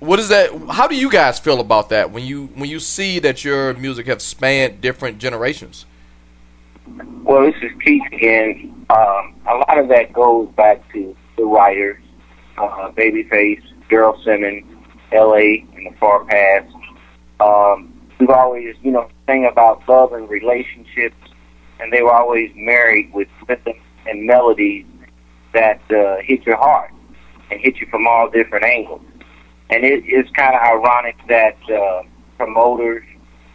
What 0.00 0.18
is 0.18 0.28
that? 0.28 0.50
How 0.70 0.88
do 0.88 0.96
you 0.96 1.10
guys 1.10 1.38
feel 1.38 1.60
about 1.60 1.88
that 1.90 2.10
when 2.10 2.24
you 2.24 2.46
when 2.54 2.68
you 2.68 2.80
see 2.80 3.20
that 3.20 3.44
your 3.44 3.72
music 3.74 4.06
have 4.06 4.20
spanned 4.20 4.80
different 4.80 5.18
generations? 5.18 5.86
Well, 6.86 7.42
this 7.46 7.54
is 7.62 7.70
Keith 7.82 8.02
again. 8.12 8.86
Um, 8.90 9.34
a 9.48 9.54
lot 9.54 9.78
of 9.78 9.88
that 9.88 10.12
goes 10.12 10.48
back 10.56 10.92
to 10.92 11.16
the 11.36 11.44
writers, 11.44 12.02
uh, 12.58 12.90
Babyface, 12.92 13.62
Daryl 13.88 14.22
Simmons, 14.22 14.64
L.A. 15.12 15.66
in 15.76 15.84
the 15.84 15.96
far 15.98 16.24
past. 16.26 16.72
Um, 17.40 17.92
we've 18.20 18.28
always, 18.28 18.76
you 18.82 18.90
know, 18.90 19.08
sang 19.26 19.46
about 19.46 19.88
love 19.88 20.12
and 20.12 20.28
relationships, 20.28 21.16
and 21.80 21.92
they 21.92 22.02
were 22.02 22.12
always 22.12 22.52
married 22.54 23.12
with 23.14 23.28
rhythm 23.48 23.74
and 24.06 24.26
melodies 24.26 24.84
that 25.54 25.80
uh, 25.90 26.16
hit 26.22 26.44
your 26.44 26.56
heart 26.56 26.90
and 27.50 27.60
hit 27.60 27.76
you 27.78 27.86
from 27.90 28.06
all 28.06 28.28
different 28.28 28.64
angles. 28.64 29.02
And 29.70 29.84
it, 29.84 30.04
it's 30.06 30.30
kind 30.30 30.54
of 30.54 30.60
ironic 30.60 31.16
that 31.28 31.56
uh, 31.72 32.02
promoters, 32.36 33.04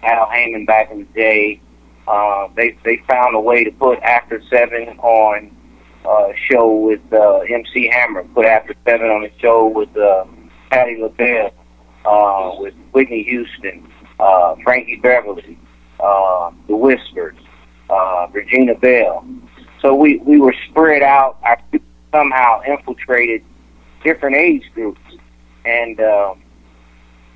Al 0.02 0.26
Heyman 0.28 0.66
back 0.66 0.90
in 0.92 1.00
the 1.00 1.06
day, 1.14 1.62
uh, 2.10 2.48
they 2.56 2.76
they 2.84 3.02
found 3.08 3.36
a 3.36 3.40
way 3.40 3.64
to 3.64 3.72
put 3.72 4.00
After 4.00 4.42
Seven 4.50 4.98
on 5.00 5.56
a 6.06 6.34
show 6.50 6.74
with 6.76 7.02
uh, 7.14 7.40
MC 7.40 7.88
Hammer, 7.88 8.24
put 8.24 8.46
After 8.46 8.74
Seven 8.86 9.08
on 9.08 9.26
a 9.26 9.40
show 9.40 9.68
with 9.68 9.96
uh, 9.96 10.26
Patti 10.72 10.98
LaBelle, 11.00 11.54
uh, 12.06 12.56
with 12.58 12.74
Whitney 12.94 13.24
Houston, 13.24 13.88
uh, 14.20 14.56
Frankie 14.64 14.96
Beverly, 14.96 15.58
uh, 16.00 16.52
The 16.68 16.76
Whispers, 16.76 17.38
uh, 17.90 18.28
Regina 18.32 18.76
Belle. 18.76 19.26
So 19.82 19.94
we, 19.94 20.18
we 20.18 20.40
were 20.40 20.56
spread 20.70 21.04
out. 21.04 21.38
I 21.44 21.58
somehow 22.12 22.62
infiltrated 22.68 23.44
different 24.04 24.36
age 24.36 24.64
groups. 24.74 25.00
And 25.66 26.00
um, 26.00 26.42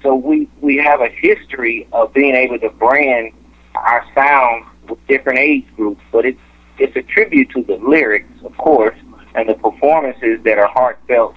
so 0.02 0.16
we, 0.16 0.50
we 0.62 0.78
have 0.78 1.02
a 1.02 1.10
history 1.10 1.88
of 1.94 2.14
being 2.14 2.36
able 2.36 2.60
to 2.60 2.70
brand 2.70 3.34
our 3.76 4.06
sound 4.16 4.66
with 4.90 5.00
different 5.08 5.40
age 5.40 5.66
groups. 5.76 6.02
But 6.12 6.26
it's, 6.26 6.40
it's 6.78 6.96
a 6.96 7.04
tribute 7.04 7.50
to 7.52 7.64
the 7.64 7.76
lyrics, 7.78 8.34
of 8.44 8.56
course, 8.58 8.98
and 9.36 9.50
the 9.50 9.56
performances 9.56 10.40
that 10.44 10.58
are 10.58 10.68
heartfelt 10.68 11.36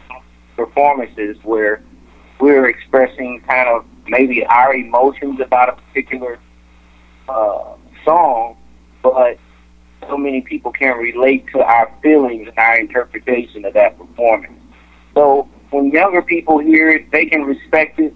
performances 0.57 1.37
where 1.42 1.83
we're 2.40 2.68
expressing 2.68 3.40
kind 3.46 3.68
of 3.68 3.85
maybe 4.07 4.44
our 4.46 4.75
emotions 4.75 5.40
about 5.40 5.68
a 5.68 5.72
particular 5.83 6.38
uh, 7.29 7.75
song, 8.05 8.57
but 9.03 9.38
so 10.09 10.16
many 10.16 10.40
people 10.40 10.72
can 10.72 10.96
relate 10.96 11.46
to 11.53 11.62
our 11.62 11.92
feelings 12.03 12.49
and 12.49 12.59
our 12.59 12.79
interpretation 12.79 13.64
of 13.64 13.75
that 13.75 13.99
performance. 13.99 14.61
So 15.14 15.49
when 15.70 15.90
younger 15.90 16.22
people 16.22 16.59
hear 16.59 16.88
it, 16.88 17.11
they 17.11 17.27
can 17.27 17.42
respect 17.42 17.99
it 17.99 18.14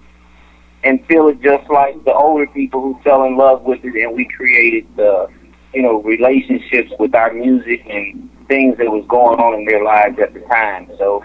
and 0.83 1.05
feel 1.07 1.27
it 1.27 1.41
just 1.41 1.69
like 1.69 2.03
the 2.05 2.13
older 2.13 2.47
people 2.47 2.81
who 2.81 2.99
fell 3.03 3.23
in 3.25 3.37
love 3.37 3.61
with 3.63 3.83
it, 3.83 3.95
and 3.95 4.15
we 4.15 4.25
created 4.25 4.87
the, 4.95 5.27
you 5.73 5.81
know, 5.81 6.01
relationships 6.01 6.91
with 6.99 7.13
our 7.13 7.33
music 7.33 7.85
and 7.89 8.29
things 8.47 8.77
that 8.77 8.87
was 8.87 9.05
going 9.07 9.39
on 9.39 9.59
in 9.59 9.65
their 9.65 9.83
lives 9.83 10.17
at 10.19 10.33
the 10.33 10.41
time. 10.41 10.89
So 10.97 11.23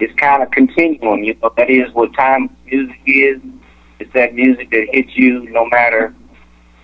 it's 0.00 0.14
kind 0.18 0.42
of 0.42 0.50
continuum. 0.50 1.24
You 1.24 1.34
know, 1.42 1.52
that 1.56 1.70
is 1.70 1.92
what 1.92 2.14
time 2.14 2.54
music 2.66 3.00
is. 3.06 3.40
It's 3.98 4.12
that 4.12 4.34
music 4.34 4.70
that 4.70 4.88
hits 4.92 5.16
you 5.16 5.48
no 5.50 5.66
matter 5.66 6.14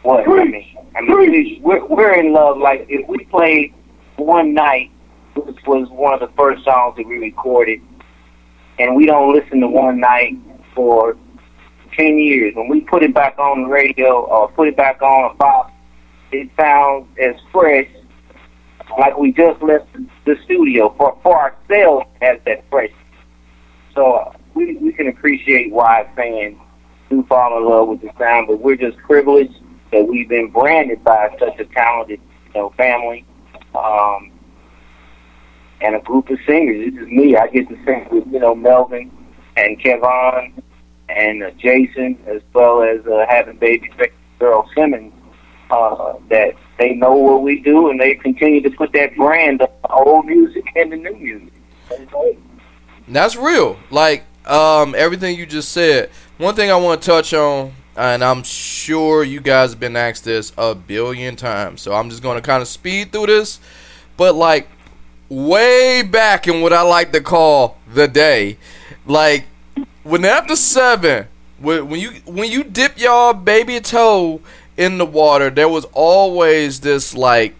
what. 0.02 0.28
I 0.28 0.44
mean, 0.44 0.76
I 0.96 1.00
mean, 1.00 1.18
we, 1.18 1.60
we're, 1.62 1.84
we're 1.86 2.14
in 2.14 2.32
love. 2.32 2.58
Like 2.58 2.86
if 2.88 3.06
we 3.08 3.24
played 3.24 3.74
one 4.16 4.54
night, 4.54 4.90
which 5.34 5.58
was 5.66 5.88
one 5.90 6.14
of 6.14 6.20
the 6.20 6.34
first 6.36 6.64
songs 6.64 6.96
that 6.96 7.06
we 7.06 7.16
recorded, 7.18 7.80
and 8.78 8.96
we 8.96 9.06
don't 9.06 9.34
listen 9.34 9.60
to 9.60 9.68
one 9.68 10.00
night 10.00 10.36
for 10.74 11.16
ten 11.96 12.18
years. 12.18 12.54
When 12.54 12.68
we 12.68 12.80
put 12.80 13.02
it 13.02 13.14
back 13.14 13.38
on 13.38 13.62
the 13.62 13.68
radio 13.68 14.24
or 14.24 14.50
put 14.52 14.68
it 14.68 14.76
back 14.76 15.02
on 15.02 15.30
a 15.30 15.34
box, 15.34 15.72
it 16.30 16.50
sounds 16.58 17.06
as 17.18 17.34
fresh 17.50 17.88
like 18.98 19.16
we 19.16 19.32
just 19.32 19.62
left 19.62 19.86
the 20.26 20.36
studio 20.44 20.94
for 20.96 21.18
for 21.22 21.38
ourselves 21.38 22.06
as 22.20 22.38
that 22.46 22.64
fresh. 22.70 22.90
So 23.94 24.12
uh, 24.14 24.32
we 24.54 24.76
we 24.76 24.92
can 24.92 25.08
appreciate 25.08 25.72
why 25.72 26.08
fans 26.16 26.56
do 27.10 27.22
fall 27.28 27.56
in 27.58 27.68
love 27.68 27.88
with 27.88 28.00
the 28.00 28.10
sound, 28.18 28.48
but 28.48 28.60
we're 28.60 28.76
just 28.76 28.98
privileged 28.98 29.54
that 29.92 30.06
we've 30.06 30.28
been 30.28 30.50
branded 30.50 31.04
by 31.04 31.34
such 31.38 31.58
a 31.58 31.64
talented 31.66 32.20
you 32.54 32.60
know 32.60 32.70
family. 32.76 33.24
Um, 33.74 34.30
and 35.82 35.96
a 35.96 36.00
group 36.00 36.30
of 36.30 36.38
singers. 36.46 36.92
This 36.92 37.02
is 37.02 37.08
me. 37.08 37.36
I 37.36 37.48
get 37.48 37.68
to 37.68 37.76
sing 37.84 38.06
with 38.10 38.26
you 38.32 38.38
know 38.38 38.54
Melvin 38.54 39.10
and 39.56 39.80
Kevon 39.80 40.62
and 41.16 41.42
uh, 41.42 41.50
Jason, 41.52 42.18
as 42.26 42.42
well 42.52 42.82
as 42.82 43.06
uh, 43.06 43.24
having 43.28 43.56
baby 43.56 43.90
Earl 44.40 44.68
Simmons. 44.74 45.12
Uh, 45.70 46.18
that 46.28 46.54
they 46.78 46.92
know 46.94 47.14
what 47.14 47.42
we 47.42 47.60
do, 47.60 47.88
and 47.88 47.98
they 47.98 48.14
continue 48.14 48.60
to 48.60 48.68
put 48.70 48.92
that 48.92 49.16
brand 49.16 49.62
of 49.62 49.70
old 49.88 50.26
music 50.26 50.64
and 50.76 50.92
the 50.92 50.96
new 50.96 51.14
music. 51.16 51.52
That's. 51.88 52.12
That's 53.08 53.36
real. 53.36 53.78
Like 53.90 54.24
um, 54.46 54.94
everything 54.96 55.38
you 55.38 55.46
just 55.46 55.70
said. 55.70 56.10
One 56.38 56.54
thing 56.54 56.70
I 56.70 56.76
want 56.76 57.02
to 57.02 57.06
touch 57.06 57.32
on, 57.32 57.72
and 57.96 58.22
I'm 58.24 58.42
sure 58.42 59.22
you 59.22 59.40
guys 59.40 59.70
have 59.70 59.80
been 59.80 59.96
asked 59.96 60.24
this 60.24 60.52
a 60.58 60.74
billion 60.74 61.36
times, 61.36 61.80
so 61.80 61.94
I'm 61.94 62.10
just 62.10 62.22
going 62.22 62.36
to 62.36 62.42
kind 62.42 62.62
of 62.62 62.68
speed 62.68 63.12
through 63.12 63.26
this. 63.26 63.60
But 64.16 64.34
like 64.34 64.68
way 65.28 66.02
back 66.02 66.46
in 66.46 66.60
what 66.60 66.72
I 66.72 66.82
like 66.82 67.12
to 67.12 67.20
call 67.20 67.78
the 67.92 68.08
day, 68.08 68.58
like 69.06 69.46
when 70.02 70.24
after 70.24 70.56
seven, 70.56 71.26
when 71.58 71.88
when 71.88 72.00
you 72.00 72.10
when 72.26 72.50
you 72.50 72.64
dip 72.64 72.98
your 72.98 73.34
baby 73.34 73.80
toe 73.80 74.40
in 74.76 74.98
the 74.98 75.06
water, 75.06 75.50
there 75.50 75.68
was 75.68 75.84
always 75.92 76.80
this 76.80 77.14
like 77.14 77.54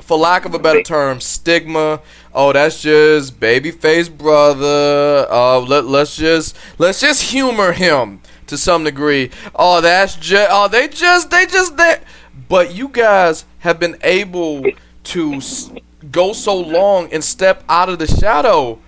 for 0.00 0.16
lack 0.16 0.44
of 0.44 0.54
a 0.54 0.58
better 0.58 0.82
term, 0.82 1.20
stigma. 1.20 2.00
Oh, 2.34 2.52
that's 2.52 2.80
just 2.80 3.38
babyface 3.40 4.10
brother. 4.16 5.26
Uh, 5.30 5.60
let 5.60 5.84
let's 5.84 6.16
just 6.16 6.56
let's 6.78 7.00
just 7.00 7.30
humor 7.30 7.72
him 7.72 8.20
to 8.46 8.56
some 8.56 8.84
degree. 8.84 9.30
Oh, 9.54 9.80
that's 9.80 10.16
just 10.16 10.48
oh 10.50 10.68
they 10.68 10.88
just 10.88 11.30
they 11.30 11.46
just 11.46 11.76
that. 11.76 12.02
But 12.48 12.74
you 12.74 12.88
guys 12.88 13.44
have 13.58 13.78
been 13.78 13.96
able 14.02 14.64
to 15.04 15.34
s- 15.34 15.70
go 16.10 16.32
so 16.32 16.56
long 16.56 17.12
and 17.12 17.22
step 17.22 17.62
out 17.68 17.88
of 17.88 17.98
the 17.98 18.06
shadow 18.06 18.78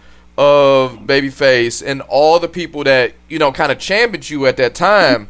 of 0.41 1.01
babyface 1.01 1.83
and 1.87 2.01
all 2.03 2.39
the 2.41 2.49
people 2.49 2.83
that 2.85 3.13
you 3.29 3.39
know 3.39 3.53
kind 3.53 3.71
of 3.71 3.79
championed 3.79 4.31
you 4.31 4.47
at 4.47 4.57
that 4.57 4.75
time, 4.75 5.29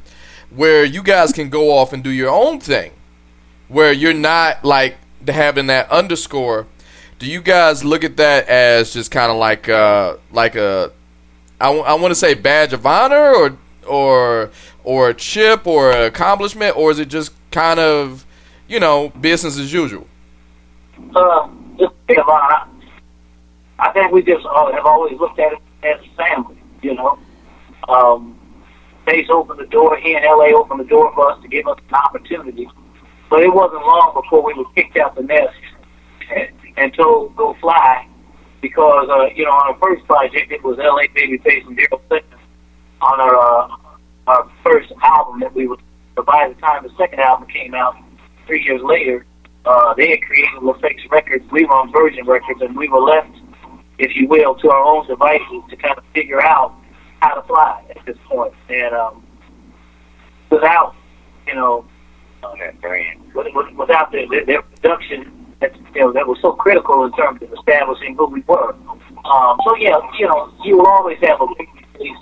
where 0.51 0.85
you 0.85 1.03
guys 1.03 1.33
can 1.33 1.49
go 1.51 1.73
off 1.77 1.93
and 1.93 2.05
do 2.05 2.11
your 2.11 2.31
own 2.31 2.61
thing 2.61 2.93
where 3.71 3.93
you're 3.93 4.13
not 4.13 4.65
like 4.65 4.97
having 5.29 5.67
that 5.69 5.89
underscore. 5.91 6.67
Do 7.21 7.27
you 7.27 7.41
guys 7.41 7.85
look 7.85 8.03
at 8.05 8.17
that 8.17 8.49
as 8.49 8.93
just 8.93 9.11
kind 9.11 9.31
of 9.31 9.37
like 9.39 9.69
uh 9.69 10.17
like 10.33 10.57
a 10.57 10.91
I, 11.61 11.67
w- 11.67 11.85
I 11.85 11.95
want 11.95 12.11
to 12.11 12.15
say 12.15 12.35
badge 12.35 12.73
of 12.73 12.85
honor 12.87 13.33
or 13.35 13.57
or 13.87 14.51
or 14.83 15.11
a 15.11 15.15
chip 15.15 15.67
or 15.67 15.93
an 15.93 16.03
accomplishment 16.05 16.77
or 16.77 16.91
is 16.91 16.99
it 16.99 17.09
just 17.09 17.33
kind 17.51 17.79
of 17.79 18.27
you 18.69 18.81
know 18.81 19.11
business 19.21 19.59
as 19.59 19.73
usual? 19.73 20.07
uh, 21.15 21.49
just 21.79 21.95
think 22.07 22.19
about 22.19 22.69
it. 22.69 22.80
I 23.81 23.93
think 23.93 24.13
we 24.13 24.23
just 24.23 24.45
uh, 24.47 24.73
have 24.73 24.87
always 24.87 25.19
looked 25.19 25.39
at 25.39 25.53
it 25.53 25.59
as 25.83 26.01
a 26.05 26.17
family, 26.17 26.63
you 26.83 26.95
know. 26.95 27.19
Um, 27.89 28.37
Face 29.07 29.27
opened 29.31 29.59
the 29.59 29.67
door, 29.67 29.97
he 29.97 30.15
and 30.15 30.25
LA 30.25 30.57
opened 30.57 30.81
the 30.81 30.85
door 30.85 31.13
for 31.15 31.33
us 31.33 31.43
to 31.43 31.49
give 31.49 31.67
us 31.67 31.79
an 31.89 31.95
opportunity. 31.95 32.69
But 33.31 33.43
it 33.43 33.53
wasn't 33.53 33.83
long 33.83 34.13
before 34.15 34.45
we 34.45 34.53
were 34.55 34.71
kicked 34.75 34.97
out 34.99 35.17
the 35.17 35.23
nest 35.23 35.57
and 36.77 36.93
told 36.95 37.35
go 37.37 37.57
fly 37.61 38.07
because, 38.61 39.09
uh, 39.11 39.27
you 39.35 39.45
know, 39.45 39.53
on 39.53 39.73
our 39.73 39.79
first 39.81 40.07
project, 40.07 40.53
it 40.53 40.63
was 40.63 40.77
LA 40.79 41.09
Babyface 41.17 41.67
and 41.67 41.79
Daryl 41.79 42.01
Simmons 42.09 42.43
on 43.01 43.21
our, 43.21 43.35
uh, 43.35 43.77
our 44.27 44.51
first 44.63 44.93
album 45.03 45.41
that 45.41 45.55
we 45.55 45.67
were, 45.67 45.79
but 46.15 46.27
by 46.27 46.49
the 46.49 46.61
time 46.61 46.83
the 46.83 46.93
second 46.99 47.21
album 47.21 47.49
came 47.49 47.75
out 47.75 47.97
three 48.47 48.63
years 48.63 48.83
later, 48.85 49.25
uh, 49.65 49.95
they 49.95 50.11
had 50.11 50.23
created 50.23 50.61
LaFace 50.61 51.11
Records. 51.11 51.45
We 51.51 51.65
were 51.65 51.73
on 51.73 51.93
Virgin 51.93 52.27
Records, 52.27 52.61
and 52.61 52.77
we 52.77 52.89
were 52.89 53.01
left, 53.01 53.31
if 54.01 54.17
you 54.17 54.27
will, 54.27 54.55
to 54.57 54.71
our 54.71 54.83
own 54.83 55.07
devices 55.07 55.63
to 55.69 55.77
kind 55.77 55.97
of 55.97 56.05
figure 56.15 56.43
out 56.43 56.75
how 57.21 57.35
to 57.35 57.43
fly 57.47 57.85
at 57.91 58.05
this 58.07 58.17
point. 58.27 58.55
And 58.69 58.95
um, 58.95 59.23
without, 60.51 60.95
you 61.47 61.55
know, 61.55 61.85
without 63.77 64.11
their, 64.11 64.27
their, 64.47 64.63
production, 64.63 65.47
that 65.61 65.77
you 65.95 66.01
know, 66.01 66.13
that 66.13 66.27
was 66.27 66.39
so 66.41 66.53
critical 66.53 67.05
in 67.05 67.13
terms 67.13 67.43
of 67.43 67.53
establishing 67.53 68.17
who 68.17 68.27
we 68.27 68.41
were. 68.49 68.73
Um, 68.73 69.59
so 69.65 69.77
yeah, 69.77 69.99
you 70.19 70.27
know, 70.27 70.53
you 70.65 70.79
will 70.79 70.87
always 70.87 71.19
have 71.23 71.41
a 71.41 71.47
face 71.99 72.17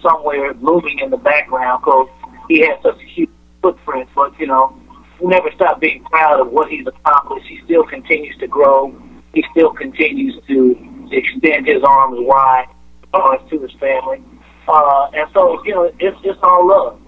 somewhere 0.00 0.54
looming 0.54 1.00
in 1.00 1.10
the 1.10 1.16
background 1.16 1.82
because 1.82 2.08
he 2.48 2.60
had 2.60 2.80
such 2.82 3.00
a 3.00 3.06
huge 3.06 3.30
footprint. 3.60 4.08
But 4.14 4.38
you 4.38 4.46
know, 4.46 4.78
we 5.20 5.28
never 5.28 5.50
stop 5.56 5.80
being 5.80 6.04
proud 6.04 6.40
of 6.40 6.52
what 6.52 6.70
he's 6.70 6.86
accomplished. 6.86 7.46
He 7.48 7.60
still 7.64 7.84
continues 7.84 8.36
to 8.38 8.46
grow. 8.46 8.94
He 9.34 9.44
still 9.50 9.72
continues 9.72 10.38
to 10.46 10.93
extend 11.12 11.66
his 11.66 11.82
arms 11.82 12.16
wide 12.20 12.66
uh, 13.12 13.36
to 13.36 13.58
his 13.60 13.72
family. 13.72 14.22
Uh, 14.66 15.10
and 15.14 15.28
so, 15.32 15.62
you 15.64 15.74
know, 15.74 15.90
it's 15.98 16.16
it's 16.24 16.38
all 16.42 16.66
love. 16.66 17.00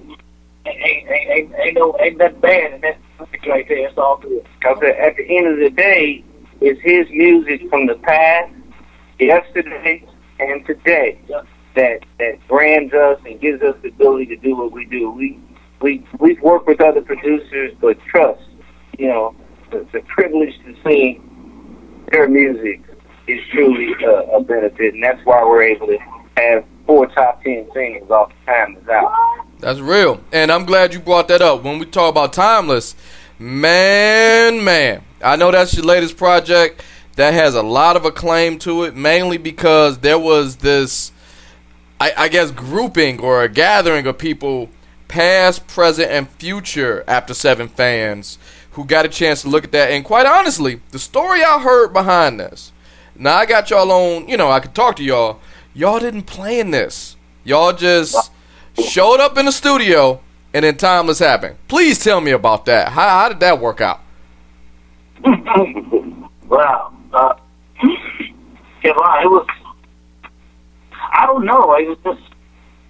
Ain't, 0.66 0.80
ain't, 0.82 1.10
ain't, 1.10 1.54
ain't, 1.58 1.74
no 1.74 1.96
ain't 2.00 2.18
nothing 2.18 2.40
bad 2.40 2.72
in 2.74 2.80
that 2.82 2.98
right 3.46 3.66
there. 3.68 3.88
It's 3.88 3.96
all 3.96 4.18
good. 4.18 4.46
Because 4.58 4.78
at 4.82 5.16
the 5.16 5.24
end 5.28 5.46
of 5.46 5.58
the 5.58 5.70
day, 5.70 6.24
it's 6.60 6.80
his 6.82 7.06
music 7.10 7.68
from 7.70 7.86
the 7.86 7.94
past, 7.94 8.52
yesterday, 9.18 10.04
and 10.38 10.66
today 10.66 11.18
that 11.76 12.00
that 12.18 12.46
brands 12.48 12.92
us 12.92 13.20
and 13.24 13.40
gives 13.40 13.62
us 13.62 13.76
the 13.82 13.88
ability 13.88 14.26
to 14.26 14.36
do 14.36 14.56
what 14.56 14.72
we 14.72 14.84
do. 14.86 15.10
We 15.10 15.38
we 15.80 16.04
we've 16.18 16.40
worked 16.42 16.66
with 16.66 16.80
other 16.80 17.02
producers, 17.02 17.72
but 17.80 17.98
trust, 18.06 18.42
you 18.98 19.08
know, 19.08 19.36
the, 19.70 19.86
the 19.92 20.00
privilege 20.08 20.54
to 20.64 20.74
sing 20.82 22.06
their 22.10 22.28
music 22.28 22.82
is 23.26 23.40
truly 23.52 23.92
a, 24.04 24.36
a 24.36 24.40
benefit, 24.42 24.94
and 24.94 25.02
that's 25.02 25.24
why 25.24 25.42
we're 25.44 25.62
able 25.62 25.86
to 25.88 25.98
have 26.36 26.64
four 26.86 27.06
top 27.08 27.42
ten 27.42 27.68
singles 27.72 28.10
off 28.10 28.30
the 28.30 28.52
time 28.52 28.76
is 28.76 28.88
out. 28.88 29.12
That's 29.58 29.80
real. 29.80 30.22
And 30.32 30.52
I'm 30.52 30.64
glad 30.64 30.92
you 30.92 31.00
brought 31.00 31.28
that 31.28 31.42
up. 31.42 31.62
When 31.62 31.78
we 31.78 31.86
talk 31.86 32.10
about 32.10 32.32
Timeless, 32.32 32.94
man, 33.38 34.62
man, 34.62 35.02
I 35.22 35.36
know 35.36 35.50
that's 35.50 35.74
your 35.74 35.84
latest 35.84 36.16
project 36.16 36.82
that 37.16 37.32
has 37.32 37.54
a 37.54 37.62
lot 37.62 37.96
of 37.96 38.04
acclaim 38.04 38.58
to 38.60 38.84
it, 38.84 38.94
mainly 38.94 39.38
because 39.38 39.98
there 39.98 40.18
was 40.18 40.56
this, 40.56 41.10
I, 41.98 42.12
I 42.16 42.28
guess, 42.28 42.50
grouping 42.50 43.20
or 43.20 43.42
a 43.42 43.48
gathering 43.48 44.06
of 44.06 44.18
people, 44.18 44.68
past, 45.08 45.66
present, 45.66 46.10
and 46.10 46.28
future 46.28 47.02
After 47.08 47.32
Seven 47.32 47.68
fans, 47.68 48.38
who 48.72 48.84
got 48.84 49.06
a 49.06 49.08
chance 49.08 49.40
to 49.42 49.48
look 49.48 49.64
at 49.64 49.72
that. 49.72 49.90
And 49.90 50.04
quite 50.04 50.26
honestly, 50.26 50.82
the 50.90 50.98
story 50.98 51.42
I 51.42 51.58
heard 51.60 51.94
behind 51.94 52.38
this, 52.38 52.72
now 53.18 53.36
I 53.36 53.46
got 53.46 53.70
y'all 53.70 53.90
on, 53.90 54.28
you 54.28 54.36
know, 54.36 54.50
I 54.50 54.60
could 54.60 54.74
talk 54.74 54.96
to 54.96 55.04
y'all. 55.04 55.40
Y'all 55.74 55.98
didn't 55.98 56.22
plan 56.22 56.70
this. 56.70 57.16
Y'all 57.44 57.72
just 57.72 58.32
showed 58.82 59.20
up 59.20 59.36
in 59.38 59.46
the 59.46 59.52
studio 59.52 60.20
and 60.54 60.64
then 60.64 60.76
Timeless 60.76 61.18
happened. 61.18 61.56
Please 61.68 61.98
tell 61.98 62.20
me 62.20 62.30
about 62.30 62.64
that. 62.66 62.88
How, 62.88 63.08
how 63.08 63.28
did 63.28 63.40
that 63.40 63.60
work 63.60 63.80
out? 63.80 64.00
Wow. 66.48 66.92
Uh, 67.12 67.34
it 67.82 68.94
was. 68.94 69.46
I 71.12 71.26
don't 71.26 71.44
know. 71.44 71.74
It 71.74 71.88
was 71.88 71.98
just. 72.04 72.20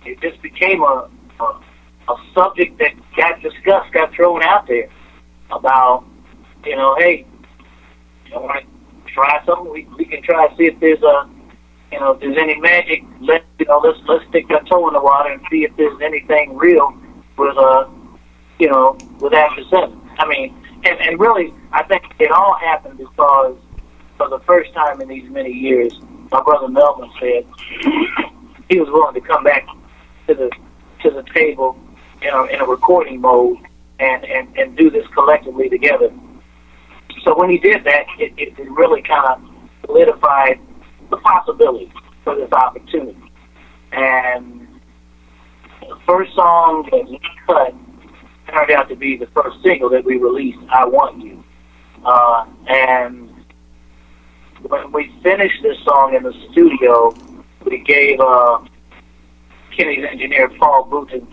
It 0.04 0.20
just 0.20 0.42
became 0.42 0.82
a, 0.82 1.08
a 1.40 1.60
a 2.08 2.14
subject 2.34 2.78
that 2.78 2.92
got 3.16 3.40
discussed, 3.42 3.92
got 3.92 4.12
thrown 4.14 4.42
out 4.42 4.66
there 4.68 4.88
about, 5.50 6.04
you 6.64 6.76
know, 6.76 6.96
hey, 6.98 7.26
you 8.26 8.34
want 8.34 8.64
to 8.64 8.75
try 9.16 9.42
something? 9.44 9.72
We 9.72 9.88
we 9.96 10.04
can 10.04 10.22
try 10.22 10.46
to 10.46 10.56
see 10.56 10.66
if 10.66 10.78
there's 10.78 11.02
a, 11.02 11.28
you 11.90 11.98
know, 11.98 12.12
if 12.12 12.20
there's 12.20 12.36
any 12.38 12.60
magic. 12.60 13.02
Let 13.20 13.44
you 13.58 13.66
know, 13.66 13.78
let's 13.78 13.98
let's 14.06 14.24
stick 14.28 14.44
our 14.50 14.62
toe 14.64 14.86
in 14.88 14.94
the 14.94 15.00
water 15.00 15.32
and 15.32 15.42
see 15.50 15.64
if 15.64 15.74
there's 15.76 16.00
anything 16.02 16.56
real 16.56 16.94
with 17.36 17.56
uh, 17.56 17.88
you 18.58 18.70
know, 18.70 18.96
with 19.20 19.32
After 19.32 19.64
Seven. 19.70 20.00
I 20.18 20.28
mean, 20.28 20.54
and 20.84 21.00
and 21.00 21.18
really, 21.18 21.52
I 21.72 21.82
think 21.84 22.02
it 22.18 22.30
all 22.30 22.56
happened 22.60 22.98
because 22.98 23.56
for 24.16 24.28
the 24.28 24.38
first 24.40 24.72
time 24.74 25.00
in 25.00 25.08
these 25.08 25.28
many 25.30 25.52
years, 25.52 25.92
my 26.30 26.42
brother 26.42 26.68
Melvin 26.68 27.10
said 27.18 27.44
he 28.68 28.78
was 28.78 28.88
willing 28.90 29.14
to 29.14 29.20
come 29.20 29.44
back 29.44 29.66
to 30.28 30.34
the 30.34 30.50
to 31.02 31.10
the 31.10 31.24
table, 31.34 31.78
you 32.22 32.30
know, 32.30 32.44
in 32.46 32.60
a 32.60 32.66
recording 32.66 33.20
mode 33.20 33.58
and 33.98 34.24
and 34.24 34.56
and 34.56 34.76
do 34.76 34.90
this 34.90 35.06
collectively 35.08 35.68
together. 35.68 36.12
So 37.26 37.36
when 37.36 37.50
he 37.50 37.58
did 37.58 37.82
that, 37.82 38.06
it, 38.20 38.32
it, 38.38 38.54
really 38.70 39.02
kind 39.02 39.26
of 39.26 39.50
solidified 39.84 40.60
the 41.10 41.16
possibility 41.16 41.92
for 42.22 42.36
this 42.36 42.50
opportunity. 42.52 43.18
And 43.90 44.68
the 45.80 45.98
first 46.06 46.32
song 46.36 46.88
that 46.92 47.04
we 47.08 47.20
cut 47.48 47.74
turned 48.48 48.70
out 48.70 48.88
to 48.90 48.94
be 48.94 49.16
the 49.16 49.26
first 49.34 49.56
single 49.64 49.90
that 49.90 50.04
we 50.04 50.18
released, 50.18 50.58
"I 50.70 50.86
Want 50.86 51.20
You," 51.20 51.42
uh, 52.04 52.46
and 52.68 53.28
when 54.62 54.92
we 54.92 55.12
finished 55.24 55.64
this 55.64 55.78
song 55.84 56.14
in 56.14 56.22
the 56.22 56.32
studio, 56.52 57.12
we 57.64 57.78
gave 57.78 58.20
uh, 58.20 58.58
Kenny's 59.76 60.04
engineer 60.08 60.48
Paul 60.60 60.88
Boutin 60.88 61.26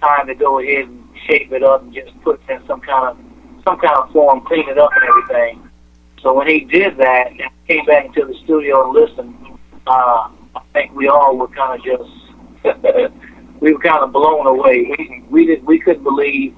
time 0.00 0.28
to 0.28 0.34
go 0.34 0.60
ahead 0.60 0.88
and 0.88 1.04
shape 1.28 1.52
it 1.52 1.62
up 1.62 1.82
and 1.82 1.92
just 1.92 2.18
put 2.22 2.40
in 2.48 2.66
some 2.66 2.80
kind 2.80 3.18
of 3.18 3.25
some 3.66 3.78
kind 3.78 3.96
of 3.96 4.10
form, 4.12 4.40
clean 4.46 4.68
it 4.68 4.78
up 4.78 4.90
and 4.94 5.04
everything. 5.04 5.70
So 6.22 6.32
when 6.32 6.48
he 6.48 6.60
did 6.60 6.96
that 6.98 7.30
and 7.30 7.42
came 7.68 7.84
back 7.84 8.06
into 8.06 8.24
the 8.24 8.34
studio 8.44 8.84
and 8.84 8.94
listened, 8.94 9.58
uh, 9.86 10.28
I 10.54 10.60
think 10.72 10.94
we 10.94 11.08
all 11.08 11.36
were 11.36 11.48
kind 11.48 11.78
of 11.78 11.84
just 11.84 12.10
we 13.60 13.72
were 13.72 13.80
kind 13.80 14.02
of 14.02 14.12
blown 14.12 14.46
away. 14.46 14.94
We 14.98 15.24
we 15.28 15.46
did 15.46 15.64
we 15.64 15.78
couldn't 15.80 16.04
believe 16.04 16.54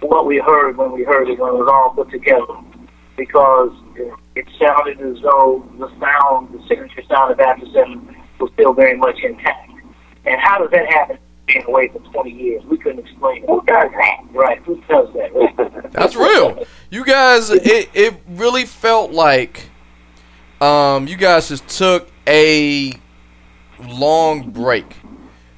what 0.00 0.26
we 0.26 0.38
heard 0.38 0.76
when 0.76 0.92
we 0.92 1.04
heard 1.04 1.28
it 1.28 1.38
when 1.38 1.50
it 1.50 1.58
was 1.58 1.68
all 1.70 1.94
put 1.94 2.10
together 2.10 2.44
because 3.16 3.70
it, 3.96 4.12
it 4.34 4.46
sounded 4.58 5.00
as 5.00 5.22
though 5.22 5.64
the 5.78 5.88
sound, 6.00 6.52
the 6.52 6.62
signature 6.68 7.02
sound 7.08 7.32
of 7.32 7.40
After 7.40 7.66
Seven 7.72 8.16
was 8.40 8.50
still 8.54 8.72
very 8.72 8.96
much 8.96 9.18
intact. 9.22 9.70
And 10.24 10.40
how 10.40 10.58
does 10.58 10.70
that 10.70 10.90
happen? 10.92 11.18
Being 11.52 11.64
away 11.66 11.88
for 11.88 11.98
20 11.98 12.30
years, 12.30 12.64
we 12.64 12.78
couldn't 12.78 13.00
explain 13.00 13.42
it. 13.42 13.48
Who 13.48 13.62
does 13.66 13.90
that? 13.92 14.20
Right? 14.32 14.62
Who 14.64 14.76
does 14.88 15.12
that? 15.14 15.90
That's 15.92 16.16
real. 16.16 16.64
You 16.90 17.04
guys, 17.04 17.50
it, 17.50 17.90
it 17.92 18.14
really 18.28 18.64
felt 18.64 19.12
like 19.12 19.68
um, 20.60 21.06
you 21.06 21.16
guys 21.16 21.48
just 21.48 21.68
took 21.68 22.08
a 22.26 22.92
long 23.80 24.50
break. 24.50 24.96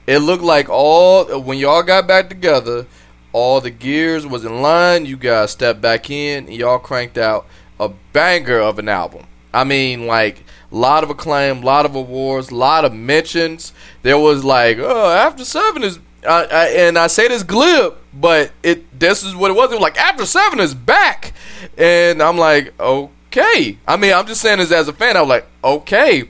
It 0.06 0.18
looked 0.18 0.42
like 0.42 0.68
all 0.68 1.40
when 1.40 1.58
y'all 1.58 1.82
got 1.82 2.06
back 2.06 2.28
together, 2.28 2.86
all 3.32 3.60
the 3.60 3.70
gears 3.70 4.26
was 4.26 4.44
in 4.44 4.62
line. 4.62 5.06
You 5.06 5.16
guys 5.16 5.52
stepped 5.52 5.80
back 5.80 6.10
in, 6.10 6.46
and 6.46 6.54
y'all 6.54 6.78
cranked 6.78 7.18
out 7.18 7.46
a 7.78 7.90
banger 8.12 8.58
of 8.58 8.78
an 8.78 8.88
album. 8.88 9.26
I 9.54 9.64
mean, 9.64 10.06
like 10.06 10.44
a 10.72 10.74
lot 10.76 11.04
of 11.04 11.10
acclaim, 11.10 11.62
a 11.62 11.66
lot 11.66 11.86
of 11.86 11.94
awards, 11.94 12.50
a 12.50 12.54
lot 12.56 12.84
of 12.84 12.92
mentions. 12.92 13.72
There 14.02 14.18
was 14.18 14.44
like, 14.44 14.78
oh, 14.78 15.10
After 15.10 15.44
Seven 15.44 15.84
is, 15.84 15.98
I, 16.28 16.44
I, 16.44 16.66
and 16.70 16.98
I 16.98 17.06
say 17.06 17.28
this 17.28 17.44
glib, 17.44 17.94
but 18.12 18.50
it 18.62 18.98
this 18.98 19.22
is 19.22 19.34
what 19.36 19.50
it 19.50 19.54
was. 19.54 19.70
It 19.70 19.74
was 19.74 19.82
like 19.82 19.96
After 19.96 20.26
Seven 20.26 20.58
is 20.58 20.74
back, 20.74 21.32
and 21.78 22.20
I'm 22.20 22.36
like, 22.36 22.78
okay. 22.80 23.78
I 23.86 23.96
mean, 23.96 24.12
I'm 24.12 24.26
just 24.26 24.40
saying 24.40 24.58
this 24.58 24.72
as 24.72 24.88
a 24.88 24.92
fan. 24.92 25.16
I 25.16 25.20
was 25.20 25.28
like, 25.28 25.46
okay. 25.62 26.28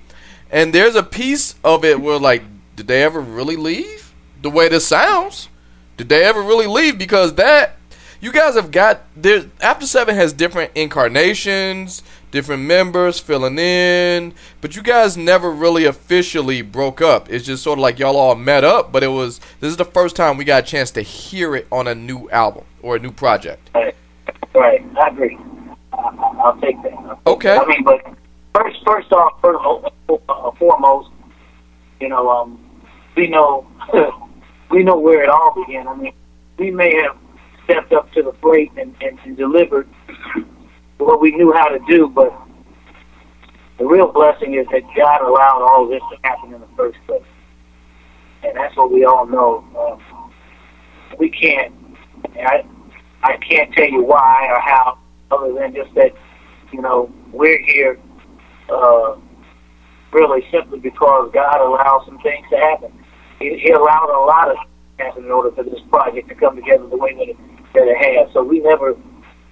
And 0.50 0.72
there's 0.72 0.94
a 0.94 1.02
piece 1.02 1.54
of 1.64 1.84
it 1.84 2.00
where 2.00 2.18
like, 2.18 2.42
did 2.76 2.86
they 2.86 3.02
ever 3.02 3.20
really 3.20 3.56
leave? 3.56 4.14
The 4.42 4.50
way 4.50 4.68
this 4.68 4.86
sounds, 4.86 5.48
did 5.96 6.10
they 6.10 6.22
ever 6.22 6.42
really 6.42 6.66
leave? 6.66 6.98
Because 6.98 7.34
that 7.34 7.78
you 8.20 8.32
guys 8.32 8.54
have 8.54 8.70
got 8.70 9.02
there. 9.16 9.44
After 9.60 9.86
Seven 9.86 10.14
has 10.14 10.32
different 10.32 10.72
incarnations, 10.74 12.02
different 12.34 12.64
members 12.64 13.20
filling 13.20 13.56
in, 13.60 14.34
but 14.60 14.74
you 14.74 14.82
guys 14.82 15.16
never 15.16 15.52
really 15.52 15.84
officially 15.84 16.62
broke 16.62 17.00
up. 17.00 17.30
It's 17.30 17.46
just 17.46 17.62
sort 17.62 17.78
of 17.78 17.82
like 17.84 18.00
y'all 18.00 18.16
all 18.16 18.34
met 18.34 18.64
up, 18.64 18.90
but 18.90 19.04
it 19.04 19.08
was 19.08 19.38
this 19.60 19.70
is 19.70 19.76
the 19.76 19.84
first 19.84 20.16
time 20.16 20.36
we 20.36 20.44
got 20.44 20.64
a 20.64 20.66
chance 20.66 20.90
to 20.92 21.02
hear 21.02 21.54
it 21.54 21.68
on 21.70 21.86
a 21.86 21.94
new 21.94 22.28
album 22.30 22.64
or 22.82 22.96
a 22.96 22.98
new 22.98 23.12
project. 23.12 23.70
Right, 23.72 23.94
right. 24.52 24.84
I 25.00 25.08
agree. 25.08 25.38
I, 25.92 25.96
I- 25.96 26.40
I'll 26.44 26.60
take 26.60 26.82
that. 26.82 26.92
I'll 26.92 27.16
take 27.24 27.26
Okay. 27.28 27.48
that. 27.54 27.62
I 27.62 27.66
mean, 27.68 27.84
but 27.84 28.02
first, 28.52 28.78
first 28.84 29.12
off, 29.12 29.40
first, 29.40 29.60
uh, 30.28 30.50
foremost, 30.58 31.10
you 32.00 32.08
know, 32.08 32.28
um, 32.28 32.58
we 33.16 33.28
know 33.28 33.64
we 34.72 34.82
know 34.82 34.98
where 34.98 35.22
it 35.22 35.28
all 35.28 35.54
began. 35.64 35.86
I 35.86 35.94
mean, 35.94 36.12
we 36.58 36.72
may 36.72 36.94
have 37.00 37.16
stepped 37.62 37.92
up 37.92 38.12
to 38.14 38.24
the 38.24 38.32
plate 38.32 38.72
and, 38.76 38.92
and, 39.00 39.20
and 39.24 39.36
delivered 39.36 39.88
what 41.04 41.20
we 41.20 41.32
knew 41.32 41.52
how 41.52 41.68
to 41.68 41.78
do, 41.88 42.08
but 42.08 42.32
the 43.78 43.84
real 43.84 44.12
blessing 44.12 44.54
is 44.54 44.66
that 44.72 44.82
God 44.96 45.22
allowed 45.22 45.62
all 45.62 45.88
this 45.88 46.02
to 46.10 46.18
happen 46.28 46.54
in 46.54 46.60
the 46.60 46.68
first 46.76 46.98
place, 47.06 47.22
and 48.42 48.56
that's 48.56 48.76
what 48.76 48.92
we 48.92 49.04
all 49.04 49.26
know. 49.26 49.64
Um, 49.78 50.32
we 51.18 51.30
can't. 51.30 51.74
I 52.36 52.64
I 53.24 53.36
can't 53.38 53.72
tell 53.72 53.88
you 53.88 54.04
why 54.04 54.48
or 54.50 54.60
how, 54.60 54.98
other 55.30 55.54
than 55.54 55.74
just 55.74 55.94
that, 55.94 56.12
you 56.72 56.82
know, 56.82 57.10
we're 57.32 57.60
here 57.62 57.98
uh, 58.70 59.16
really 60.12 60.44
simply 60.52 60.78
because 60.78 61.30
God 61.32 61.60
allowed 61.60 62.04
some 62.04 62.18
things 62.18 62.46
to 62.50 62.56
happen. 62.58 62.92
He, 63.38 63.58
he 63.58 63.70
allowed 63.70 64.10
a 64.10 64.20
lot 64.26 64.50
of 64.50 64.56
things 64.56 64.68
to 64.98 65.04
happen 65.04 65.24
in 65.24 65.30
order 65.30 65.50
for 65.52 65.64
this 65.64 65.80
project 65.88 66.28
to 66.28 66.34
come 66.34 66.56
together 66.56 66.86
the 66.86 66.98
way 66.98 67.14
that 67.14 67.28
it, 67.30 67.36
that 67.72 67.88
it 67.88 67.96
has. 67.96 68.32
So 68.34 68.44
we 68.44 68.60
never 68.60 68.94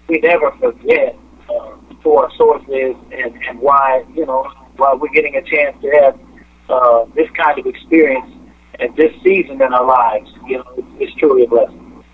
we 0.09 0.19
never 0.21 0.53
forget 0.61 1.17
uh, 1.49 1.77
who 2.03 2.17
our 2.17 2.31
source 2.37 2.63
is 2.69 2.97
and, 3.13 3.35
and 3.49 3.61
why, 3.61 4.05
you 4.15 4.27
know, 4.27 4.51
why 4.77 4.95
we're 4.95 5.09
getting 5.09 5.37
a 5.37 5.43
chance 5.43 5.77
to 5.83 5.91
have 5.91 6.19
uh, 6.69 7.05
this 7.15 7.31
kind 7.31 7.59
of 7.59 7.67
experience 7.67 8.31
at 8.81 8.95
this 8.97 9.13
season 9.23 9.61
in 9.63 9.73
our 9.73 9.87
lives. 9.87 10.31
You 10.47 10.59
know, 10.59 10.85
it's, 10.99 11.15
truly 11.17 11.45
a 11.45 11.49
blessing. 11.49 12.05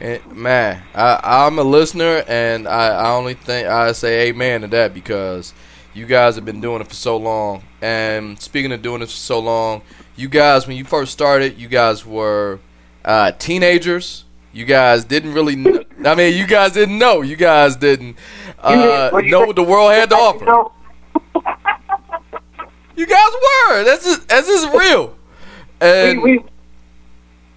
And 0.00 0.32
man, 0.32 0.82
I, 0.94 1.20
I'm 1.22 1.58
a 1.58 1.62
listener, 1.62 2.24
and 2.26 2.66
I, 2.66 2.88
I 2.88 3.10
only 3.12 3.34
think 3.34 3.68
I 3.68 3.92
say 3.92 4.28
amen 4.28 4.62
to 4.62 4.66
that 4.68 4.92
because 4.92 5.54
you 5.94 6.06
guys 6.06 6.34
have 6.34 6.44
been 6.44 6.60
doing 6.60 6.80
it 6.80 6.88
for 6.88 6.94
so 6.94 7.16
long. 7.16 7.62
And 7.80 8.40
speaking 8.40 8.72
of 8.72 8.82
doing 8.82 9.00
this 9.00 9.12
for 9.12 9.18
so 9.18 9.38
long, 9.38 9.82
you 10.16 10.28
guys, 10.28 10.66
when 10.66 10.76
you 10.76 10.84
first 10.84 11.12
started, 11.12 11.58
you 11.58 11.68
guys 11.68 12.04
were 12.04 12.58
uh, 13.04 13.32
teenagers. 13.32 14.23
You 14.54 14.64
guys 14.64 15.04
didn't 15.04 15.34
really. 15.34 15.56
Kn- 15.62 15.84
I 16.06 16.14
mean, 16.14 16.34
you 16.36 16.46
guys 16.46 16.72
didn't 16.72 16.96
know. 16.98 17.20
You 17.22 17.36
guys 17.36 17.76
didn't 17.76 18.16
uh, 18.60 19.10
know 19.12 19.18
know- 19.20 19.46
what 19.46 19.56
the 19.56 19.62
world 19.64 19.92
had 19.92 20.08
to 20.10 20.16
offer. 20.16 20.70
You 22.96 23.06
guys 23.06 23.30
were. 23.68 23.82
That's 23.84 24.04
just, 24.04 24.28
that's 24.28 24.46
just 24.46 24.72
real. 24.72 25.16
And 25.80 26.22
we, 26.22 26.38
we 26.38 26.44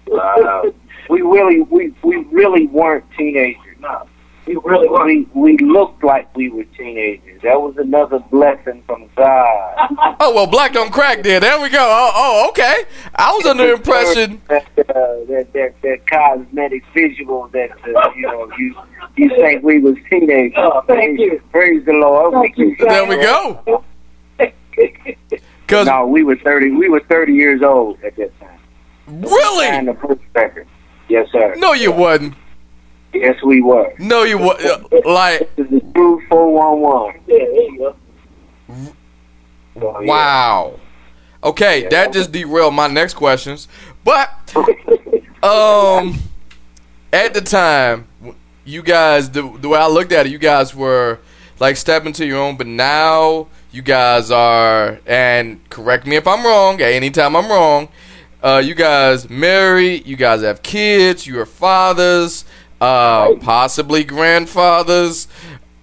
Wow. 0.08 0.64
we 1.08 1.20
really 1.22 1.60
we 1.62 1.94
we 2.02 2.16
really 2.32 2.66
weren't 2.66 3.04
teenagers. 3.16 3.62
No, 3.78 4.06
You 4.48 4.62
really 4.64 4.88
were. 4.88 5.04
We 5.04 5.28
we 5.34 5.58
looked 5.58 6.02
like 6.02 6.34
we 6.34 6.48
were 6.48 6.64
teenagers. 6.64 7.42
That 7.42 7.60
was 7.60 7.76
another 7.76 8.18
blessing 8.18 8.82
from 8.86 9.08
God. 9.16 9.74
Oh 10.20 10.34
well, 10.34 10.46
Black 10.46 10.72
Don't 10.72 10.92
Crack 10.92 11.22
did. 11.22 11.42
There 11.42 11.60
we 11.60 11.68
go. 11.68 11.78
Oh, 11.80 12.10
oh 12.14 12.48
okay. 12.48 12.84
I 13.14 13.32
was 13.32 13.46
under 13.46 13.66
the 13.66 13.74
impression. 13.74 14.40
that 14.48 14.66
uh, 14.78 14.84
that, 15.28 15.48
that 15.52 15.74
that 15.82 16.06
cosmetic 16.10 16.82
visual 16.92 17.48
that 17.48 17.70
uh, 17.72 18.10
you 18.16 18.22
know 18.22 18.50
you 18.58 18.74
you 19.16 19.28
think 19.36 19.62
we 19.62 19.78
was 19.78 19.96
teenagers. 20.10 20.54
Oh, 20.56 20.82
thank 20.86 21.16
praise, 21.16 21.20
you. 21.20 21.42
Praise 21.52 21.84
the 21.84 21.92
Lord. 21.92 22.34
Thank 22.34 22.58
you, 22.58 22.76
There 22.78 23.06
we 23.06 23.16
go. 23.16 23.84
Cause 25.66 25.86
No, 25.86 26.06
we 26.06 26.24
were 26.24 26.36
thirty. 26.36 26.70
We 26.70 26.88
were 26.88 27.00
thirty 27.08 27.34
years 27.34 27.62
old 27.62 28.02
at 28.02 28.16
that 28.16 28.38
time. 28.40 28.60
And 29.06 29.24
really, 29.24 29.86
the 29.86 29.94
first 30.00 30.20
record. 30.34 30.66
Yes, 31.08 31.28
sir. 31.32 31.54
no, 31.56 31.72
you 31.72 31.92
wasn't. 31.92 32.34
Yes, 33.12 33.42
we 33.42 33.60
were. 33.62 33.94
No, 33.98 34.22
you 34.22 34.38
were. 34.38 34.56
like 35.04 35.54
This 35.56 35.70
is 35.70 35.82
true 35.94 36.22
four 36.28 36.52
one 36.52 36.80
one. 36.80 37.14
Yeah, 37.26 37.38
there 37.38 37.62
you 37.62 37.94
go. 38.68 38.94
wow. 40.02 40.78
Okay, 41.42 41.86
that 41.88 42.12
just 42.12 42.32
derailed 42.32 42.74
my 42.74 42.88
next 42.88 43.14
questions. 43.14 43.68
But 44.04 44.30
um, 45.42 46.18
at 47.12 47.32
the 47.32 47.40
time, 47.40 48.08
you 48.64 48.82
guys, 48.82 49.30
the, 49.30 49.42
the 49.58 49.68
way 49.68 49.78
I 49.78 49.86
looked 49.86 50.12
at 50.12 50.26
it, 50.26 50.32
you 50.32 50.38
guys 50.38 50.74
were 50.74 51.20
like 51.60 51.76
stepping 51.76 52.12
to 52.14 52.26
your 52.26 52.38
own. 52.38 52.56
But 52.56 52.66
now 52.66 53.46
you 53.70 53.82
guys 53.82 54.30
are, 54.30 54.98
and 55.06 55.66
correct 55.70 56.06
me 56.06 56.16
if 56.16 56.26
I'm 56.26 56.44
wrong. 56.44 56.80
At 56.80 56.92
any 56.92 57.10
time 57.10 57.36
I'm 57.36 57.48
wrong. 57.48 57.88
Uh, 58.42 58.62
you 58.64 58.74
guys 58.74 59.28
married. 59.28 60.06
You 60.06 60.16
guys 60.16 60.42
have 60.42 60.62
kids. 60.62 61.26
You 61.26 61.40
are 61.40 61.46
fathers. 61.46 62.44
Uh, 62.80 63.34
possibly 63.36 64.04
grandfathers. 64.04 65.28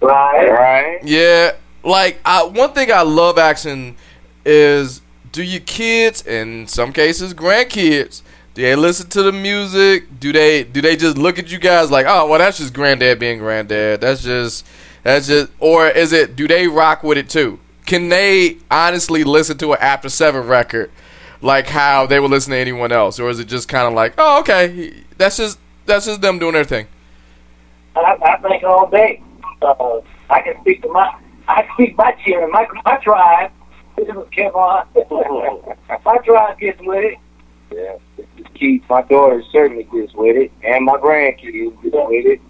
Right. 0.00 0.48
Right. 0.48 1.04
Yeah, 1.04 1.52
like 1.84 2.18
I, 2.24 2.44
one 2.44 2.72
thing 2.72 2.90
I 2.92 3.02
love 3.02 3.38
asking 3.38 3.96
is, 4.44 5.02
do 5.32 5.42
your 5.42 5.60
kids, 5.60 6.26
in 6.26 6.66
some 6.66 6.92
cases 6.92 7.34
grandkids, 7.34 8.22
do 8.54 8.62
they 8.62 8.74
listen 8.74 9.08
to 9.10 9.22
the 9.22 9.32
music? 9.32 10.18
Do 10.18 10.32
they 10.32 10.64
do 10.64 10.80
they 10.80 10.96
just 10.96 11.18
look 11.18 11.38
at 11.38 11.52
you 11.52 11.58
guys 11.58 11.90
like, 11.90 12.06
oh, 12.08 12.26
well, 12.26 12.38
that's 12.38 12.58
just 12.58 12.72
granddad 12.72 13.18
being 13.18 13.38
granddad. 13.38 14.00
That's 14.00 14.22
just 14.22 14.66
that's 15.02 15.26
just, 15.26 15.52
or 15.60 15.88
is 15.88 16.12
it? 16.12 16.36
Do 16.36 16.48
they 16.48 16.66
rock 16.66 17.02
with 17.02 17.18
it 17.18 17.28
too? 17.28 17.58
Can 17.84 18.08
they 18.08 18.56
honestly 18.70 19.24
listen 19.24 19.58
to 19.58 19.72
an 19.72 19.78
After 19.80 20.08
Seven 20.08 20.46
record 20.46 20.90
like 21.42 21.68
how 21.68 22.06
they 22.06 22.18
would 22.18 22.30
listen 22.30 22.52
to 22.52 22.58
anyone 22.58 22.92
else, 22.92 23.20
or 23.20 23.28
is 23.28 23.38
it 23.38 23.46
just 23.46 23.68
kind 23.68 23.86
of 23.86 23.92
like, 23.92 24.14
oh, 24.18 24.40
okay, 24.40 25.02
that's 25.18 25.36
just 25.36 25.58
that's 25.86 26.06
just 26.06 26.20
them 26.20 26.38
doing 26.38 26.52
their 26.54 26.64
thing? 26.64 26.86
I, 27.94 28.16
I 28.22 28.36
think 28.42 28.62
all 28.64 28.88
day. 28.90 29.22
Uh, 29.62 30.00
I 30.28 30.40
can 30.42 30.60
speak 30.60 30.82
to 30.82 30.88
my, 30.92 31.14
I 31.48 31.62
can 31.62 31.70
speak 31.74 31.96
my 31.96 32.12
children, 32.24 32.50
my 32.52 32.66
my 32.84 32.96
tribe. 32.98 33.50
This 33.96 34.08
is 34.08 34.14
Kevon. 34.36 34.86
my 36.04 36.18
tribe 36.18 36.58
gets 36.58 36.78
with 36.82 37.04
it. 37.04 37.18
Yeah. 37.72 37.96
This 38.18 38.26
is 38.38 38.46
Keith. 38.54 38.82
My 38.90 39.02
daughter 39.02 39.42
certainly 39.50 39.84
gets 39.84 40.12
with 40.14 40.36
it, 40.36 40.52
and 40.62 40.84
my 40.84 40.98
grandkids 40.98 41.82
get 41.82 41.92
with 41.92 42.26
it. 42.26 42.40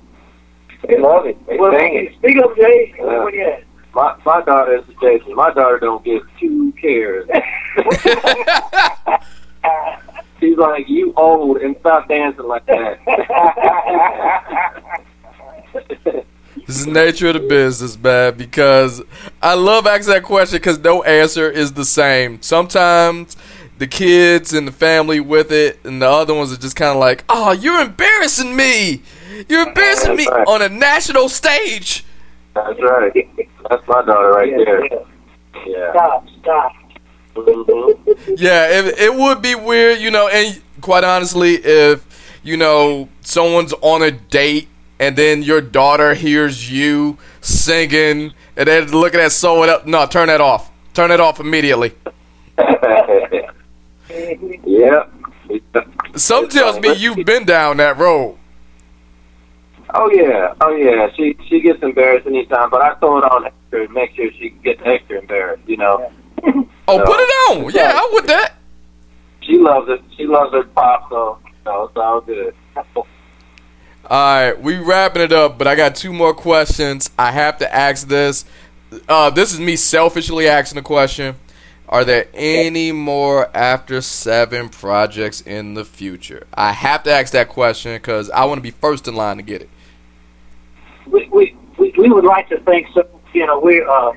They 0.89 0.99
love 0.99 1.27
it. 1.27 1.37
They 1.47 1.57
Well, 1.57 1.73
sing 1.79 1.95
it. 1.95 2.15
speak 2.19 2.39
up, 2.39 2.57
Jay. 2.57 2.95
Yeah. 2.99 3.05
Where 3.05 3.35
you 3.35 3.47
at? 3.47 3.63
My 3.95 4.17
my 4.27 4.43
daughter 4.43 4.77
is 4.77 4.85
the 4.87 4.95
Jason. 5.01 5.35
My 5.37 5.53
daughter 5.53 5.79
don't 5.79 6.05
give 6.05 6.23
two 6.41 6.73
cares. 6.81 7.29
She's 10.41 10.57
like, 10.57 10.89
you 10.89 11.13
old 11.17 11.59
and 11.59 11.77
stop 11.81 12.09
dancing 12.09 12.47
like 12.47 12.65
that. 12.67 13.01
This 16.67 16.81
is 16.81 16.87
the 16.87 16.93
nature 16.93 17.29
of 17.29 17.35
the 17.35 17.41
business, 17.41 17.97
man. 17.97 18.37
Because 18.37 19.01
I 19.41 19.55
love 19.55 19.87
asking 19.87 20.15
that 20.15 20.25
question 20.25 20.57
because 20.57 20.81
no 20.81 21.05
answer 21.05 21.49
is 21.49 21.75
the 21.75 21.85
same. 21.85 22.43
Sometimes 22.43 23.37
the 23.79 23.87
kids 23.87 24.53
and 24.53 24.67
the 24.67 24.73
family 24.73 25.21
with 25.21 25.53
it, 25.53 25.79
and 25.85 26.03
the 26.03 26.09
other 26.09 26.35
ones 26.35 26.53
are 26.53 26.57
just 26.57 26.75
kind 26.75 26.91
of 26.91 26.97
like, 26.97 27.23
"Oh, 27.29 27.53
you're 27.53 27.81
embarrassing 27.83 28.57
me! 28.57 29.03
You're 29.49 29.69
embarrassing 29.69 30.17
me 30.17 30.27
right. 30.27 30.45
on 30.49 30.61
a 30.61 30.69
national 30.69 31.29
stage." 31.29 32.05
That's 32.55 32.81
right. 32.81 33.29
That's 33.71 33.87
my 33.87 34.03
daughter 34.05 34.33
right 34.33 34.51
Yeah, 34.51 34.65
there. 34.65 34.85
yeah. 34.87 34.99
Yeah. 35.67 35.93
Stop, 35.93 36.27
stop. 36.41 36.73
Yeah, 38.37 38.79
it, 38.79 38.99
it 38.99 39.15
would 39.15 39.43
be 39.43 39.55
weird, 39.55 40.01
you 40.01 40.11
know. 40.11 40.29
And 40.29 40.61
quite 40.81 41.05
honestly, 41.05 41.55
if 41.55 42.05
you 42.43 42.57
know 42.57 43.09
someone's 43.21 43.73
on 43.81 44.03
a 44.03 44.11
date 44.11 44.69
and 44.99 45.17
then 45.17 45.43
your 45.43 45.61
daughter 45.61 46.15
hears 46.15 46.71
you 46.71 47.19
singing 47.41 48.33
and 48.57 48.69
then 48.69 48.91
looking 48.91 49.21
at 49.21 49.33
someone 49.33 49.69
up, 49.69 49.87
no, 49.87 50.07
turn 50.07 50.29
that 50.29 50.41
off. 50.41 50.71
Turn 50.95 51.11
it 51.11 51.21
off 51.21 51.41
immediately. 51.41 51.93
yeah. 54.65 55.05
Some 56.17 56.49
tells 56.49 56.81
me 56.81 56.95
you've 56.95 57.25
been 57.27 57.45
down 57.45 57.77
that 57.77 57.99
road. 57.99 58.39
Oh 59.95 60.11
yeah, 60.11 60.55
oh 60.61 60.75
yeah. 60.75 61.09
She 61.17 61.37
she 61.49 61.61
gets 61.61 61.83
embarrassed 61.83 62.27
anytime, 62.27 62.71
but 62.71 62.83
I 62.83 62.95
throw 62.95 63.19
it 63.19 63.25
on 63.25 63.45
her 63.45 63.87
to 63.87 63.93
make 63.93 64.15
sure 64.17 64.31
she 64.33 64.51
gets 64.51 64.81
extra 64.85 65.21
embarrassed. 65.21 65.63
You 65.67 65.77
know, 65.77 66.13
Oh, 66.89 66.99
put 66.99 67.19
it 67.19 67.67
on. 67.67 67.73
Yeah, 67.73 67.93
I 67.95 68.11
would 68.13 68.27
that. 68.27 68.55
she 69.41 69.59
loves 69.59 69.89
it. 69.89 70.03
She 70.17 70.27
loves 70.27 70.53
her 70.53 70.65
pop, 70.65 71.09
so 71.11 71.39
you 71.45 71.53
know, 71.65 71.85
it's 71.85 71.97
all 71.97 72.21
good. 72.21 72.55
All 74.09 74.43
right, 74.43 74.61
we 74.63 74.77
wrapping 74.77 75.23
it 75.23 75.33
up, 75.33 75.59
but 75.59 75.67
I 75.67 75.75
got 75.75 75.97
two 75.97 76.13
more 76.13 76.33
questions. 76.33 77.11
I 77.19 77.33
have 77.33 77.59
to 77.59 77.75
ask 77.75 78.07
this. 78.07 78.45
Uh, 79.09 79.31
this 79.31 79.53
is 79.53 79.59
me 79.59 79.75
selfishly 79.75 80.47
asking 80.47 80.77
the 80.77 80.83
question. 80.83 81.35
Are 81.89 82.05
there 82.05 82.29
any 82.33 82.93
more 82.93 83.51
after 83.57 84.01
seven 84.01 84.69
projects 84.69 85.41
in 85.41 85.75
the 85.75 85.85
future? 85.85 86.47
I 86.55 86.71
have 86.73 87.03
to 87.03 87.13
ask 87.13 87.33
that 87.33 87.49
question 87.49 87.95
because 87.95 88.31
I 88.31 88.45
want 88.45 88.59
to 88.59 88.63
be 88.63 88.71
first 88.71 89.09
in 89.09 89.17
line 89.17 89.39
to 89.39 89.43
get 89.43 89.63
it. 89.63 89.71
we, 91.07 91.29
we, 91.33 91.57
we, 91.77 91.93
we 91.99 92.09
would 92.09 92.25
like 92.25 92.49
to 92.51 92.61
think 92.61 92.87
so. 92.95 93.09
You 93.33 93.47
know, 93.47 93.59
we're 93.59 93.89
uh, 93.89 94.13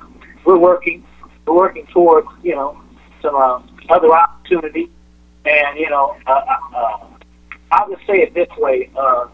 we're 0.46 0.60
working 0.60 1.04
we're 1.50 1.56
working 1.56 1.88
towards 1.88 2.28
you 2.44 2.56
know 2.56 2.82
some 3.22 3.36
uh, 3.36 3.62
other 3.90 4.14
opportunity, 4.14 4.90
and 5.46 5.78
you 5.78 5.90
know, 5.90 6.16
uh, 6.28 6.32
uh, 6.32 6.78
uh, 6.78 7.08
I 7.72 7.86
would 7.88 8.00
say 8.08 8.22
it 8.22 8.34
this 8.34 8.48
way: 8.58 8.90
uh, 8.96 9.28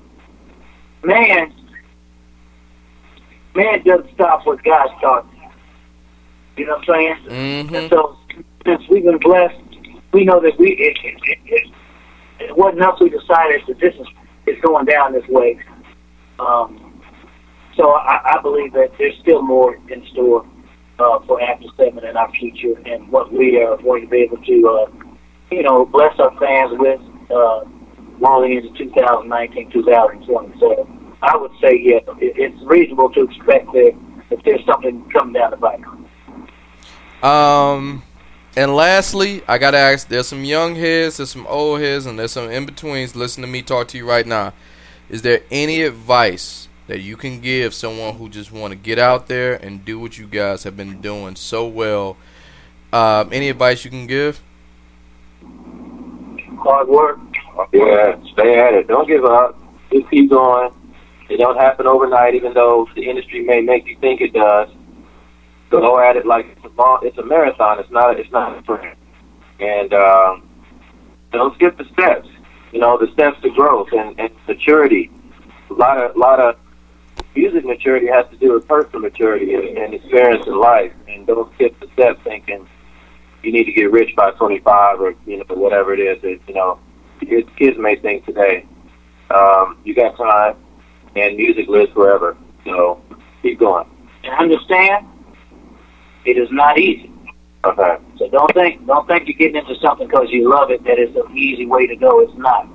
man, 1.04 1.54
man 3.56 3.84
doesn't 3.84 4.14
stop 4.14 4.46
what 4.46 4.64
God 4.64 4.88
starts. 4.98 5.28
You 6.58 6.66
know 6.66 6.78
what 6.78 6.90
I'm 6.90 6.96
saying? 6.96 7.66
Mm-hmm. 7.68 7.76
And 7.76 7.90
so, 7.90 8.18
since 8.66 8.82
we've 8.90 9.04
been 9.04 9.18
blessed, 9.18 9.60
we 10.14 10.24
know 10.24 10.40
that 10.40 10.58
we 10.58 10.72
it, 10.72 10.98
it, 11.04 11.20
it, 11.24 11.40
it, 11.46 11.74
it 12.40 12.58
wasn't 12.58 12.82
us 12.84 12.98
who 12.98 13.10
decided 13.10 13.62
that 13.68 13.80
this 13.80 13.94
is 13.96 14.08
is 14.48 14.62
going 14.62 14.86
down 14.86 15.12
this 15.14 15.28
way. 15.28 15.60
Um, 16.40 17.02
so 17.76 17.92
I, 17.92 18.36
I 18.38 18.42
believe 18.42 18.74
that 18.74 18.92
there's 18.98 19.18
still 19.20 19.42
more 19.42 19.76
in 19.90 20.06
store 20.12 20.46
uh, 21.00 21.20
for 21.28 21.42
After 21.42 21.68
Seven 21.78 22.06
in 22.06 22.18
our 22.18 22.32
future, 22.32 22.78
and 22.86 23.10
what 23.10 23.32
we 23.32 23.62
are 23.62 23.78
going 23.78 24.04
to 24.04 24.08
be 24.08 24.18
able 24.18 24.38
to, 24.38 24.68
uh, 24.68 25.14
you 25.52 25.64
know, 25.64 25.86
bless 25.86 26.18
our 26.20 26.38
fans 26.40 26.72
with 26.80 27.02
uh, 27.32 27.64
rolling 28.20 28.54
into 28.54 28.78
2019, 28.78 29.72
2020. 29.72 30.60
So 30.60 30.90
I 31.22 31.36
would 31.38 31.52
say, 31.62 31.80
yeah, 31.82 32.00
it, 32.20 32.36
it's 32.38 32.62
reasonable 32.64 33.10
to 33.12 33.24
expect 33.24 33.68
that, 33.74 33.94
that 34.30 34.40
there's 34.44 34.66
something 34.66 35.10
coming 35.12 35.34
down 35.34 35.52
the 35.52 35.58
pipe. 35.58 37.24
Um, 37.24 38.04
and 38.56 38.76
lastly, 38.76 39.42
I 39.48 39.58
gotta 39.58 39.78
ask: 39.78 40.08
There's 40.08 40.28
some 40.28 40.44
young 40.44 40.76
heads, 40.76 41.18
there's 41.18 41.32
some 41.32 41.48
old 41.48 41.82
heads, 41.82 42.06
and 42.06 42.18
there's 42.18 42.32
some 42.32 42.50
in 42.50 42.66
betweens. 42.66 43.16
Listen 43.16 43.42
to 43.42 43.48
me 43.48 43.62
talk 43.62 43.88
to 43.90 43.98
you 43.98 44.08
right 44.08 44.26
now. 44.26 44.54
Is 45.10 45.22
there 45.24 45.42
any 45.52 45.82
advice 45.82 46.68
that 46.88 47.02
you 47.02 47.18
can 47.18 47.40
give 47.40 47.74
someone 47.74 48.16
who 48.16 48.30
just 48.30 48.52
want 48.52 48.72
to 48.72 48.76
get 48.76 49.00
out 49.00 49.28
there 49.28 49.56
and 49.56 49.84
do 49.84 50.00
what 50.00 50.18
you 50.18 50.28
guys 50.28 50.64
have 50.64 50.78
been 50.78 51.02
doing 51.02 51.36
so 51.36 51.68
well? 51.68 52.18
Um, 52.94 53.30
any 53.32 53.50
advice 53.50 53.84
you 53.84 53.92
can 53.92 54.08
give? 54.08 54.42
Hard 56.60 56.88
work. 56.88 57.20
Yeah, 57.74 58.16
stay 58.34 58.60
at 58.60 58.74
it. 58.74 58.88
Don't 58.88 59.08
give 59.08 59.26
up. 59.26 59.60
Just 59.92 60.10
keep 60.10 60.30
going. 60.30 60.72
It 61.30 61.38
don't 61.38 61.58
happen 61.58 61.88
overnight, 61.88 62.36
even 62.36 62.54
though 62.54 62.88
the 62.96 63.10
industry 63.10 63.42
may 63.42 63.62
make 63.62 63.88
you 63.88 63.98
think 64.00 64.22
it 64.22 64.34
does. 64.34 64.70
Go 65.70 66.00
at 66.00 66.16
it 66.16 66.26
like 66.26 66.46
it's 66.46 66.64
a 66.66 66.70
long, 66.80 67.00
it's 67.02 67.18
a 67.18 67.24
marathon. 67.24 67.80
It's 67.80 67.90
not. 67.90 68.20
It's 68.20 68.32
not 68.32 68.58
a 68.58 68.62
sprint. 68.62 68.98
And 69.60 69.94
um, 69.94 70.48
don't 71.32 71.56
skip 71.56 71.78
the 71.78 71.86
steps. 71.94 72.28
You 72.72 72.80
know, 72.80 72.98
the 72.98 73.12
steps 73.14 73.42
to 73.42 73.50
growth 73.50 73.90
and, 73.92 74.20
and 74.20 74.30
maturity. 74.48 75.10
A 75.70 75.74
lot 75.74 75.98
of, 75.98 76.16
lot 76.16 76.40
of 76.40 76.58
music 77.36 77.66
maturity 77.66 78.08
has 78.08 78.26
to 78.32 78.38
do 78.38 78.54
with 78.54 78.68
personal 78.68 79.02
maturity 79.02 79.54
and, 79.54 79.78
and 79.78 79.94
experience 79.94 80.46
in 80.48 80.58
life. 80.58 80.92
And 81.08 81.28
don't 81.28 81.54
skip 81.56 81.80
the 81.80 81.88
steps 81.94 82.20
thinking 82.24 82.68
you 83.44 83.52
need 83.52 83.66
to 83.66 83.72
get 83.72 83.92
rich 83.92 84.16
by 84.16 84.32
25 84.32 85.02
or 85.02 85.16
you 85.26 85.38
know 85.38 85.56
whatever 85.56 85.94
it 85.94 86.00
is. 86.00 86.22
That, 86.22 86.40
you 86.48 86.54
know, 86.56 86.80
kids, 87.20 87.50
kids 87.58 87.78
may 87.78 87.96
think 87.96 88.26
today. 88.26 88.66
Um, 89.30 89.78
you 89.84 89.94
got 89.96 90.18
time, 90.18 90.56
and 91.16 91.38
music 91.38 91.68
lives 91.68 91.92
forever. 91.94 92.38
So 92.64 93.02
keep 93.42 93.60
going. 93.60 93.88
And 94.24 94.34
understand, 94.34 95.08
it 96.26 96.38
is 96.38 96.50
not 96.52 96.80
easy. 96.80 97.12
Okay. 97.64 97.98
So 98.18 98.30
don't 98.30 98.54
think 98.54 98.86
don't 98.86 99.08
think 99.08 99.28
you're 99.28 99.38
getting 99.38 99.56
into 99.56 99.76
something 99.80 100.08
because 100.08 100.28
you 100.30 100.50
love 100.50 100.72
it 100.72 100.84
that 100.84 101.00
it's 101.00 101.16
an 101.16 101.36
easy 101.38 101.66
way 101.66 101.88
to 101.88 101.96
go. 101.96 102.22
It's 102.22 102.38
not. 102.38 102.68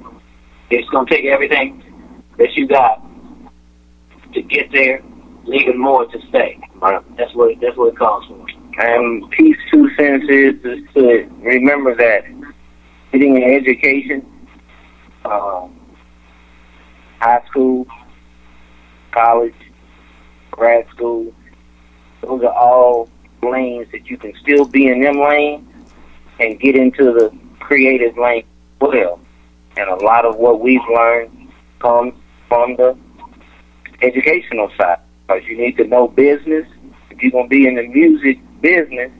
It's 0.71 0.89
going 0.91 1.07
to 1.07 1.15
take 1.15 1.25
everything 1.27 1.83
that 2.39 2.55
you 2.55 2.67
got 2.67 3.05
to 4.33 4.43
get 4.43 4.71
there, 4.73 5.03
leaving 5.45 5.79
more 5.79 6.07
to 6.07 6.19
stay. 6.29 6.61
Right. 6.77 7.03
That's 7.17 7.35
what 7.35 7.59
that's 7.61 7.77
what 7.77 7.93
it 7.93 7.99
calls 7.99 8.27
for. 8.27 8.47
And 8.79 9.31
piece 9.31 9.57
two 9.73 9.91
sentences 9.97 10.65
is 10.65 10.95
to 10.95 11.29
remember 11.43 11.95
that 11.97 12.25
getting 13.13 13.37
an 13.37 13.43
education, 13.43 14.25
um, 15.25 15.79
high 17.21 17.43
school, 17.49 17.87
college, 19.11 19.55
grad 20.51 20.89
school, 20.91 21.35
those 22.23 22.43
are 22.43 22.55
all 22.55 23.09
lanes 23.43 23.89
that 23.93 24.09
you 24.09 24.17
can 24.17 24.33
still 24.41 24.65
be 24.65 24.87
in 24.87 25.01
them 25.01 25.19
lanes 25.21 25.67
and 26.39 26.59
get 26.61 26.77
into 26.77 27.05
the 27.05 27.37
creative 27.59 28.17
lane 28.17 28.45
well. 28.81 29.21
And 29.77 29.89
a 29.89 29.97
lot 29.97 30.25
of 30.25 30.37
what 30.37 30.61
we've 30.61 30.81
learned 30.93 31.51
comes 31.81 32.15
from 32.49 32.77
the 32.77 32.97
educational 34.03 34.71
side 34.77 34.99
because 35.27 35.45
you 35.47 35.57
need 35.57 35.77
to 35.77 35.87
know 35.87 36.09
business. 36.09 36.67
If 37.11 37.23
you're 37.23 37.33
going 37.33 37.47
to 37.47 37.49
be 37.49 37.67
in 37.67 37.77
the 37.77 37.87
music 37.87 38.39
business, 38.61 39.11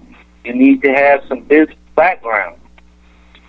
you 0.45 0.55
need 0.55 0.83
to 0.83 0.93
have 0.93 1.23
some 1.29 1.43
business 1.45 1.77
background. 1.95 2.61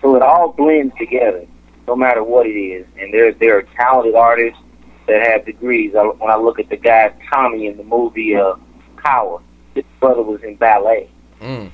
So 0.02 0.16
it 0.16 0.22
all 0.22 0.52
blends 0.52 0.96
together, 0.98 1.46
no 1.88 1.96
matter 1.96 2.24
what 2.24 2.48
it 2.48 2.58
is. 2.58 2.86
And 3.00 3.14
there, 3.14 3.34
there 3.34 3.58
are 3.58 3.64
talented 3.76 4.16
artists 4.16 4.60
that 5.08 5.22
have 5.28 5.46
degrees. 5.46 5.94
I, 5.96 6.04
when 6.04 6.30
I 6.30 6.38
look 6.38 6.60
at 6.60 6.70
the 6.70 6.78
guy 6.78 7.14
Tommy 7.32 7.68
in 7.68 7.78
the 7.78 7.84
movie 7.84 8.36
uh, 8.36 8.56
Power, 8.98 9.42
his 9.74 9.84
brother 10.00 10.22
was 10.22 10.42
in 10.44 10.56
ballet. 10.56 11.10
Mm. 11.40 11.72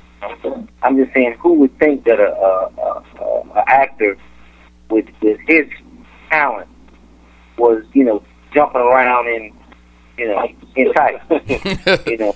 I'm 0.82 0.98
just 0.98 1.14
saying, 1.14 1.36
who 1.40 1.54
would 1.56 1.78
think 1.80 2.06
that 2.06 2.20
a, 2.20 2.32
a, 2.32 3.04
a, 3.22 3.24
a, 3.56 3.64
actor 3.68 4.18
with 4.90 5.06
with 5.22 5.40
his 5.48 5.68
talent 6.30 6.68
was, 7.58 7.84
you 7.94 8.04
know, 8.04 8.24
jumping 8.54 8.82
around 8.82 9.28
in, 9.28 9.54
you 10.18 10.28
know, 10.28 10.48
in 10.76 10.94
tights. 10.94 11.24
you 12.08 12.18
know, 12.18 12.36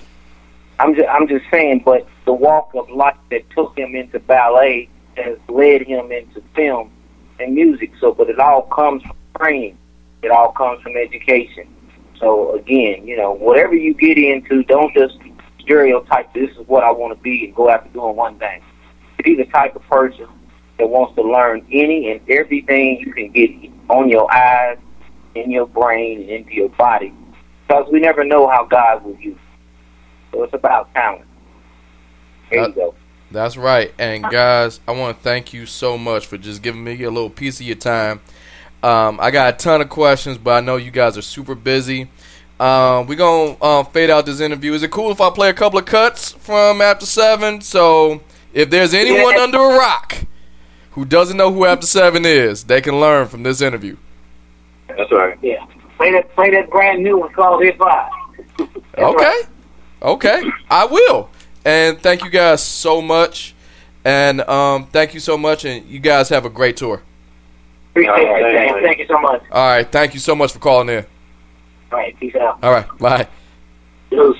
I'm 0.78 0.94
just 0.94 1.08
I'm 1.08 1.28
just 1.28 1.44
saying, 1.50 1.82
but 1.84 2.06
the 2.24 2.32
walk 2.32 2.70
of 2.74 2.90
life 2.90 3.16
that 3.30 3.48
took 3.50 3.76
him 3.76 3.94
into 3.94 4.18
ballet 4.20 4.88
has 5.16 5.38
led 5.48 5.82
him 5.82 6.10
into 6.10 6.42
film 6.54 6.90
and 7.38 7.54
music. 7.54 7.92
So, 8.00 8.12
but 8.12 8.28
it 8.28 8.38
all 8.38 8.62
comes 8.62 9.02
from 9.02 9.16
training. 9.38 9.78
It 10.22 10.30
all 10.30 10.52
comes 10.52 10.82
from 10.82 10.96
education. 10.96 11.68
So 12.18 12.54
again, 12.54 13.06
you 13.06 13.16
know, 13.16 13.32
whatever 13.32 13.74
you 13.74 13.94
get 13.94 14.16
into, 14.16 14.62
don't 14.64 14.94
just 14.94 15.18
stereotype. 15.60 16.32
This 16.34 16.50
is 16.50 16.66
what 16.66 16.84
I 16.84 16.90
want 16.90 17.16
to 17.16 17.22
be 17.22 17.46
and 17.46 17.54
go 17.54 17.68
after 17.68 17.88
doing 17.90 18.16
one 18.16 18.38
thing. 18.38 18.62
Be 19.24 19.34
the 19.34 19.44
type 19.46 19.76
of 19.76 19.82
person 19.88 20.26
that 20.78 20.88
wants 20.88 21.14
to 21.16 21.22
learn 21.22 21.66
any 21.70 22.10
and 22.10 22.20
everything 22.28 22.98
you 23.00 23.12
can 23.12 23.30
get 23.30 23.50
on 23.88 24.08
your 24.08 24.32
eyes, 24.32 24.78
in 25.34 25.50
your 25.50 25.66
brain, 25.66 26.20
and 26.22 26.30
into 26.30 26.52
your 26.54 26.68
body. 26.70 27.12
Because 27.66 27.86
we 27.92 28.00
never 28.00 28.24
know 28.24 28.48
how 28.48 28.64
God 28.64 29.04
will 29.04 29.16
use. 29.16 29.36
it. 29.36 29.40
So 30.32 30.42
it's 30.44 30.54
about 30.54 30.92
talent. 30.94 31.24
There 32.50 32.66
you 32.68 32.72
go. 32.74 32.94
That's 33.30 33.56
right. 33.56 33.94
And 33.98 34.22
guys, 34.24 34.80
I 34.86 34.92
want 34.92 35.16
to 35.16 35.22
thank 35.22 35.52
you 35.54 35.64
so 35.66 35.96
much 35.96 36.26
for 36.26 36.36
just 36.36 36.60
giving 36.62 36.84
me 36.84 37.02
a 37.02 37.10
little 37.10 37.30
piece 37.30 37.60
of 37.60 37.66
your 37.66 37.76
time. 37.76 38.20
Um, 38.82 39.18
I 39.20 39.30
got 39.30 39.54
a 39.54 39.56
ton 39.56 39.80
of 39.80 39.88
questions, 39.88 40.36
but 40.38 40.50
I 40.52 40.60
know 40.60 40.76
you 40.76 40.90
guys 40.90 41.16
are 41.16 41.22
super 41.22 41.54
busy. 41.54 42.10
Um, 42.60 43.06
we're 43.06 43.16
going 43.16 43.56
to 43.56 43.62
uh, 43.62 43.84
fade 43.84 44.10
out 44.10 44.26
this 44.26 44.40
interview. 44.40 44.72
Is 44.74 44.82
it 44.82 44.90
cool 44.90 45.10
if 45.10 45.20
I 45.20 45.30
play 45.30 45.48
a 45.48 45.54
couple 45.54 45.78
of 45.78 45.84
cuts 45.86 46.32
from 46.32 46.80
After 46.82 47.06
7? 47.06 47.60
So 47.62 48.22
if 48.52 48.70
there's 48.70 48.92
anyone 48.92 49.34
Yeah. 49.34 49.42
under 49.44 49.58
a 49.58 49.78
rock 49.78 50.24
who 50.92 51.04
doesn't 51.04 51.36
know 51.36 51.52
who 51.52 51.64
After 51.64 51.86
7 51.86 52.24
is, 52.26 52.64
they 52.64 52.80
can 52.80 53.00
learn 53.00 53.28
from 53.28 53.44
this 53.44 53.60
interview. 53.62 53.96
That's 54.96 55.12
right. 55.12 55.38
Yeah. 55.42 55.64
Play 55.96 56.12
that 56.12 56.34
play 56.34 56.50
that 56.50 56.70
brand 56.70 57.02
new 57.02 57.18
one 57.18 57.32
called 57.32 57.62
Hip 57.62 57.76
Hop. 57.80 58.10
Okay. 58.98 59.40
Okay. 60.02 60.42
I 60.70 60.84
will. 60.86 61.30
And 61.64 62.00
thank 62.00 62.24
you 62.24 62.30
guys 62.30 62.62
so 62.62 63.00
much. 63.00 63.54
And 64.04 64.40
um, 64.42 64.86
thank 64.86 65.14
you 65.14 65.20
so 65.20 65.38
much. 65.38 65.64
And 65.64 65.86
you 65.86 66.00
guys 66.00 66.28
have 66.30 66.44
a 66.44 66.50
great 66.50 66.76
tour. 66.76 67.02
Appreciate 67.90 68.10
All 68.10 68.16
right, 68.16 68.42
it. 68.42 68.56
thank 68.56 68.56
Thank, 68.56 68.76
you. 68.76 68.86
thank 68.86 68.98
you 68.98 69.06
so 69.06 69.20
much. 69.20 69.42
All 69.50 69.66
right. 69.66 69.92
Thank 69.92 70.14
you 70.14 70.20
so 70.20 70.34
much 70.34 70.52
for 70.52 70.58
calling 70.58 70.88
in. 70.88 71.04
All 71.92 71.98
right. 71.98 72.18
Peace 72.18 72.34
out. 72.36 72.58
All 72.62 72.72
right. 72.72 72.98
Bye. 72.98 73.28
Deuce. 74.10 74.36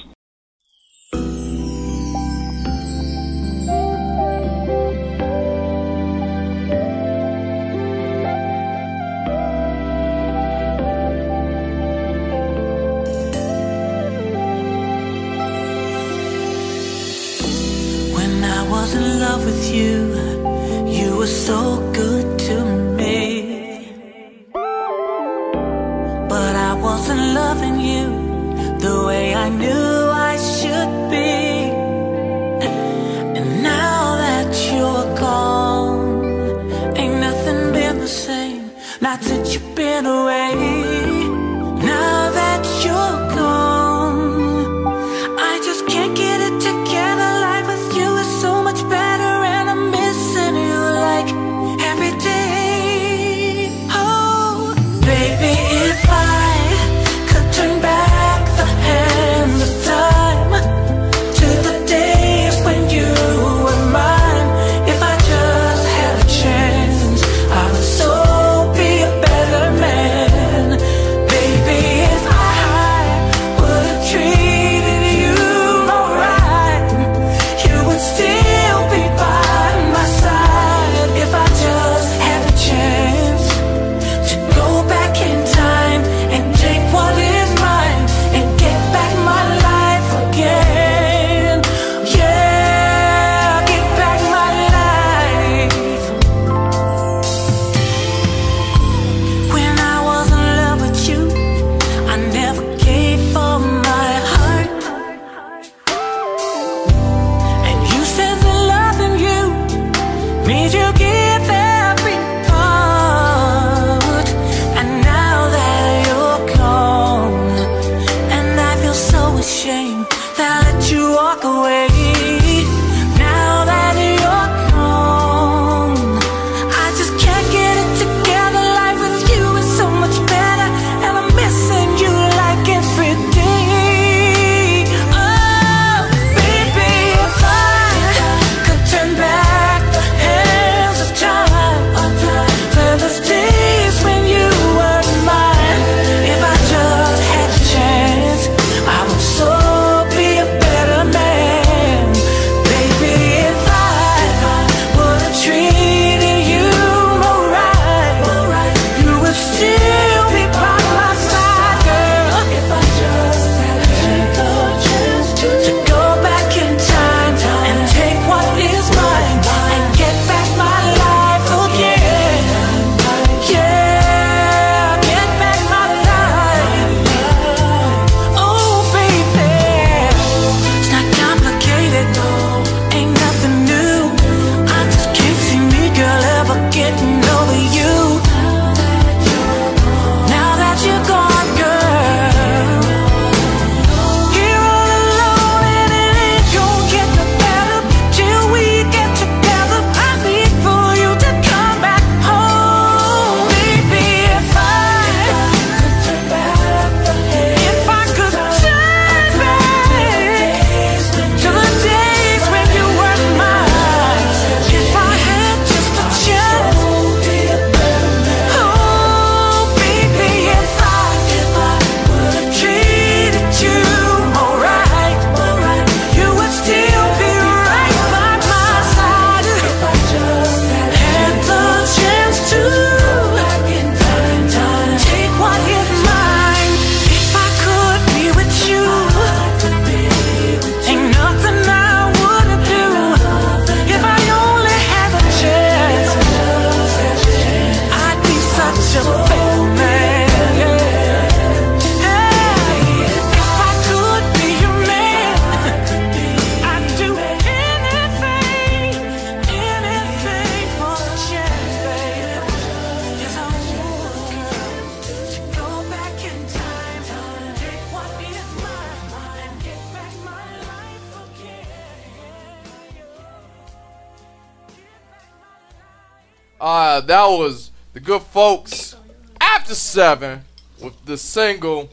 7 279.92 280.42
with 280.80 281.04
the 281.04 281.18
single 281.18 281.90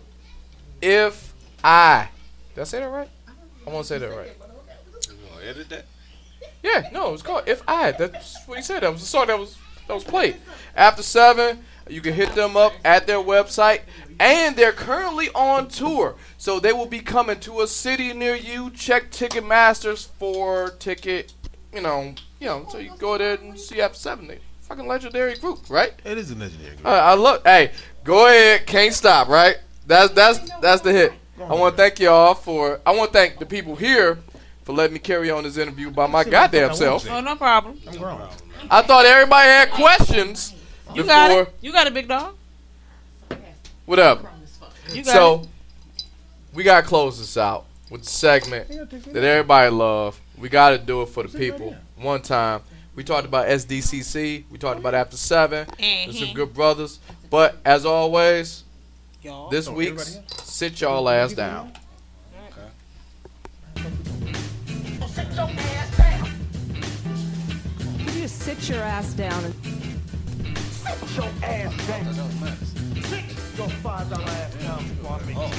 If 0.82 1.34
I. 1.62 2.08
Did 2.56 2.62
I 2.62 2.64
say 2.64 2.80
that 2.80 2.88
right? 2.88 3.10
I 3.68 3.70
want 3.70 3.86
to 3.86 3.94
say 3.94 3.98
that 3.98 4.10
right. 4.10 4.32
edit 5.44 5.68
that? 5.68 5.86
Yeah, 6.64 6.90
no, 6.94 7.14
it's 7.14 7.22
called 7.22 7.44
If 7.46 7.62
I. 7.68 7.92
That's 7.92 8.38
what 8.46 8.58
he 8.58 8.64
said. 8.64 8.84
That 8.84 8.94
was 8.94 9.02
the 9.02 9.08
song 9.08 9.28
that 9.28 9.38
was 9.38 9.58
that 9.88 9.94
was 9.94 10.06
played. 10.06 10.38
After 10.78 11.04
7, 11.04 11.62
you 11.90 12.00
can 12.00 12.14
hit 12.14 12.36
them 12.36 12.56
up 12.56 12.72
at 12.86 13.06
their 13.06 13.18
website. 13.18 13.82
And 14.18 14.56
they're 14.56 14.72
currently 14.72 15.28
on 15.36 15.68
tour. 15.68 16.16
So 16.38 16.60
they 16.60 16.72
will 16.72 16.86
be 16.86 17.02
coming 17.02 17.42
to 17.42 17.60
a 17.62 17.68
city 17.68 18.14
near 18.14 18.36
you. 18.36 18.70
Check 18.70 19.12
Ticketmasters 19.12 20.08
for 20.08 20.70
ticket, 20.70 21.34
you 21.74 21.82
know, 21.82 22.14
you 22.40 22.48
know, 22.48 22.66
so 22.70 22.78
you 22.78 22.92
go 22.98 23.18
there 23.18 23.36
and 23.36 23.60
see 23.60 23.82
after 23.82 23.98
7 23.98 24.40
fucking 24.70 24.88
legendary 24.88 25.36
group, 25.36 25.70
right? 25.70 25.94
It 26.06 26.18
is 26.18 26.32
a 26.32 26.36
legendary. 26.36 26.78
Uh, 26.86 26.90
I 26.90 27.16
love. 27.16 27.42
Hey, 27.44 27.72
go 28.04 28.28
ahead. 28.28 28.66
Can't 28.66 28.94
stop. 28.94 29.28
Right. 29.28 29.58
That's 29.86 30.14
that's 30.14 30.40
that's 30.62 30.82
the 30.82 30.94
hit. 30.94 31.14
I 31.42 31.56
want 31.56 31.76
to 31.76 31.82
thank 31.82 32.00
y'all 32.00 32.36
for. 32.36 32.80
I 32.86 32.96
want 32.96 33.12
to 33.12 33.18
thank 33.18 33.40
the 33.40 33.46
people 33.46 33.76
here 33.76 34.20
for 34.64 34.74
letting 34.74 34.94
me 34.94 35.00
carry 35.00 35.32
on 35.32 35.44
this 35.44 35.58
interview 35.58 35.90
by 35.90 36.06
my 36.06 36.24
goddamn 36.24 36.76
self. 36.76 37.10
Oh, 37.10 37.20
no 37.22 37.36
problem. 37.36 37.80
I'm 37.88 37.98
grown. 37.98 38.22
I 38.70 38.82
thought 38.84 39.06
everybody 39.06 39.48
had 39.48 39.72
questions 39.72 40.54
You 40.94 41.04
got 41.04 41.30
before. 41.30 41.44
it. 41.44 41.54
You 41.62 41.72
got 41.72 41.88
a 41.88 41.92
big 41.92 42.08
dog. 42.08 42.36
What 43.86 44.00
up? 44.00 44.24
So 45.04 45.42
it. 45.42 46.04
we 46.54 46.64
gotta 46.64 46.86
close 46.86 47.18
this 47.18 47.38
out 47.38 47.66
with 47.90 48.04
the 48.04 48.10
segment 48.10 48.68
that 48.70 49.24
everybody 49.24 49.72
love. 49.72 50.20
We 50.38 50.50
gotta 50.50 50.78
do 50.78 51.02
it 51.02 51.08
for 51.08 51.24
the 51.24 51.36
people. 51.36 51.76
One 51.96 52.22
time. 52.22 52.62
We 53.00 53.06
talked 53.06 53.26
about 53.26 53.48
SDCC. 53.48 54.44
We 54.52 54.58
talked 54.58 54.78
about 54.78 54.94
After 54.94 55.16
7 55.16 55.68
mm-hmm. 55.68 56.12
There's 56.12 56.20
some 56.20 56.34
good 56.34 56.54
brothers. 56.54 57.00
But 57.30 57.56
as 57.64 57.86
always, 57.86 58.66
Y'all. 59.22 59.50
this 59.50 59.70
Oh, 59.70 59.72
week's 59.72 60.20
sit 60.44 60.82
y'all 60.82 61.08
ass 61.08 61.32
down. 61.32 61.72
You 68.00 68.12
just 68.12 68.40
sit 68.42 68.68
your 68.68 68.82
ass 68.82 69.14
down 69.14 69.46
and 69.46 69.56
oh. 75.38 75.54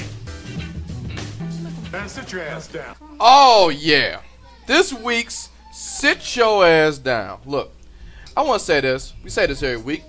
Man, 1.91 2.07
sit 2.07 2.31
your 2.31 2.43
ass 2.43 2.67
down. 2.67 2.95
Oh 3.19 3.69
yeah. 3.69 4.19
This 4.67 4.93
week's 4.93 5.49
sit 5.71 6.35
your 6.35 6.65
ass 6.65 6.97
down. 6.97 7.39
Look, 7.45 7.71
I 8.35 8.41
want 8.43 8.59
to 8.59 8.65
say 8.65 8.81
this. 8.81 9.13
We 9.23 9.29
say 9.29 9.45
this 9.45 9.63
every 9.63 9.81
week. 9.81 10.03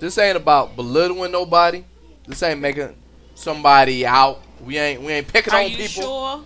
This 0.00 0.16
ain't 0.18 0.36
about 0.36 0.76
belittling 0.76 1.32
nobody. 1.32 1.84
This 2.26 2.42
ain't 2.42 2.60
making 2.60 2.94
somebody 3.34 4.06
out. 4.06 4.42
We 4.64 4.78
ain't 4.78 5.02
we 5.02 5.12
ain't 5.12 5.28
picking 5.28 5.52
Are 5.54 5.60
on 5.60 5.70
you 5.70 5.76
people. 5.76 6.02
sure? 6.02 6.44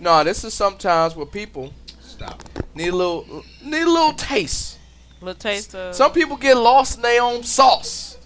No, 0.00 0.24
this 0.24 0.44
is 0.44 0.52
sometimes 0.54 1.16
where 1.16 1.26
people 1.26 1.72
Stop. 2.00 2.42
need 2.74 2.88
a 2.88 2.96
little 2.96 3.44
need 3.62 3.82
a 3.82 3.90
little 3.90 4.12
taste. 4.12 4.78
Little 5.20 5.38
taste 5.38 5.74
of. 5.74 5.94
Some 5.94 6.12
people 6.12 6.36
get 6.36 6.56
lost 6.56 6.96
in 6.96 7.02
their 7.02 7.22
own 7.22 7.42
sauce, 7.42 8.18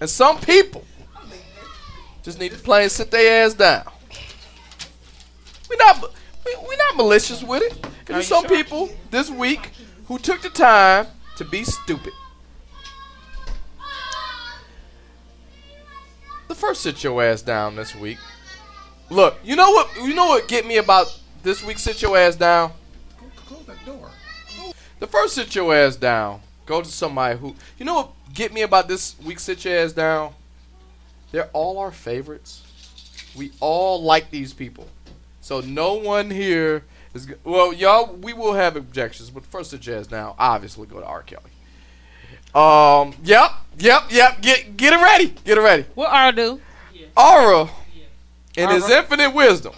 and 0.00 0.10
some 0.10 0.40
people 0.40 0.84
just 2.22 2.40
need 2.40 2.52
to 2.52 2.58
play 2.58 2.82
and 2.82 2.92
sit 2.92 3.10
their 3.10 3.44
ass 3.44 3.54
down. 3.54 3.84
We 5.70 5.76
not 5.76 6.04
we, 6.44 6.56
we 6.68 6.76
not 6.76 6.96
malicious 6.96 7.42
with 7.42 7.62
it. 7.62 7.86
There's 8.06 8.26
some 8.26 8.46
sure? 8.46 8.56
people 8.56 8.90
this 9.10 9.30
week 9.30 9.70
who 10.06 10.18
took 10.18 10.42
the 10.42 10.50
time 10.50 11.06
to 11.36 11.44
be 11.44 11.64
stupid. 11.64 12.12
The 16.48 16.54
first 16.54 16.82
sit 16.82 17.02
your 17.02 17.22
ass 17.22 17.42
down 17.42 17.74
this 17.74 17.94
week. 17.94 18.18
Look, 19.10 19.38
you 19.42 19.56
know 19.56 19.70
what? 19.70 19.90
You 19.96 20.14
know 20.14 20.26
what 20.26 20.48
get 20.48 20.66
me 20.66 20.76
about 20.76 21.18
this 21.42 21.64
week? 21.64 21.78
Sit 21.78 22.02
your 22.02 22.16
ass 22.16 22.36
down. 22.36 22.72
Close 23.46 23.64
that 23.66 23.84
door. 23.84 24.10
The 25.00 25.06
first 25.06 25.34
sit 25.34 25.54
your 25.54 25.74
ass 25.74 25.96
down. 25.96 26.40
Go 26.66 26.80
to 26.80 26.88
somebody 26.88 27.38
who 27.38 27.54
you 27.78 27.84
know 27.84 27.94
what 27.94 28.10
get 28.32 28.52
me 28.52 28.62
about 28.62 28.88
this 28.88 29.16
week 29.20 29.38
sit 29.38 29.64
your 29.64 29.76
ass 29.76 29.92
down. 29.92 30.32
They're 31.32 31.50
all 31.52 31.78
our 31.78 31.90
favorites. 31.90 32.62
We 33.36 33.50
all 33.60 34.02
like 34.02 34.30
these 34.30 34.52
people. 34.52 34.88
So 35.44 35.60
no 35.60 35.92
one 35.92 36.30
here 36.30 36.84
is 37.12 37.28
well, 37.44 37.70
y'all. 37.74 38.14
We 38.14 38.32
will 38.32 38.54
have 38.54 38.76
objections, 38.76 39.28
but 39.28 39.44
first 39.44 39.72
sit 39.72 39.86
your 39.86 40.02
now. 40.10 40.34
Obviously, 40.38 40.86
go 40.86 41.00
to 41.00 41.04
R. 41.04 41.20
Kelly. 41.20 41.50
Um. 42.54 43.14
Yep. 43.22 43.50
Yep. 43.78 44.02
Yep. 44.08 44.40
Get 44.40 44.76
get 44.78 44.94
it 44.94 45.02
ready. 45.02 45.34
Get 45.44 45.58
it 45.58 45.60
ready. 45.60 45.84
What 45.94 46.10
R 46.10 46.32
do? 46.32 46.62
Aura, 47.14 47.68
in 48.56 48.70
his 48.70 48.88
infinite 48.88 49.34
wisdom 49.34 49.74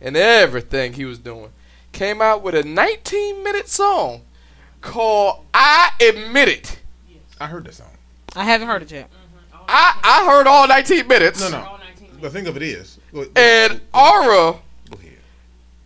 and 0.00 0.16
everything 0.16 0.94
he 0.94 1.04
was 1.04 1.18
doing, 1.18 1.50
came 1.92 2.22
out 2.22 2.42
with 2.42 2.54
a 2.54 2.62
19 2.62 3.44
minute 3.44 3.68
song 3.68 4.22
called 4.80 5.44
I 5.52 5.90
Admit 6.00 6.48
It. 6.48 6.80
I 7.38 7.48
heard 7.48 7.66
that 7.66 7.74
song. 7.74 7.90
I 8.34 8.44
haven't 8.44 8.66
heard 8.66 8.80
it 8.80 8.90
yet. 8.90 9.10
I, 9.68 10.00
I 10.02 10.26
heard 10.26 10.46
all 10.46 10.66
19 10.66 11.06
minutes. 11.06 11.40
No, 11.40 11.50
no. 11.50 11.78
The 12.22 12.30
thing 12.30 12.46
of 12.46 12.56
it 12.56 12.62
is, 12.62 12.98
go, 13.12 13.24
go, 13.24 13.30
And 13.36 13.82
Aura 13.92 14.32
go 14.32 14.48
ahead. 14.50 14.62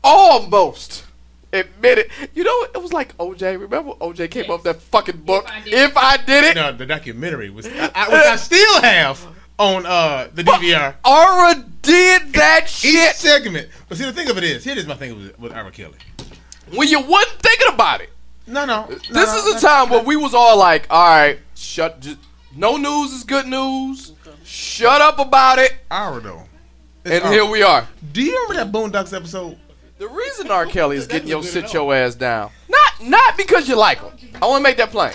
Almost 0.03 1.05
admitted. 1.53 2.11
You 2.34 2.44
know, 2.44 2.62
it 2.74 2.80
was 2.82 2.92
like 2.92 3.16
OJ. 3.18 3.61
Remember 3.61 3.92
OJ 3.92 4.30
came 4.30 4.51
up 4.51 4.64
with 4.64 4.76
that 4.76 4.82
fucking 4.82 5.18
book? 5.18 5.46
If 5.66 5.96
I 5.96 6.16
did, 6.18 6.44
it. 6.44 6.55
No, 6.55 6.72
the 6.72 6.86
documentary 6.86 7.51
was, 7.51 7.66
I, 7.66 7.90
I, 7.94 8.09
which 8.09 8.26
I 8.26 8.36
still 8.51 8.82
have 8.82 9.26
on 9.59 9.84
uh, 9.86 10.28
the 10.32 10.42
DVR. 10.42 10.94
Aura 11.05 11.55
did 11.82 12.32
that 12.32 12.62
Each 12.64 12.70
shit 12.70 13.16
segment. 13.16 13.68
But 13.88 13.98
see, 13.98 14.05
the 14.05 14.12
thing 14.12 14.28
of 14.30 14.38
it 14.38 14.44
is, 14.44 14.64
here 14.64 14.76
is 14.76 14.86
my 14.86 14.94
thing 14.94 15.16
with, 15.16 15.38
with 15.38 15.53
R. 15.53 15.70
Kelly. 15.70 15.96
when 16.74 16.88
you 16.88 17.01
wasn't 17.01 17.38
thinking 17.40 17.68
about 17.74 18.01
it. 18.01 18.11
No, 18.46 18.64
no. 18.64 18.86
This 19.11 19.32
is 19.34 19.55
a 19.55 19.61
time 19.61 19.90
where 19.90 20.03
we 20.03 20.16
was 20.16 20.34
all 20.34 20.59
like, 20.59 20.86
all 20.90 21.07
right, 21.09 21.38
shut. 21.55 22.01
Just, 22.01 22.18
no 22.57 22.76
news 22.76 23.12
is 23.12 23.22
good 23.22 23.46
news. 23.46 24.12
Shut 24.44 25.01
up 25.01 25.18
about 25.20 25.59
it. 25.59 25.74
Ira 25.90 26.20
though. 26.20 26.42
It's 27.05 27.14
And 27.14 27.24
Ira. 27.24 27.32
here 27.34 27.44
we 27.44 27.62
are. 27.62 27.86
Do 28.12 28.22
you 28.22 28.46
remember 28.48 28.90
that 28.90 28.92
Boondocks 29.05 29.14
episode? 29.16 29.57
The 30.01 30.09
reason 30.09 30.51
R. 30.51 30.64
Kelly 30.64 30.96
is 30.96 31.07
getting 31.07 31.28
your 31.28 31.42
That's 31.42 31.55
not 31.55 31.61
good 31.61 31.68
sit 31.68 31.74
at 31.74 31.74
your 31.74 31.94
ass 31.94 32.14
down, 32.14 32.51
not 32.70 33.03
not 33.03 33.36
because 33.36 33.68
you 33.68 33.76
like 33.76 34.01
him. 34.01 34.11
I 34.40 34.46
want 34.46 34.61
to 34.61 34.62
make 34.62 34.78
that 34.78 34.90
plain. 34.90 35.12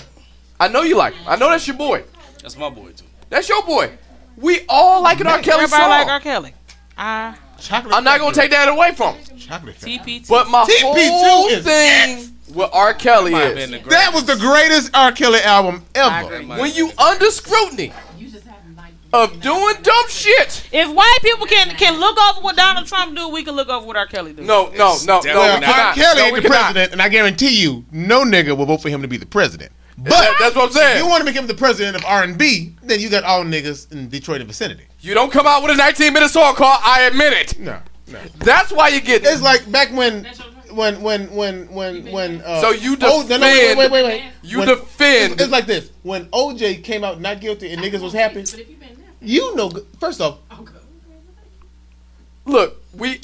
I 0.59 0.67
know 0.67 0.83
you 0.83 0.95
like 0.95 1.15
him. 1.15 1.27
I 1.27 1.35
know 1.37 1.49
that's 1.49 1.65
your 1.65 1.75
boy. 1.75 2.03
That's 2.43 2.55
my 2.55 2.69
boy 2.69 2.91
too. 2.91 3.05
That's 3.31 3.49
your 3.49 3.63
boy. 3.63 3.89
We 4.37 4.59
all 4.69 5.01
like 5.01 5.19
an 5.21 5.25
R. 5.25 5.41
Kelly 5.41 5.63
Everybody 5.63 5.81
song. 5.81 5.89
like 5.89 6.07
R. 6.07 6.19
Kelly. 6.19 6.53
I 6.95 7.35
Chocolate 7.57 7.95
I'm 7.95 8.03
not 8.03 8.19
gonna 8.19 8.35
take 8.35 8.51
that 8.51 8.69
away 8.69 8.93
from 8.93 9.15
him. 9.15 9.37
Chocolate 9.39 9.73
Factory. 9.73 9.97
TPT. 9.97 10.29
But 10.29 10.49
my 10.49 10.65
TP2 10.65 10.81
whole 10.83 11.47
is 11.47 11.65
thing 11.65 12.37
with 12.53 12.69
R. 12.71 12.93
Kelly 12.93 13.31
Might 13.31 13.39
have 13.39 13.55
been 13.55 13.73
is 13.73 13.87
That 13.87 14.13
was 14.13 14.25
the 14.25 14.35
greatest 14.35 14.91
R. 14.93 15.11
Kelly 15.11 15.39
album 15.39 15.83
ever. 15.95 16.43
when 16.43 16.75
you 16.75 16.91
under 16.99 17.31
scrutiny 17.31 17.91
of 19.23 19.41
doing 19.41 19.75
dumb 19.81 20.07
shit. 20.09 20.67
If 20.71 20.89
white 20.93 21.17
people 21.21 21.45
can 21.47 21.69
can 21.75 21.99
look 21.99 22.17
over 22.19 22.41
what 22.41 22.55
Donald 22.55 22.85
Trump 22.87 23.15
do, 23.15 23.29
we 23.29 23.43
can 23.43 23.55
look 23.55 23.69
over 23.69 23.85
what 23.85 23.95
R. 23.95 24.05
Kelly 24.07 24.33
do. 24.33 24.43
No, 24.43 24.69
no, 24.75 24.93
It's 24.93 25.05
no, 25.05 25.19
no. 25.21 25.21
we 25.23 25.33
Well. 25.33 25.63
R. 25.63 25.93
Kelly 25.93 26.19
No, 26.19 26.23
ain't 26.25 26.33
we 26.33 26.39
the 26.41 26.49
cannot. 26.49 26.61
president, 26.73 26.91
and 26.93 27.01
I 27.01 27.09
guarantee 27.09 27.59
you, 27.61 27.85
no 27.91 28.23
nigga 28.23 28.55
will 28.57 28.65
vote 28.65 28.81
for 28.81 28.89
him 28.89 29.01
to 29.01 29.07
be 29.07 29.17
the 29.17 29.25
president. 29.25 29.71
But 29.97 30.09
That- 30.09 30.35
that's 30.39 30.55
what 30.55 30.63
I'm 30.63 30.67
if 30.69 30.73
saying. 30.75 30.97
you 31.03 31.07
want 31.09 31.21
to 31.21 31.25
make 31.25 31.35
him 31.35 31.47
the 31.47 31.53
president 31.53 31.95
of 31.95 32.03
R&B, 32.05 32.73
then 32.83 32.99
you 32.99 33.07
got 33.09 33.23
all 33.23 33.43
niggas 33.45 33.91
in 33.93 34.09
Detroit 34.09 34.41
and 34.41 34.47
vicinity. 34.47 34.83
You 34.99 35.13
don't 35.13 35.31
come 35.31 35.47
out 35.47 35.61
with 35.63 35.71
a 35.71 35.75
19 35.75 36.11
minute 36.13 36.29
song 36.29 36.53
called 36.55 36.79
I 36.83 37.03
Admit 37.03 37.31
It. 37.33 37.59
No, 37.59 37.79
no. 38.07 38.19
That's 38.39 38.71
why 38.73 38.89
you 38.89 38.99
get 38.99 39.23
It's 39.23 39.41
like 39.41 39.71
back 39.71 39.93
when, 39.93 40.27
when, 40.71 41.01
when, 41.01 41.31
when, 41.33 41.71
when, 41.71 42.11
when. 42.11 42.41
Uh, 42.41 42.59
So 42.59 42.71
you 42.71 42.97
oh, 43.01 43.25
no, 43.29 43.37
no, 43.37 43.45
wait, 43.45 43.53
defend- 43.53 43.77
wait, 43.79 43.91
wait, 43.91 44.03
wait. 44.03 44.23
you 44.43 44.57
When- 44.59 44.67
defend. 44.67 45.33
It's, 45.33 45.43
it's 45.43 45.51
like 45.51 45.65
this: 45.65 45.89
when 46.03 46.25
OJ 46.25 46.83
came 46.83 47.05
out 47.05 47.21
not 47.21 47.39
guilty 47.39 47.71
and 47.71 47.81
niggas 47.81 48.01
was 48.01 48.11
happy. 48.11 48.43
You 49.21 49.55
know, 49.55 49.71
first 49.99 50.21
off, 50.21 50.37
Look, 52.47 52.77
we 52.93 53.19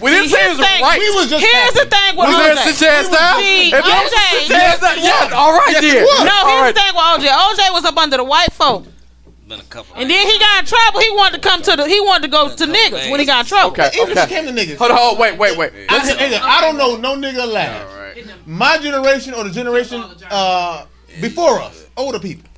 we 0.00 0.10
didn't 0.14 0.28
See, 0.30 0.36
say 0.36 0.38
it 0.38 0.46
here's 0.46 0.48
was 0.54 0.58
the 0.58 0.64
thing. 0.64 0.82
right. 0.82 0.98
we 1.00 1.10
was 1.16 1.28
just 1.30 1.44
Here's 1.44 1.74
the 1.74 1.90
thing 1.90 2.14
with 2.16 2.28
was 2.30 2.36
there 2.38 2.52
a 2.52 2.56
OJ. 2.56 2.62
sit 2.62 2.80
your 2.80 2.90
ass 2.90 3.08
down? 3.10 3.40
See, 3.40 3.66
If 3.66 3.70
there 3.72 3.82
was 3.82 4.12
OJ 4.12 4.38
sit 4.38 4.48
your 4.50 4.58
ass 4.60 4.80
down, 4.80 4.96
yes, 5.02 5.32
all 5.32 5.52
right 5.52 5.72
Yes, 5.72 5.82
then. 5.82 6.26
No, 6.26 6.32
All 6.32 6.46
here's 6.46 6.62
right. 6.62 6.74
the 6.74 6.80
thing 6.80 6.94
with 6.94 7.26
OJ. 7.26 7.26
OJ 7.26 7.72
was 7.74 7.84
up 7.84 7.96
under 7.96 8.16
the 8.18 8.24
white 8.24 8.52
folk, 8.52 8.86
been 9.48 9.58
a 9.58 9.64
couple. 9.64 9.96
and 9.96 10.08
then 10.08 10.26
he 10.30 10.38
got 10.38 10.60
in 10.62 10.66
trouble. 10.66 11.00
He 11.00 11.10
wanted 11.10 11.42
to 11.42 11.48
come 11.48 11.60
to 11.62 11.74
the. 11.74 11.88
He 11.88 12.00
wanted 12.02 12.22
to 12.22 12.28
go 12.28 12.54
to 12.54 12.64
niggas 12.66 13.10
when 13.10 13.18
he 13.18 13.26
got 13.26 13.40
in 13.44 13.46
trouble. 13.48 13.72
Okay, 13.72 13.90
Even 14.00 14.12
okay. 14.12 14.22
it 14.22 14.28
came 14.28 14.46
to 14.46 14.52
niggas. 14.52 14.76
Hold 14.76 14.92
on, 14.92 14.96
hold 14.96 15.18
wait, 15.18 15.36
wait, 15.36 15.58
wait. 15.58 15.72
I, 15.88 15.98
nigga, 15.98 16.40
I 16.40 16.60
don't 16.60 16.76
know 16.78 16.94
no 16.96 17.16
nigga 17.16 17.42
alive. 17.42 17.82
All 17.90 17.96
right. 17.98 18.46
My 18.46 18.78
generation 18.78 19.34
or 19.34 19.42
the 19.42 19.50
generation 19.50 20.04
uh, 20.30 20.86
before 21.20 21.58
us, 21.60 21.88
older 21.96 22.20
people. 22.20 22.48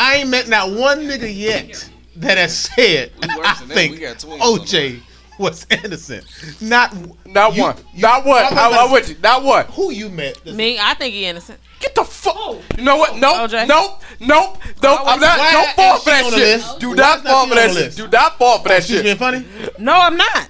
I 0.00 0.16
ain't 0.16 0.30
met 0.30 0.48
not 0.48 0.70
one 0.70 1.00
nigga 1.00 1.32
yet 1.34 1.88
that 2.16 2.38
has 2.38 2.56
said, 2.56 3.12
We 3.20 3.28
worse 3.36 3.38
I 3.46 3.54
think 3.66 3.92
We 3.94 3.98
got 4.00 4.18
twins 4.18 4.42
on 4.42 4.54
the 4.58 4.60
OJ 4.64 5.00
was 5.38 5.66
innocent. 5.70 6.24
Not 6.60 6.94
Not 7.26 7.54
you- 7.56 7.62
one. 7.62 7.76
you- 7.94 8.02
not 8.02 8.24
one. 8.24 8.44
I'm 8.44 8.58
I, 8.58 8.78
I'm 8.84 8.92
with 8.92 9.08
you. 9.08 9.16
Not 9.22 9.42
one. 9.42 9.64
Who 9.66 9.90
you 9.90 10.08
met? 10.10 10.44
Me, 10.46 10.78
I 10.78 10.94
think 10.94 11.14
he 11.14 11.24
innocent. 11.26 11.58
Get 11.80 11.94
the 11.94 12.04
fuck. 12.04 12.34
Oh. 12.36 12.60
You 12.76 12.84
know 12.84 12.96
what? 12.96 13.16
Nope. 13.16 13.50
OJ. 13.50 13.66
Nope. 13.66 14.02
Nope. 14.20 14.58
Nope. 14.82 15.00
I'm 15.04 15.18
not. 15.20 15.38
Why 15.38 15.52
Don't 15.52 15.76
fall 15.76 15.98
for 15.98 16.10
that 16.10 16.24
shit. 16.26 16.32
list? 16.32 16.78
Do 16.78 16.88
Why 16.90 16.94
not 16.96 17.22
fall 17.24 17.48
for 17.48 17.54
that 17.54 17.70
shit. 17.70 17.74
list? 17.84 17.96
Do 17.96 18.08
not 18.08 18.36
fall 18.38 18.58
for 18.58 18.68
that 18.68 18.82
She's 18.84 18.96
shit. 18.96 19.04
being 19.04 19.16
funny. 19.16 19.46
No, 19.78 19.92
I'm 19.94 20.16
not. 20.16 20.48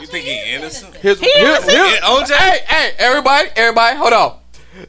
You 0.00 0.06
think 0.06 0.26
he 0.26 0.54
innocent? 0.54 0.94
Here's, 0.96 1.18
He 1.18 1.26
here- 1.32 1.46
innocent. 1.46 1.70
here- 1.72 1.86
Yeah, 1.86 2.00
OJ? 2.02 2.30
Hey, 2.36 2.58
hey, 2.68 2.90
everybody, 2.98 3.48
everybody, 3.56 3.96
hold 3.96 4.12
on. 4.12 4.38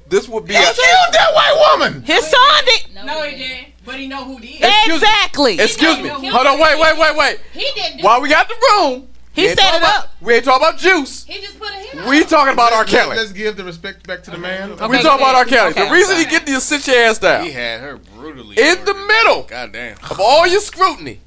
This 0.07 0.27
would 0.27 0.45
be. 0.45 0.53
He 0.53 0.59
A, 0.59 0.63
killed 0.63 1.13
that 1.13 1.31
white 1.33 1.77
woman. 1.79 2.03
His 2.03 2.25
son 2.25 2.65
did. 2.65 3.05
No, 3.05 3.23
he 3.23 3.37
didn't. 3.37 3.67
But 3.85 3.95
he 3.95 4.07
know 4.07 4.23
who 4.25 4.39
did. 4.39 4.49
is. 4.49 4.61
Excuse 4.61 4.87
me. 4.87 4.95
Exactly. 4.95 5.59
excuse 5.59 5.97
me. 5.99 6.09
Hold 6.09 6.47
on. 6.47 6.59
Wait, 6.59 6.79
wait, 6.79 6.97
wait, 6.97 7.15
wait. 7.17 7.39
He 7.53 7.67
didn't 7.75 7.97
do 7.97 8.03
While 8.03 8.21
we 8.21 8.29
got 8.29 8.47
the 8.47 8.55
room, 8.55 9.07
He 9.33 9.43
we 9.43 9.47
set 9.49 9.73
it 9.73 9.77
about- 9.77 10.03
up. 10.05 10.15
We 10.21 10.33
ain't 10.35 10.43
talking 10.45 10.67
about 10.67 10.79
juice. 10.79 11.23
He 11.25 11.39
just 11.41 11.57
put 11.59 11.69
a 11.69 11.73
hit 11.75 12.05
We 12.07 12.23
talking 12.25 12.53
about 12.53 12.71
R. 12.73 12.79
Let- 12.79 12.87
Kelly. 12.87 13.17
Let's 13.17 13.31
give 13.31 13.55
the 13.57 13.63
respect 13.63 14.05
back 14.05 14.21
to 14.23 14.31
the 14.31 14.37
man. 14.37 14.71
we 14.71 14.77
talking 14.77 14.99
about 14.99 15.35
R. 15.35 15.45
Kelly. 15.45 15.71
okay, 15.71 15.85
the 15.87 15.91
reason 15.93 16.17
he 16.17 16.25
get 16.25 16.47
you 16.47 16.59
sit 16.59 16.85
your 16.87 16.97
ass 16.97 17.17
down 17.19 17.45
He 17.45 17.51
had 17.51 17.79
her 17.81 17.97
brutally 17.97 18.57
in 18.59 18.83
the 18.85 18.93
middle 18.93 19.43
God 19.43 19.71
damn. 19.73 19.97
of 20.09 20.19
all 20.19 20.45
your 20.45 20.61
scrutiny, 20.61 21.21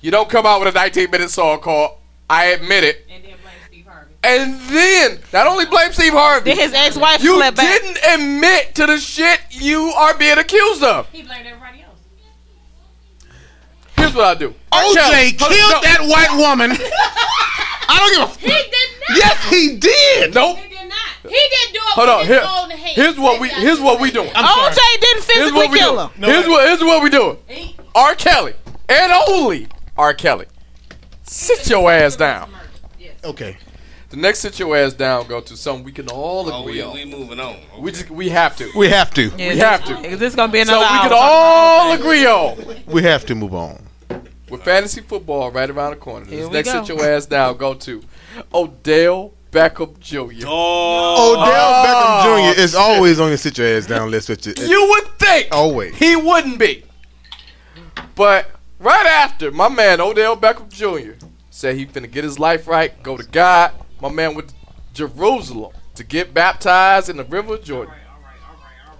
you 0.00 0.10
don't 0.10 0.28
come 0.28 0.44
out 0.44 0.60
with 0.60 0.68
a 0.74 0.78
19 0.78 1.10
minute 1.10 1.30
song 1.30 1.60
called 1.60 1.92
"I 2.28 2.46
Admit 2.46 2.84
It," 2.84 3.06
And 4.24 4.54
then 4.60 4.60
blame 4.60 4.62
Steve 4.62 4.72
Harvey. 4.72 5.10
and 5.10 5.18
then 5.18 5.18
not 5.32 5.46
only 5.48 5.66
blame 5.66 5.92
Steve 5.92 6.12
Harvey, 6.12 6.50
Then 6.50 6.58
his 6.58 6.72
ex-wife 6.74 7.22
you 7.22 7.36
slept 7.36 7.56
back. 7.56 7.80
didn't 7.82 7.98
admit 8.20 8.74
to 8.76 8.86
the 8.86 8.98
shit 8.98 9.40
you 9.50 9.86
are 9.96 10.16
being 10.16 10.38
accused 10.38 10.82
of. 10.84 11.08
He 11.10 11.22
blamed 11.22 11.46
everybody 11.46 11.82
else. 11.82 11.98
Here's 13.96 14.14
what 14.14 14.24
I 14.24 14.34
do. 14.34 14.54
R. 14.70 14.82
OJ 14.82 14.94
Kelly- 14.94 15.32
killed 15.32 15.72
no, 15.72 15.80
that 15.82 16.00
white 16.02 16.36
woman. 16.36 16.70
I 17.88 17.98
don't 17.98 18.36
give 18.38 18.44
a. 18.44 18.48
He 18.48 18.62
did 18.70 18.90
not. 19.08 19.18
Yes, 19.18 19.50
he 19.50 19.76
did. 19.76 20.34
Nope. 20.34 20.56
He 20.58 20.68
did 20.68 20.88
not. 20.88 21.08
He 21.22 21.28
didn't 21.28 21.72
do 21.72 21.78
it 21.78 21.82
Hold 21.94 22.06
with 22.08 22.14
on. 22.14 22.18
his 22.20 22.28
Here, 22.28 22.42
own 22.48 22.70
hands. 22.70 22.96
here's 22.96 23.18
what 23.18 23.40
we. 23.40 23.48
Here's 23.48 23.80
what 23.80 24.00
we 24.00 24.10
doing. 24.10 24.30
I'm 24.34 24.44
sorry. 24.46 24.72
OJ 24.72 25.00
didn't 25.00 25.14
Here's 25.14 25.24
physically 25.26 25.52
what 25.58 25.70
we 25.70 25.78
kill 25.78 26.00
him. 26.00 26.10
No, 26.18 26.26
here's 26.28 26.44
wait. 26.44 26.50
what. 26.50 26.66
Here's 26.68 26.80
what 26.80 27.02
we 27.02 27.10
doing. 27.10 27.38
He- 27.48 27.76
R. 27.94 28.14
Kelly 28.14 28.54
and 28.88 29.12
only 29.28 29.68
R. 29.96 30.14
Kelly. 30.14 30.46
Sit 31.24 31.68
your 31.68 31.90
ass 31.92 32.16
down. 32.16 32.50
Okay. 33.24 33.56
The 34.12 34.18
next 34.18 34.40
sit 34.40 34.58
your 34.58 34.76
ass 34.76 34.92
down 34.92 35.26
go 35.26 35.40
to 35.40 35.56
something 35.56 35.84
we 35.84 35.90
can 35.90 36.06
all 36.10 36.46
Oh, 36.52 36.60
agree 36.60 36.74
we, 36.74 36.82
on. 36.82 36.92
we 36.92 37.04
moving 37.06 37.40
on. 37.40 37.56
We 37.78 37.92
just 37.92 38.10
we 38.10 38.28
have 38.28 38.54
to. 38.58 38.70
We 38.76 38.88
have 38.90 39.10
to. 39.14 39.22
Yeah, 39.38 39.54
We 39.54 39.58
have 39.58 39.84
to. 39.86 39.98
Is 40.06 40.18
this 40.18 40.34
gonna 40.34 40.52
be 40.52 40.60
another? 40.60 40.80
So 40.84 40.86
another 40.86 41.02
we 41.02 41.08
can 41.08 41.18
all 41.18 41.92
agree 41.94 42.26
on. 42.26 42.82
We 42.92 43.02
have 43.04 43.24
to 43.26 43.34
move 43.34 43.54
on. 43.54 43.82
With 44.50 44.64
fantasy 44.64 45.00
football 45.00 45.50
right 45.50 45.70
around 45.70 45.92
the 45.92 45.96
corner. 45.96 46.26
Here 46.26 46.40
This 46.42 46.50
next 46.50 46.72
go. 46.72 46.84
sit 46.84 46.94
your 46.94 47.08
ass 47.08 47.24
down 47.24 47.56
go 47.56 47.72
to 47.72 48.02
Odell 48.52 49.32
Beckham 49.50 49.98
Jr. 49.98 50.44
Oh, 50.46 51.32
Odell 51.32 51.84
Beckham 51.86 52.54
Jr. 52.54 52.60
is 52.60 52.74
oh, 52.74 52.78
shit. 52.78 52.96
always 52.96 53.18
on 53.18 53.28
your 53.28 53.38
sit 53.38 53.56
your 53.56 53.66
ass 53.78 53.86
down 53.86 54.10
list. 54.10 54.28
With 54.28 54.46
you. 54.46 54.52
You 54.66 54.88
would 54.90 55.18
think 55.18 55.48
Always. 55.52 55.94
he 55.96 56.16
wouldn't 56.16 56.58
be. 56.58 56.84
But 58.14 58.50
right 58.78 59.06
after, 59.06 59.50
my 59.50 59.70
man 59.70 60.02
Odell 60.02 60.36
Beckham 60.36 60.68
Jr. 60.68 61.24
said 61.50 61.76
he 61.76 61.86
finna 61.86 62.10
get 62.10 62.24
his 62.24 62.38
life 62.38 62.68
right, 62.68 63.02
go 63.02 63.16
to 63.16 63.24
God. 63.24 63.72
My 64.02 64.08
man 64.10 64.34
went 64.34 64.48
to 64.48 64.54
Jerusalem 64.94 65.72
to 65.94 66.02
get 66.02 66.34
baptized 66.34 67.08
in 67.08 67.16
the 67.16 67.24
river 67.24 67.54
of 67.54 67.62
Jordan. 67.62 67.94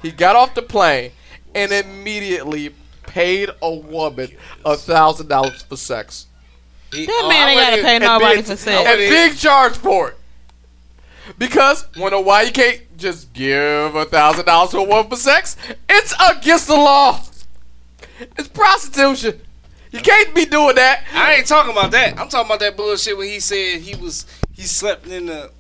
He 0.01 0.13
got 0.13 0.37
off 0.37 0.55
the 0.55 0.63
plane 0.63 1.11
and 1.57 1.73
immediately 1.73 2.73
paid 3.03 3.51
a 3.61 3.75
woman 3.75 4.29
a 4.65 4.77
thousand 4.77 5.27
dollars 5.29 5.63
for 5.63 5.77
sex. 5.77 6.27
He- 6.93 7.07
That 7.07 7.27
man 7.29 7.49
ain't 7.49 7.61
gotta 7.61 7.83
pay 7.83 7.99
nobody 7.99 8.37
big- 8.37 8.45
for 8.45 8.57
sex. 8.57 8.87
And 8.89 8.99
big 8.99 9.37
charge 9.37 9.77
for 9.77 10.11
it. 10.11 10.17
Because 11.37 11.85
wanna 11.97 12.17
know 12.17 12.21
why 12.21 12.43
you 12.43 12.53
can't 12.53 12.81
just 12.97 13.33
give 13.33 13.95
a 13.97 14.05
thousand 14.05 14.45
dollars 14.45 14.71
to 14.71 14.79
a 14.79 14.83
woman 14.85 15.11
for 15.11 15.17
sex? 15.17 15.57
It's 15.89 16.15
against 16.31 16.69
the 16.69 16.75
law. 16.77 17.21
It's 18.39 18.49
prostitution. 18.49 19.41
You 19.91 20.01
can't 20.01 20.35
be 20.35 20.47
doing 20.47 20.77
that. 20.77 21.05
I 21.13 21.35
ain't 21.35 21.47
talking 21.47 21.73
about 21.73 21.91
that. 21.91 22.19
I'm 22.19 22.29
talking 22.29 22.47
about 22.47 22.61
that 22.61 22.77
bullshit 22.77 23.17
when 23.19 23.29
he 23.29 23.41
said 23.41 23.81
he 23.83 23.95
was 23.97 24.27
he 24.53 24.63
slept 24.63 25.07
in 25.07 25.27
the 25.27 25.51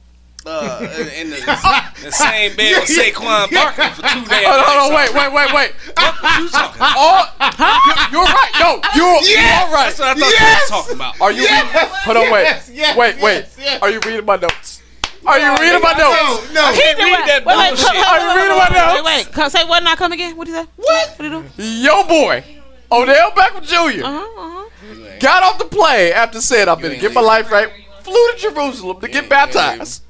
uh 0.45 0.81
in 1.17 1.31
the, 1.31 1.37
the 2.03 2.11
same 2.11 2.57
bed 2.57 2.81
with 2.81 2.91
Saquon 2.91 3.47
Barkley 3.53 3.89
for 3.95 4.03
two 4.03 4.25
days. 4.27 4.43
Hold 4.45 4.59
on, 4.59 4.67
hold 4.67 4.91
on, 4.91 4.97
wait, 4.97 5.15
wait, 5.15 5.33
wait, 5.33 5.55
wait. 5.55 5.71
What 5.95 6.41
you 6.41 6.49
talking 6.51 6.77
about? 6.83 6.97
All, 6.99 7.23
you, 7.31 7.95
you're 8.11 8.27
right. 8.27 8.51
No, 8.59 8.71
you're, 8.97 9.23
Yes! 9.23 9.39
you're 9.39 9.73
right. 9.73 9.95
That's 9.95 9.99
what 10.01 10.09
I 10.09 10.15
thought 10.19 10.33
Yes! 10.33 10.43
you 10.71 10.75
were 10.77 10.81
talking 10.83 10.97
about. 10.97 11.21
Are 11.21 11.31
you 11.33 11.43
Yes! 11.43 11.75
reading? 11.75 11.89
Hold 12.03 12.17
on, 12.17 12.33
wait. 12.33 12.43
Yes, 12.43 12.71
yes, 12.75 12.97
wait, 12.97 13.21
wait. 13.23 13.35
yes, 13.35 13.57
yes. 13.59 13.83
Are 13.83 13.91
you 13.91 14.01
reading 14.05 14.25
my 14.27 14.35
notes? 14.37 14.83
Are 15.25 15.39
you 15.39 15.51
reading 15.63 15.81
my 15.81 15.93
notes? 15.95 16.53
No, 16.53 16.67
no. 16.67 16.73
He 16.75 16.81
can't 16.83 16.99
did 16.99 17.05
read 17.05 17.13
what? 17.13 17.27
that 17.27 17.45
wait, 17.47 17.57
wait, 17.57 17.69
bullshit. 17.71 17.87
come- 17.87 18.03
Are 18.03 18.19
you 18.19 18.43
reading 18.43 18.59
my 18.59 18.69
notes? 18.75 18.95
Wait, 18.95 19.05
wait. 19.27 19.33
Come, 19.33 19.51
say 19.51 19.65
what? 19.65 19.83
Not 19.85 19.97
come 19.99 20.11
again? 20.11 20.37
What 20.37 20.47
did 20.49 20.57
he 20.57 20.63
say? 20.63 20.69
What? 20.75 21.09
What 21.09 21.19
did 21.23 21.33
he 21.55 21.63
do? 21.63 21.69
Your 21.87 22.05
boy, 22.05 22.43
Odell 22.91 23.31
Beckham 23.31 23.63
Jr. 23.63 24.05
Uh 24.05 24.11
huh. 24.11 24.41
Uh 24.43 24.67
huh. 24.67 25.11
got 25.21 25.45
off 25.45 25.59
the 25.61 25.67
plane 25.67 26.13
after 26.15 26.41
saying 26.41 26.69
I'm 26.69 26.81
gonna 26.81 26.95
ain't 26.95 27.01
get 27.01 27.15
my 27.15 27.21
leaving. 27.21 27.27
life 27.29 27.53
right. 27.53 27.71
Flew 28.05 28.33
to 28.33 28.39
Jerusalem 28.39 29.01
to 29.01 29.09
get 29.09 29.29
baptized. 29.29 30.03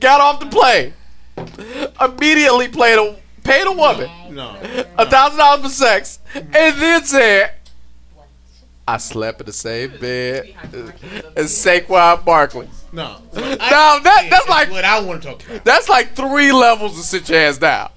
Got 0.00 0.20
off 0.20 0.40
the 0.40 0.46
plane. 0.46 0.94
Immediately 2.00 2.68
played 2.68 2.98
a 2.98 3.16
paid 3.44 3.66
a 3.66 3.72
woman 3.72 4.10
a 4.38 5.06
thousand 5.06 5.38
dollars 5.38 5.62
for 5.62 5.68
sex, 5.70 6.18
and 6.34 6.52
then 6.52 7.04
said, 7.04 7.52
"I 8.86 8.98
slept 8.98 9.40
in 9.40 9.46
the 9.46 9.52
same 9.52 9.96
bed 9.98 10.54
as 11.36 11.50
Saquon 11.52 12.24
Barkley." 12.24 12.68
No. 12.92 13.20
Now 13.34 13.98
that 13.98 14.26
that's 14.30 14.48
like 14.48 14.70
what 14.70 14.84
I 14.84 15.00
want 15.00 15.22
to 15.22 15.28
talk 15.28 15.44
about. 15.46 15.64
that's 15.64 15.88
like 15.88 16.14
three 16.14 16.52
levels 16.52 16.98
of 16.98 17.04
sit 17.04 17.28
your 17.28 17.38
ass 17.38 17.58
down. 17.58 17.90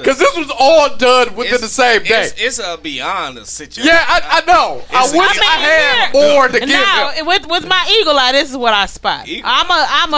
Because 0.00 0.18
this 0.18 0.36
was 0.36 0.50
all 0.58 0.96
done 0.96 1.34
within 1.36 1.60
the 1.60 1.68
same 1.68 2.02
day. 2.02 2.22
It's, 2.22 2.34
it's 2.36 2.58
a 2.58 2.78
beyond 2.82 3.36
the 3.36 3.46
situation. 3.46 3.88
Yeah, 3.92 4.04
I, 4.06 4.42
I 4.42 4.44
know. 4.46 4.82
I 4.90 5.02
wish 5.04 5.12
I 5.12 5.12
mean, 5.12 5.20
I 5.22 5.56
had 5.56 6.10
here- 6.10 6.32
more 6.32 6.48
to 6.48 6.58
give 6.60 6.68
Now, 6.68 7.10
him. 7.10 7.26
with 7.26 7.46
with 7.48 7.66
my 7.68 7.96
eagle 8.00 8.18
eye, 8.18 8.32
this 8.32 8.50
is 8.50 8.56
what 8.56 8.74
I 8.74 8.86
spot. 8.86 9.28
Eagle 9.28 9.48
I'm 9.50 9.70
a 9.70 9.86
I'm 9.88 10.14
a 10.14 10.16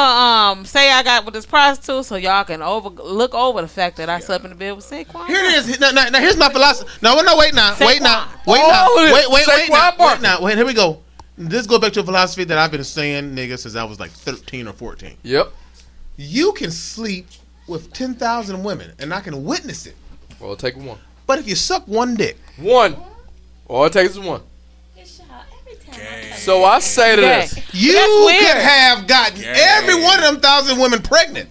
um 0.60 0.64
say 0.64 0.90
I 0.90 1.02
got 1.02 1.24
with 1.24 1.34
this 1.34 1.46
prostitute, 1.46 2.04
so 2.06 2.16
y'all 2.16 2.44
can 2.44 2.62
over 2.62 2.88
look 2.88 3.34
over 3.34 3.60
the 3.62 3.68
fact 3.68 3.96
that 3.98 4.08
I 4.08 4.20
slept 4.20 4.44
in 4.44 4.50
the 4.50 4.56
bed 4.56 4.76
with 4.76 4.84
Saquon. 4.84 5.26
Here 5.26 5.44
it 5.44 5.54
is. 5.54 5.80
Now, 5.80 5.90
now, 5.90 6.08
now 6.08 6.20
here's 6.20 6.36
my 6.36 6.50
philosophy. 6.50 6.88
No, 7.02 7.20
no, 7.20 7.36
wait 7.36 7.54
now. 7.54 7.76
Wait 7.80 8.02
now. 8.02 8.28
Wait 8.46 8.58
now. 8.58 8.86
All 8.88 8.98
of 8.98 9.08
it. 9.08 9.12
Wait, 9.12 9.26
wait, 9.30 9.46
wait 9.46 9.70
now. 9.70 9.92
Wait 9.98 10.20
now. 10.20 10.42
Wait, 10.42 10.56
here 10.56 10.66
we 10.66 10.74
go. 10.74 11.02
This 11.36 11.66
goes 11.66 11.80
back 11.80 11.92
to 11.94 12.00
a 12.00 12.04
philosophy 12.04 12.44
that 12.44 12.58
I've 12.58 12.70
been 12.70 12.84
saying, 12.84 13.34
nigga, 13.34 13.58
since 13.58 13.74
I 13.74 13.84
was 13.84 13.98
like 13.98 14.10
13 14.10 14.68
or 14.68 14.72
14. 14.74 15.16
Yep. 15.22 15.52
You 16.16 16.52
can 16.52 16.70
sleep 16.70 17.26
with 17.66 17.92
10,000 17.92 18.62
women, 18.62 18.92
and 18.98 19.12
I 19.14 19.20
can 19.20 19.44
witness 19.44 19.86
it. 19.86 19.94
Well, 20.40 20.56
take 20.56 20.76
one. 20.76 20.98
But 21.26 21.38
if 21.38 21.48
you 21.48 21.54
suck 21.54 21.86
one 21.86 22.14
dick, 22.16 22.36
One. 22.58 22.96
All 23.68 23.84
it 23.86 23.92
takes 23.92 24.12
is 24.12 24.18
one. 24.18 24.42
It's 24.96 25.18
y'all 25.18 25.28
every 25.60 25.76
time 25.76 25.94
I 25.94 26.28
come 26.28 26.38
So 26.38 26.64
I 26.64 26.80
say 26.80 27.16
to 27.16 27.22
this. 27.22 27.74
you 27.74 27.92
could 27.94 28.56
have 28.56 29.06
gotten 29.06 29.42
every 29.44 29.94
one 30.02 30.18
of 30.18 30.24
them 30.24 30.40
thousand 30.40 30.78
women 30.78 31.00
pregnant, 31.00 31.48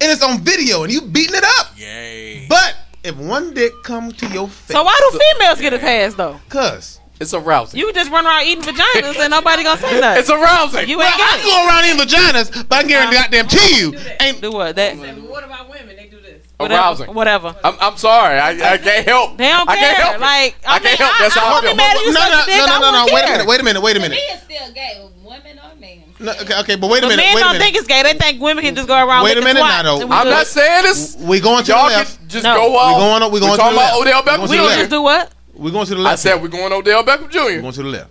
and 0.00 0.10
it's 0.12 0.22
on 0.22 0.38
video, 0.40 0.84
and 0.84 0.92
you 0.92 1.02
beating 1.02 1.36
it 1.36 1.44
up. 1.58 1.72
Yay. 1.76 2.46
But 2.48 2.76
if 3.02 3.16
one 3.16 3.52
dick 3.52 3.72
come 3.82 4.12
to 4.12 4.26
your 4.28 4.48
face, 4.48 4.76
So 4.76 4.82
why 4.84 4.96
do 5.10 5.18
females 5.18 5.60
get 5.60 5.72
a 5.74 5.78
pass 5.78 6.14
though? 6.14 6.40
Cause 6.48 6.99
It's 7.20 7.34
arousing. 7.34 7.78
You 7.78 7.92
just 7.92 8.10
run 8.10 8.26
around 8.26 8.46
eating 8.46 8.64
vaginas 8.64 9.18
and 9.20 9.30
nobody 9.30 9.62
gonna 9.62 9.80
say 9.80 10.00
nothing. 10.00 10.20
It's 10.20 10.30
arousing. 10.30 10.88
you 10.88 11.00
ain't 11.02 11.12
well, 11.18 11.28
ain't 11.36 11.44
I 11.44 11.44
go 11.44 11.68
around 11.68 11.84
in 11.84 11.96
vaginas, 11.98 12.66
but 12.68 12.78
I 12.84 12.88
guarantee 12.88 13.14
goddamn 13.16 13.46
to 13.48 13.74
you, 13.76 13.94
ain't 14.20 14.40
Do 14.40 14.52
what? 14.52 14.74
That 14.76 14.96
But 14.98 15.20
what 15.28 15.44
about 15.44 15.68
women? 15.68 15.96
They 15.96 16.06
do 16.08 16.18
this. 16.20 16.46
whatever. 16.56 16.80
arousing. 16.80 17.14
Whatever. 17.14 17.54
I'm, 17.62 17.76
I'm 17.80 17.96
sorry. 17.98 18.38
I, 18.38 18.50
I 18.72 18.78
can't 18.78 19.06
help. 19.06 19.36
They 19.36 19.48
don't 19.48 19.68
I 19.68 19.76
can't 19.76 19.96
care. 19.96 20.06
help. 20.06 20.20
Like 20.20 20.56
I 20.66 20.76
I, 20.76 20.78
can't 20.78 20.98
help. 20.98 21.12
That's 21.18 21.36
I, 21.36 21.40
how 21.40 21.46
I 21.46 21.50
won't 21.52 21.66
feel. 21.66 21.74
mad 21.76 21.96
if 21.96 22.02
you 22.06 22.12
no, 22.12 22.20
suck 22.20 22.30
no, 22.32 22.44
dick. 22.46 22.56
no, 22.56 22.66
no, 22.66 22.80
no, 22.80 23.06
no. 23.06 23.14
Wait 23.14 23.24
a 23.24 23.28
minute. 23.30 23.46
Wait 23.46 23.60
a 23.60 23.64
minute. 23.64 23.82
Wait 23.82 23.96
a 23.96 24.00
minute. 24.00 24.14
me, 24.16 24.22
it's 24.32 24.42
still 24.44 24.72
gay, 24.72 25.08
women 25.22 25.58
or 25.60 25.76
men. 25.78 26.02
No, 26.20 26.32
okay, 26.40 26.58
okay, 26.60 26.76
but 26.76 26.88
wait 26.88 26.98
a 26.98 27.06
But 27.06 27.16
minute. 27.16 27.22
men 27.22 27.34
Wait 27.34 27.40
don't 27.42 27.52
minute. 27.52 27.64
think 27.64 27.76
it's 27.76 27.86
gay. 27.86 28.02
They 28.02 28.14
think 28.14 28.40
women 28.40 28.64
can 28.64 28.74
just 28.74 28.88
go 28.88 28.96
around. 28.96 29.24
Wait 29.24 29.36
a 29.36 29.40
minute 29.42 29.60
twat 29.60 29.82
now, 29.84 29.98
though. 29.98 30.08
I'm 30.08 30.24
good. 30.24 30.30
not 30.30 30.46
saying 30.46 30.84
this. 30.84 31.16
We 31.20 31.40
going 31.40 31.64
to 31.64 31.72
Y'all 31.72 31.88
the 31.88 31.96
left. 31.96 32.28
just 32.28 32.44
No. 32.44 32.54
go 32.56 32.76
off. 32.76 32.96
We 32.96 33.00
going 33.04 33.22
on- 33.24 33.30
we 33.32 33.40
going 33.40 33.52
to 33.52 33.58
talking 33.58 33.76
the 33.76 33.82
about 33.82 34.00
left. 34.00 34.08
Odell 34.08 34.22
We 34.24 34.28
Beckham 34.30 34.36
going 34.36 34.48
to 34.48 34.50
We 34.52 34.56
the 34.56 34.56
gonna 34.56 34.68
left. 34.68 34.78
just 34.80 34.90
do 34.90 35.02
what? 35.02 35.32
We're 35.60 35.70
going 35.70 35.86
to 35.86 35.94
the 35.94 36.00
left. 36.00 36.06
I 36.08 36.10
left. 36.12 36.22
said 36.22 36.42
we're 36.42 36.48
going 36.48 36.72
Odell 36.72 37.04
Beckham 37.04 37.30
Jr. 37.30 37.38
We're 37.38 37.60
going 37.60 37.72
to 37.74 37.82
the 37.82 37.88
left. 37.88 38.10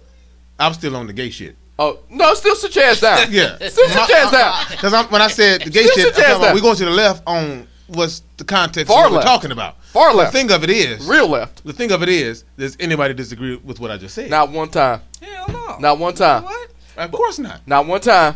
I'm 0.60 0.74
still 0.74 0.96
on 0.96 1.08
the 1.08 1.14
gay 1.14 1.30
shit. 1.30 1.56
Oh 1.78 2.00
no, 2.10 2.34
still 2.34 2.56
sit 2.56 2.76
your 2.76 2.86
ass 2.86 3.00
down. 3.00 3.28
Yeah. 3.32 3.56
Still 3.56 3.88
sit 3.88 4.10
your 4.10 4.18
ass 4.18 4.32
down. 4.32 4.66
Because 4.70 5.12
when 5.12 5.22
I 5.22 5.28
said 5.28 5.62
the 5.62 5.70
gay 5.70 5.86
Still 5.86 5.96
shit, 6.12 6.16
I'm 6.16 6.20
your 6.20 6.26
ass 6.26 6.32
talking 6.32 6.36
about 6.36 6.46
down. 6.48 6.56
we 6.56 6.62
going 6.62 6.76
to 6.78 6.86
the 6.86 6.92
left 6.92 7.24
on 7.26 7.68
what's 7.88 8.22
the 8.38 8.44
context 8.44 8.92
Far 8.94 9.06
of 9.08 9.12
what 9.14 9.20
we're 9.20 9.24
talking 9.24 9.52
about. 9.52 9.82
Far 9.86 10.12
The 10.12 10.18
left. 10.18 10.34
The 10.34 10.40
thing 10.40 10.52
of 10.52 10.64
it 10.64 10.70
is, 10.70 11.08
Real 11.08 11.28
left. 11.28 11.64
the 11.66 11.74
thing 11.74 11.92
of 11.92 12.04
it 12.04 12.10
is, 12.10 12.44
does 12.58 12.76
anybody 12.80 13.14
disagree 13.14 13.56
with 13.56 13.80
what 13.80 13.90
I 13.92 13.98
just 13.98 14.14
said? 14.14 14.30
Not 14.30 14.52
one 14.52 14.70
time. 14.70 15.02
Hell 15.22 15.46
no. 15.50 15.78
Not 15.80 15.98
one 15.98 16.14
time. 16.14 16.44
What? 16.44 16.70
Of 16.98 17.12
course 17.12 17.40
not. 17.40 17.66
Not 17.66 17.88
one 17.88 18.02
time. 18.02 18.36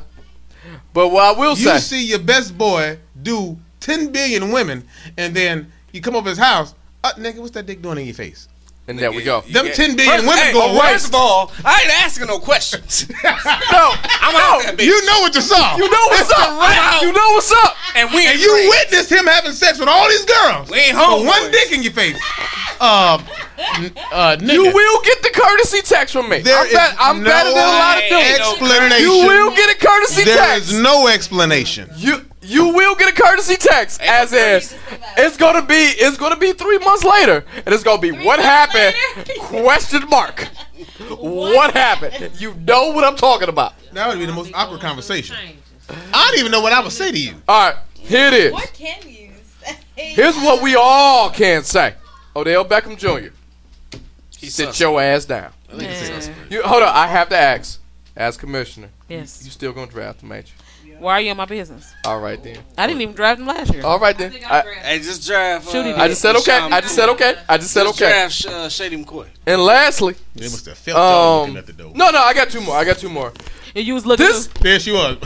But 0.93 1.09
what 1.09 1.35
I 1.35 1.39
will 1.39 1.49
You 1.51 1.55
say, 1.65 1.73
you 1.73 1.79
see 1.79 2.05
your 2.07 2.19
best 2.19 2.57
boy 2.57 2.97
do 3.21 3.57
10 3.81 4.11
billion 4.11 4.51
women, 4.51 4.87
and 5.17 5.35
then 5.35 5.71
you 5.91 5.99
come 6.01 6.15
over 6.15 6.29
his 6.29 6.37
house, 6.37 6.73
uh, 7.03 7.11
nigga, 7.17 7.39
what's 7.39 7.51
that 7.51 7.65
dick 7.65 7.81
doing 7.81 7.97
in 7.97 8.05
your 8.05 8.15
face? 8.15 8.47
And 8.85 8.99
there 8.99 9.13
we 9.13 9.23
go. 9.23 9.41
Them 9.49 9.67
10 9.71 9.95
billion 9.95 10.15
First- 10.15 10.27
women 10.27 10.43
hey, 10.43 10.51
go 10.51 10.67
First 10.77 10.81
waste. 10.91 11.07
of 11.07 11.15
all, 11.15 11.51
I 11.63 11.81
ain't 11.83 12.03
asking 12.03 12.27
no 12.27 12.37
questions. 12.39 13.07
no, 13.23 13.23
I'm 13.23 14.35
out 14.35 14.75
that. 14.75 14.83
You 14.83 15.05
know 15.05 15.21
what 15.21 15.33
you 15.35 15.39
saw. 15.41 15.77
You 15.77 15.89
know 15.89 16.05
what's 16.11 16.29
up. 16.31 16.51
You 17.03 17.11
know 17.13 17.29
what's 17.31 17.51
up. 17.51 17.77
and 17.95 18.11
we 18.13 18.27
And 18.27 18.39
you 18.39 18.51
friends. 18.51 18.69
witnessed 18.69 19.11
him 19.11 19.25
having 19.25 19.53
sex 19.53 19.79
with 19.79 19.87
all 19.87 20.07
these 20.09 20.25
girls. 20.25 20.69
We 20.69 20.79
ain't 20.79 20.95
With 20.97 21.05
home. 21.05 21.25
one 21.25 21.49
dick 21.51 21.71
in 21.71 21.81
your 21.83 21.93
face. 21.93 22.19
Um, 22.81 23.23
n- 23.77 23.93
uh, 24.11 24.35
nigga. 24.41 24.51
You 24.53 24.63
will 24.73 25.01
get 25.03 25.21
the 25.21 25.29
courtesy 25.33 25.81
text 25.83 26.11
from 26.13 26.27
me. 26.27 26.41
There 26.41 26.57
I'm, 26.57 26.69
bet- 26.73 26.91
is 26.91 26.97
I'm 26.99 27.23
no 27.23 27.29
better 27.29 27.49
than 27.49 27.57
a 27.59 27.61
lot 27.61 27.97
of 28.03 28.09
dudes. 28.09 28.39
explanation. 28.39 28.99
You 29.07 29.25
will 29.27 29.55
get 29.55 29.69
a 29.73 29.79
courtesy 29.79 30.23
There 30.25 30.35
text. 30.35 30.71
is 30.71 30.79
no 30.79 31.07
explanation. 31.07 31.89
You 31.95 32.25
you 32.43 32.73
will 32.73 32.95
get 32.95 33.09
a 33.09 33.21
courtesy 33.21 33.55
text. 33.55 34.01
As 34.01 34.33
is. 34.33 34.75
It's 35.17 35.37
gonna 35.37 35.65
be 35.65 35.73
it's 35.75 36.17
gonna 36.17 36.37
be 36.37 36.53
three 36.53 36.77
months 36.79 37.03
later 37.03 37.45
and 37.55 37.73
it's 37.73 37.83
gonna 37.83 38.01
be 38.01 38.11
what 38.11 38.39
happened? 38.39 38.95
question 39.39 40.07
mark. 40.09 40.47
What 41.09 41.73
happened? 41.73 42.31
you 42.39 42.53
know 42.55 42.91
what 42.91 43.03
I'm 43.03 43.15
talking 43.15 43.49
about. 43.49 43.73
That 43.93 44.07
would 44.09 44.19
be 44.19 44.25
the 44.25 44.33
most 44.33 44.51
awkward 44.53 44.81
conversation. 44.81 45.35
I 45.89 46.29
don't 46.29 46.39
even 46.39 46.51
know 46.51 46.61
what 46.61 46.73
I 46.73 46.81
would 46.81 46.91
say 46.91 47.11
to 47.11 47.19
you. 47.19 47.35
all 47.47 47.69
right 47.69 47.77
here 47.93 48.27
it 48.27 48.33
is. 48.33 48.51
What 48.51 48.71
can 48.73 49.07
you 49.07 49.31
say? 49.63 49.77
here's 49.95 50.35
what 50.35 50.61
we 50.61 50.75
all 50.75 51.29
can 51.29 51.63
say. 51.63 51.95
Odell 52.35 52.65
Beckham 52.65 52.97
Jr. 52.97 53.29
He 54.37 54.47
sit 54.49 54.67
sus- 54.67 54.79
your 54.79 55.01
ass 55.01 55.25
down. 55.25 55.51
I 55.71 55.77
think 55.77 55.89
he's 55.91 56.07
suspect. 56.07 56.51
you 56.51 56.61
hold 56.63 56.83
on 56.83 56.89
I 56.89 57.07
have 57.07 57.29
to 57.29 57.37
ask 57.37 57.79
as 58.15 58.37
commissioner 58.37 58.89
Yes. 59.09 59.43
you 59.45 59.51
still 59.51 59.71
gonna 59.73 59.89
draft 59.89 60.21
him 60.21 60.31
ain't 60.31 60.47
you 60.47 60.53
Why 60.99 61.13
are 61.13 61.21
you 61.21 61.31
in 61.31 61.37
my 61.37 61.45
business? 61.45 61.93
all 62.05 62.19
right 62.19 62.41
then 62.43 62.57
I 62.77 62.87
didn't 62.87 63.01
even 63.01 63.15
draft 63.15 63.39
him 63.41 63.47
last 63.47 63.73
year. 63.73 63.83
all 63.85 63.99
right 63.99 64.17
then 64.17 64.33
I, 64.45 64.61
Hey, 64.81 64.99
just 64.99 65.25
draft. 65.27 65.69
Shoot, 65.69 65.79
Uh, 65.79 65.83
did. 65.83 65.95
I 65.95 66.07
just 66.07 66.21
said 66.21 66.35
okay 66.37 66.57
I 66.57 66.81
just 66.81 66.95
said 66.95 67.09
okay 67.09 67.35
I 67.49 67.57
just 67.57 67.71
said 67.73 67.83
just 67.83 68.01
okay 68.01 68.09
draft 68.11 68.45
uh, 68.45 68.69
Shady 68.69 69.03
McCoy. 69.03 69.27
and 69.45 69.61
lastly 69.61 70.15
They 70.35 70.45
must 70.45 70.65
have 70.65 70.77
felt 70.77 70.97
y'all 70.97 71.39
looking 71.41 71.51
Um, 71.55 71.57
at 71.57 71.65
the 71.67 71.73
door. 71.73 71.91
no, 71.95 72.09
no, 72.11 72.19
I 72.19 72.33
got 72.33 72.49
two 72.49 72.61
more. 72.61 72.75
I 72.75 72.83
got 72.83 72.97
two 72.97 73.09
more. 73.09 73.31
And 73.75 73.85
you 73.85 73.93
was 73.95 74.05
looking. 74.05 74.25
This, 74.27 74.47
There 74.47 74.79
she 74.79 74.91
was. 74.91 75.17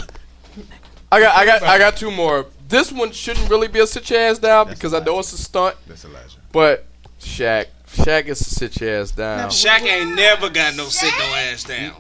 I 1.11 1.20
got, 1.22 1.36
I 1.36 1.45
got, 1.45 1.63
I 1.63 1.78
got 1.78 1.95
two 1.97 2.11
more. 2.11 2.45
This 2.68 2.91
one 2.91 3.11
shouldn't 3.11 3.49
really 3.49 3.68
be 3.70 3.80
a 3.80 3.88
sit 3.88 4.09
your 4.09 4.20
ass 4.20 4.39
down 4.39 4.68
because 4.70 4.93
I 4.93 4.99
know 4.99 5.20
it's 5.20 5.32
a 5.32 5.38
stunt, 5.38 5.76
That's 5.88 6.03
Elijah. 6.03 6.38
but 6.51 6.86
Shaq, 7.22 7.68
Shaq 7.89 8.26
is 8.26 8.39
to 8.39 8.43
sit 8.45 8.80
your 8.82 9.01
ass 9.01 9.11
down. 9.11 9.49
Shaq 9.49 9.84
ain't 9.84 10.15
never 10.15 10.49
got 10.49 10.76
no 10.76 10.86
sit 10.86 11.13
no 11.18 11.26
ass 11.36 11.63
down. 11.63 11.93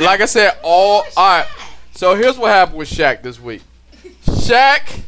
Like 0.00 0.20
I 0.20 0.26
said, 0.26 0.58
all, 0.62 1.04
all 1.16 1.38
right. 1.38 1.46
So 1.94 2.14
here's 2.14 2.38
what 2.38 2.50
happened 2.50 2.78
with 2.78 2.88
Shaq 2.90 3.22
this 3.22 3.38
week. 3.40 3.62
Shaq, 4.24 5.00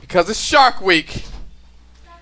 because 0.00 0.28
it's 0.30 0.40
Shark 0.40 0.80
Week, 0.80 1.24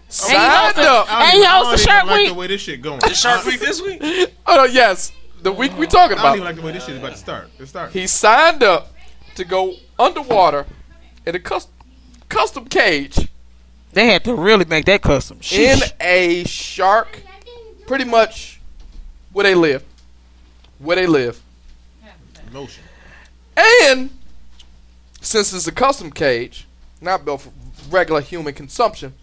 signed 0.08 0.36
hosted- 0.76 0.84
up. 0.84 1.06
I 1.12 1.18
don't 1.20 1.28
Hey, 1.30 1.36
even- 1.36 1.46
I 1.48 1.50
y'all, 1.54 1.64
don't 1.64 1.74
it's 1.74 1.82
a 1.82 1.84
even 1.84 1.92
Shark 1.94 2.06
like 2.06 2.16
Week. 2.18 2.28
the 2.28 2.34
way 2.34 2.46
this 2.46 2.60
shit 2.62 2.82
going. 2.82 2.98
The 3.00 3.14
Shark 3.14 3.44
Week 3.44 3.60
this 3.60 3.80
week? 3.82 4.02
Oh 4.46 4.56
no, 4.56 4.64
yes, 4.64 5.12
the 5.42 5.52
week 5.52 5.76
we 5.76 5.86
talking 5.86 6.16
I 6.18 6.22
don't 6.22 6.36
even 6.36 6.42
about. 6.42 6.46
like 6.46 6.56
the 6.56 6.62
way 6.62 6.72
this 6.72 6.84
shit 6.84 6.94
is 6.94 7.00
about 7.00 7.12
to 7.12 7.18
start. 7.18 7.50
Let's 7.58 7.70
start. 7.70 7.90
He 7.92 8.06
signed 8.06 8.62
up 8.62 8.92
to 9.34 9.44
go 9.44 9.74
underwater 9.98 10.66
in 11.26 11.34
a 11.34 11.40
custom, 11.40 11.72
custom 12.28 12.64
cage. 12.66 13.28
They 13.92 14.06
had 14.06 14.22
to 14.24 14.34
really 14.34 14.64
make 14.66 14.84
that 14.86 15.02
custom. 15.02 15.38
in 15.38 15.42
Sheesh. 15.78 15.92
a 16.00 16.44
shark, 16.44 17.22
pretty 17.86 18.04
much 18.04 18.60
where 19.32 19.42
they 19.44 19.54
live, 19.54 19.82
where 20.78 20.96
they 20.96 21.06
live, 21.06 21.42
Motion. 22.52 22.84
And 23.56 24.10
since 25.20 25.52
it's 25.52 25.66
a 25.66 25.72
custom 25.72 26.10
cage, 26.10 26.66
not 27.00 27.24
built 27.24 27.42
for 27.42 27.50
regular 27.90 28.20
human 28.20 28.54
consumption, 28.54 29.14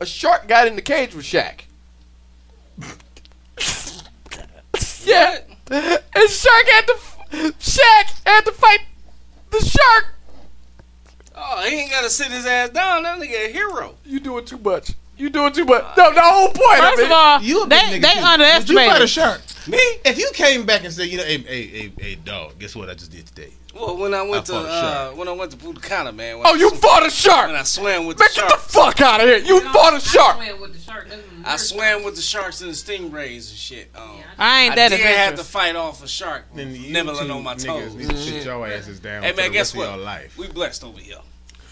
a 0.00 0.06
shark 0.06 0.48
got 0.48 0.66
in 0.66 0.76
the 0.76 0.82
cage 0.82 1.14
with 1.14 1.24
Shaq. 1.24 1.62
yeah, 5.04 5.38
and 5.70 6.30
Shark 6.30 6.66
had 6.68 6.86
to, 6.86 6.94
Shaq 7.58 8.20
had 8.26 8.44
to 8.44 8.52
fight 8.52 8.80
the 9.50 9.60
shark. 9.60 10.14
Oh, 11.34 11.66
he 11.68 11.76
ain't 11.76 11.90
gotta 11.90 12.10
sit 12.10 12.28
his 12.28 12.46
ass 12.46 12.70
down. 12.70 13.02
That 13.02 13.18
nigga 13.18 13.48
a 13.48 13.52
hero. 13.52 13.96
You 14.04 14.20
doing 14.20 14.44
too 14.44 14.58
much. 14.58 14.92
You 15.20 15.28
doing 15.28 15.52
too 15.52 15.66
much. 15.66 15.84
No, 15.98 16.14
the 16.14 16.20
whole 16.22 16.46
point. 16.48 16.56
point 16.56 16.80
First 16.80 16.98
of 17.02 17.06
of 17.06 17.12
all, 17.12 17.42
You 17.42 17.62
a 17.62 17.66
big 17.66 17.78
they 17.78 17.98
nigga 17.98 18.02
they 18.02 18.08
too. 18.08 18.16
Would 18.16 18.24
you 18.24 18.24
underestimated. 18.26 18.92
fight 18.92 19.02
a 19.02 19.06
shark? 19.06 19.40
Me? 19.68 19.78
If 20.04 20.18
you 20.18 20.30
came 20.32 20.64
back 20.64 20.84
and 20.84 20.92
said, 20.92 21.08
you 21.08 21.18
know, 21.18 21.24
hey, 21.24 21.38
hey, 21.38 21.66
hey, 21.66 21.92
hey, 21.98 22.14
dog, 22.14 22.58
guess 22.58 22.74
what 22.74 22.88
I 22.88 22.94
just 22.94 23.12
did 23.12 23.26
today? 23.26 23.52
Well, 23.74 23.98
when 23.98 24.14
I 24.14 24.22
went 24.22 24.50
I 24.50 24.52
to 24.52 24.56
uh, 24.56 25.10
when 25.10 25.28
I 25.28 25.32
went 25.32 25.52
to 25.52 25.56
Putacana, 25.58 26.14
man. 26.14 26.38
When 26.38 26.46
oh, 26.46 26.54
I, 26.54 26.56
you 26.56 26.70
fought 26.70 27.06
a 27.06 27.10
shark. 27.10 27.48
when 27.48 27.56
I 27.56 27.62
swam 27.62 28.06
with 28.06 28.18
Man, 28.18 28.28
the 28.34 28.40
get 28.40 28.48
the 28.48 28.56
sharks. 28.56 28.74
fuck 28.74 29.00
out 29.00 29.20
of 29.20 29.28
here. 29.28 29.38
You 29.38 29.60
fought 29.72 29.94
a 29.94 30.00
shark. 30.00 30.38
I 31.44 31.56
swam 31.56 32.02
with 32.02 32.16
the 32.16 32.22
sharks 32.22 32.62
and 32.62 32.70
the 32.70 32.74
stingrays 32.74 33.50
and 33.50 33.58
shit. 33.58 33.90
Um, 33.94 34.20
I 34.38 34.62
ain't 34.62 34.74
that. 34.76 34.92
I 34.92 34.96
did 34.96 35.06
have 35.06 35.36
to 35.36 35.44
fight 35.44 35.76
off 35.76 36.02
a 36.02 36.08
shark 36.08 36.46
Then 36.54 36.74
you 36.74 36.92
nibbling 36.92 37.26
two 37.26 37.32
on 37.32 37.44
my 37.44 37.54
niggas 37.54 37.66
toes. 37.66 37.94
Need 37.94 38.10
to 38.10 38.16
sit 38.16 38.44
your 38.44 38.66
asses 38.66 38.98
down 38.98 39.22
Hey 39.22 39.32
man, 39.32 39.52
guess 39.52 39.74
what? 39.74 40.00
life. 40.00 40.36
We 40.36 40.48
blessed 40.48 40.82
over 40.82 40.98
here. 40.98 41.18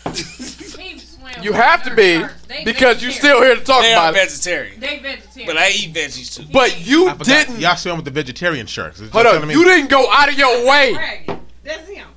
You 1.42 1.52
have 1.52 1.82
to 1.84 1.94
be 1.94 2.24
because 2.64 3.02
you're 3.02 3.12
still 3.12 3.42
here 3.42 3.54
to 3.54 3.62
talk 3.62 3.82
They 3.82 3.92
are 3.94 4.10
about 4.10 4.14
it. 4.14 4.28
vegetarian, 4.28 4.80
They 4.80 4.98
vegetarian. 4.98 5.46
but 5.46 5.56
I 5.56 5.68
eat 5.70 5.92
veggies 5.94 6.34
too. 6.34 6.46
But 6.52 6.84
you 6.84 7.08
I 7.08 7.12
forgot. 7.12 7.26
didn't. 7.26 7.60
Y'all 7.60 7.76
swim 7.76 7.96
with 7.96 8.04
the 8.04 8.10
vegetarian 8.10 8.66
sharks. 8.66 8.98
Hold 9.00 9.12
y'all 9.12 9.18
on. 9.26 9.32
telling 9.34 9.48
me? 9.48 9.54
You 9.54 9.64
didn't 9.64 9.90
go 9.90 10.10
out 10.10 10.28
of 10.28 10.36
your 10.38 10.66
way. 10.66 10.94
Bragging. 10.94 11.46
That's 11.64 11.88
him. 11.88 12.08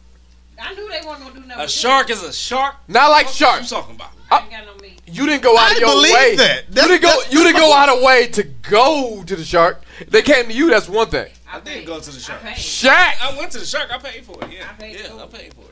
I 0.60 0.74
knew 0.74 0.90
they 0.90 1.06
weren't 1.06 1.20
gonna 1.22 1.34
do 1.34 1.46
nothing. 1.46 1.64
A 1.66 1.68
shark 1.68 2.10
is 2.10 2.24
a 2.24 2.32
shark. 2.34 2.76
Not 2.88 3.10
like 3.12 3.26
What 3.28 3.40
you 3.40 3.46
sharks. 3.46 3.70
talking 3.70 3.96
about? 3.96 4.10
I 4.32 4.40
ain't 4.42 4.50
got 4.52 4.66
no 4.66 4.76
meat. 4.82 5.00
You 5.08 5.26
didn't 5.26 5.44
go 5.44 5.58
out 5.58 5.72
I 5.72 5.74
of 5.74 5.80
your 5.80 5.90
believe 5.90 6.14
way. 6.14 6.36
that. 6.38 6.64
You 6.70 6.76
didn't 6.76 7.02
go. 7.02 7.08
that's- 7.10 7.34
You 7.34 7.44
didn't 7.44 7.58
go 7.58 7.74
out 7.74 7.90
of 7.90 8.02
way 8.02 8.28
to 8.28 8.44
go 8.44 9.24
to 9.26 9.36
the 9.36 9.44
shark. 9.44 9.84
They 10.08 10.22
came 10.22 10.48
to 10.48 10.54
you. 10.54 10.70
That's 10.70 10.88
one 10.88 11.10
thing. 11.10 11.30
I 11.52 11.60
didn't 11.60 11.86
go 11.86 12.00
to 12.00 12.10
the 12.12 12.20
shark. 12.20 12.42
paid. 12.42 12.56
Shaq. 12.56 13.14
I 13.22 13.36
went 13.38 13.52
to 13.52 13.60
the 13.60 13.66
shark. 13.66 13.90
I 13.92 13.98
paid 13.98 14.24
for 14.24 14.42
it. 14.44 14.52
Yeah, 14.54 14.68
I 14.70 14.74
paid 14.82 14.96
yeah, 15.00 15.08
for 15.10 15.20
I 15.20 15.24
it. 15.24 15.34
paid 15.34 15.54
for 15.54 15.62
it. 15.62 15.68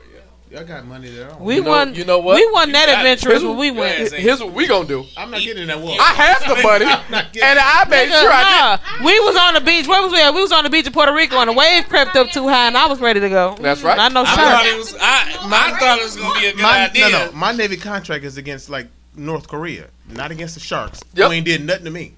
Yeah. 0.50 0.58
Y'all 0.58 0.66
got 0.66 0.84
money 0.84 1.08
there. 1.10 1.30
We 1.38 1.56
You 1.56 1.62
know- 1.62 1.68
won. 1.70 1.94
you 1.94 2.04
know 2.04 2.18
what? 2.18 2.34
We 2.34 2.50
won 2.52 2.72
that 2.72 2.86
got 2.86 2.92
it. 2.92 2.98
adventurous 2.98 3.34
Here's 3.40 3.44
when 3.44 3.56
we 3.56 3.70
what- 3.70 3.78
went. 3.98 4.12
Here's 4.12 4.40
what 4.40 4.52
we 4.52 4.66
gonna 4.66 4.88
do. 4.88 5.06
I'm 5.16 5.30
not 5.30 5.40
getting 5.40 5.62
in 5.62 5.68
that 5.68 5.78
water. 5.80 6.00
I 6.00 6.12
have 6.14 6.40
the 6.40 6.62
money, 6.62 6.84
and 6.86 7.58
I 7.58 7.84
made 7.88 8.08
Nigga, 8.10 8.20
sure 8.20 8.30
I 8.32 8.78
nah, 9.00 9.04
we 9.06 9.20
was 9.20 9.36
on 9.36 9.54
the 9.54 9.60
beach. 9.60 9.86
Where 9.86 10.02
was 10.02 10.12
we 10.12 10.20
at? 10.20 10.34
We 10.34 10.42
was 10.42 10.50
on 10.52 10.64
the 10.64 10.70
beach 10.70 10.86
in 10.86 10.92
Puerto 10.92 11.12
Rico, 11.14 11.36
and 11.38 11.48
the 11.48 11.52
wave 11.52 11.88
crept 11.88 12.16
up 12.16 12.30
too 12.30 12.48
high, 12.48 12.66
and 12.66 12.76
I 12.76 12.86
was 12.86 13.00
ready 13.00 13.20
to 13.20 13.28
go. 13.28 13.56
That's 13.60 13.82
right. 13.82 13.98
I 13.98 14.08
know 14.08 14.22
I 14.26 14.34
thought 14.36 14.66
it 14.66 14.76
was. 14.76 14.94
I, 15.00 15.36
I 15.40 15.78
thought 15.78 15.98
it 16.00 16.02
was 16.04 16.16
gonna 16.16 16.40
be 16.40 16.46
a 16.46 16.52
good 16.52 16.62
my, 16.62 16.84
idea. 16.86 17.10
No, 17.10 17.26
no. 17.26 17.32
My 17.32 17.52
Navy 17.52 17.76
contract 17.76 18.24
is 18.24 18.36
against 18.36 18.68
like 18.68 18.88
North 19.14 19.46
Korea, 19.46 19.86
not 20.08 20.32
against 20.32 20.54
the 20.54 20.60
sharks. 20.60 21.00
Yep. 21.14 21.26
Who 21.28 21.32
ain't 21.32 21.44
did 21.46 21.64
nothing 21.64 21.84
to 21.84 21.90
me. 21.90 22.14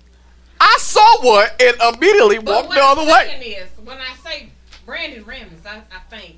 I 0.59 0.77
saw 0.79 1.21
one 1.23 1.49
and 1.61 1.77
immediately 1.97 2.39
But 2.39 2.47
walked 2.47 2.69
what 2.69 2.75
the 2.77 2.83
other 2.85 3.03
I'm 3.03 3.09
way. 3.09 3.57
is, 3.59 3.69
when 3.85 3.99
I 3.99 4.15
say 4.25 4.49
Brandon 4.87 5.25
Ramons, 5.25 5.67
I, 5.67 5.83
I 5.95 5.99
think, 6.09 6.37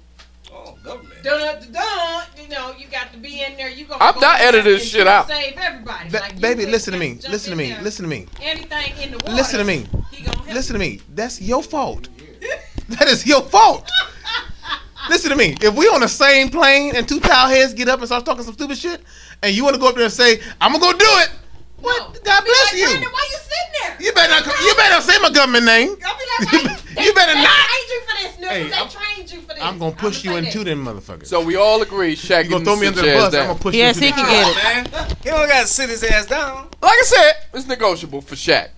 Oh, 0.55 0.77
government. 0.85 1.23
dun 1.23 1.41
dun 1.41 1.73
dun, 1.73 2.23
you 2.41 2.49
know, 2.49 2.73
you 2.79 2.87
got 2.87 3.13
to 3.13 3.19
be 3.19 3.43
in 3.43 3.57
there. 3.57 3.69
You 3.69 3.87
gonna 3.87 4.03
I'm 4.05 4.15
go 4.15 4.21
not 4.21 4.37
in 4.37 4.41
there 4.41 4.49
editing 4.51 4.73
and 4.73 4.81
this 4.81 4.89
shit 4.91 5.07
out. 5.07 5.27
Save 5.29 5.57
everybody, 5.59 6.11
That- 6.11 6.23
Like, 6.23 6.41
baby, 6.41 6.67
listen 6.67 6.93
to 6.93 6.99
me. 6.99 7.19
Listen 7.29 7.51
to 7.51 7.57
me. 7.57 7.71
there. 7.73 7.83
Listen 7.83 8.05
to 8.05 8.09
me. 8.09 8.27
Anything 8.41 8.93
in 9.03 9.11
the 9.13 9.17
water. 9.19 9.33
Listen 9.33 9.59
to 9.59 9.65
me. 9.65 9.87
He 10.11 10.23
gonna 10.25 10.37
help 10.39 10.55
Listen 10.55 10.75
to 10.75 10.79
me. 10.79 11.01
That's 11.15 11.41
your 11.41 11.63
fault. 11.63 12.09
that 12.91 13.09
is 13.09 13.27
your 13.27 13.43
fault. 13.43 13.91
Listen 15.09 15.31
to 15.31 15.37
me. 15.37 15.57
If 15.61 15.75
we 15.75 15.87
on 15.89 16.01
the 16.01 16.09
same 16.09 16.49
plane 16.51 16.95
and 16.97 17.07
two 17.09 17.21
towel 17.21 17.49
heads 17.49 17.75
get 17.75 17.89
up 17.89 17.99
and 17.99 18.07
start 18.07 18.25
talking 18.25 18.45
some 18.45 18.55
stupid 18.55 18.79
shit, 18.79 19.01
and 19.43 19.55
you 19.55 19.65
want 19.65 19.75
to 19.75 19.81
go 19.81 19.89
up 19.89 19.95
there 19.97 20.05
and 20.05 20.13
say, 20.13 20.41
"I'm 20.61 20.73
gonna 20.73 20.93
go 20.93 20.93
do 20.99 21.05
it," 21.07 21.31
what? 21.85 22.14
No. 22.14 22.20
God 22.24 22.41
Be 22.45 22.51
bless 22.51 22.72
like, 22.72 22.80
you. 22.80 22.87
Brandon, 22.87 23.12
why 23.12 23.28
you 23.30 23.39
sitting 23.39 23.72
there? 23.82 23.97
You 24.07 24.12
better 24.12 24.30
not. 24.47 24.61
You 24.62 24.74
better 24.76 25.01
say 25.03 25.18
my 25.22 25.30
government 25.30 25.64
name. 25.66 25.91
I'll 25.91 25.97
be 25.97 26.24
like, 26.59 26.78
why 26.97 27.03
You 27.05 27.12
better 27.14 27.35
they 27.35 27.43
not. 27.43 27.66
trained 27.68 27.89
you 27.91 28.01
for 28.01 28.22
this, 28.22 28.39
Nick. 28.41 28.51
Hey, 28.51 28.62
they 28.68 28.72
I'm- 28.74 28.89
trained 28.89 29.30
you 29.32 29.41
for 29.43 29.49
this. 29.55 29.62
I'm 29.62 29.78
gonna 29.78 29.95
push 29.95 30.24
you 30.24 30.32
say 30.32 30.39
into 30.39 30.64
them 30.64 30.85
motherfuckers. 30.85 31.26
So 31.26 31.43
we 31.45 31.57
all 31.57 31.82
agree 31.82 32.14
Shaq 32.16 32.45
you 32.45 32.51
gonna 32.51 32.64
throw 32.64 32.76
me 32.76 32.87
under 32.89 33.01
the 33.01 33.07
your 33.09 33.16
ass 33.16 33.22
bus? 33.32 33.35
I'm 33.35 33.47
gonna 33.49 33.59
push 33.59 33.74
Yes, 33.74 33.97
you 33.97 34.03
he 34.03 34.09
into 34.09 34.20
can 34.20 34.55
get 34.55 34.87
it. 34.87 34.93
man. 34.93 35.16
He 35.22 35.28
don't 35.30 35.49
gotta 35.49 35.66
sit 35.66 35.91
his 35.91 36.03
ass 36.05 36.26
down. 36.26 36.68
Like 36.82 36.93
I 36.93 37.03
said, 37.05 37.32
it's 37.55 37.66
negotiable 37.66 38.20
for 38.20 38.35
Shaq, 38.35 38.68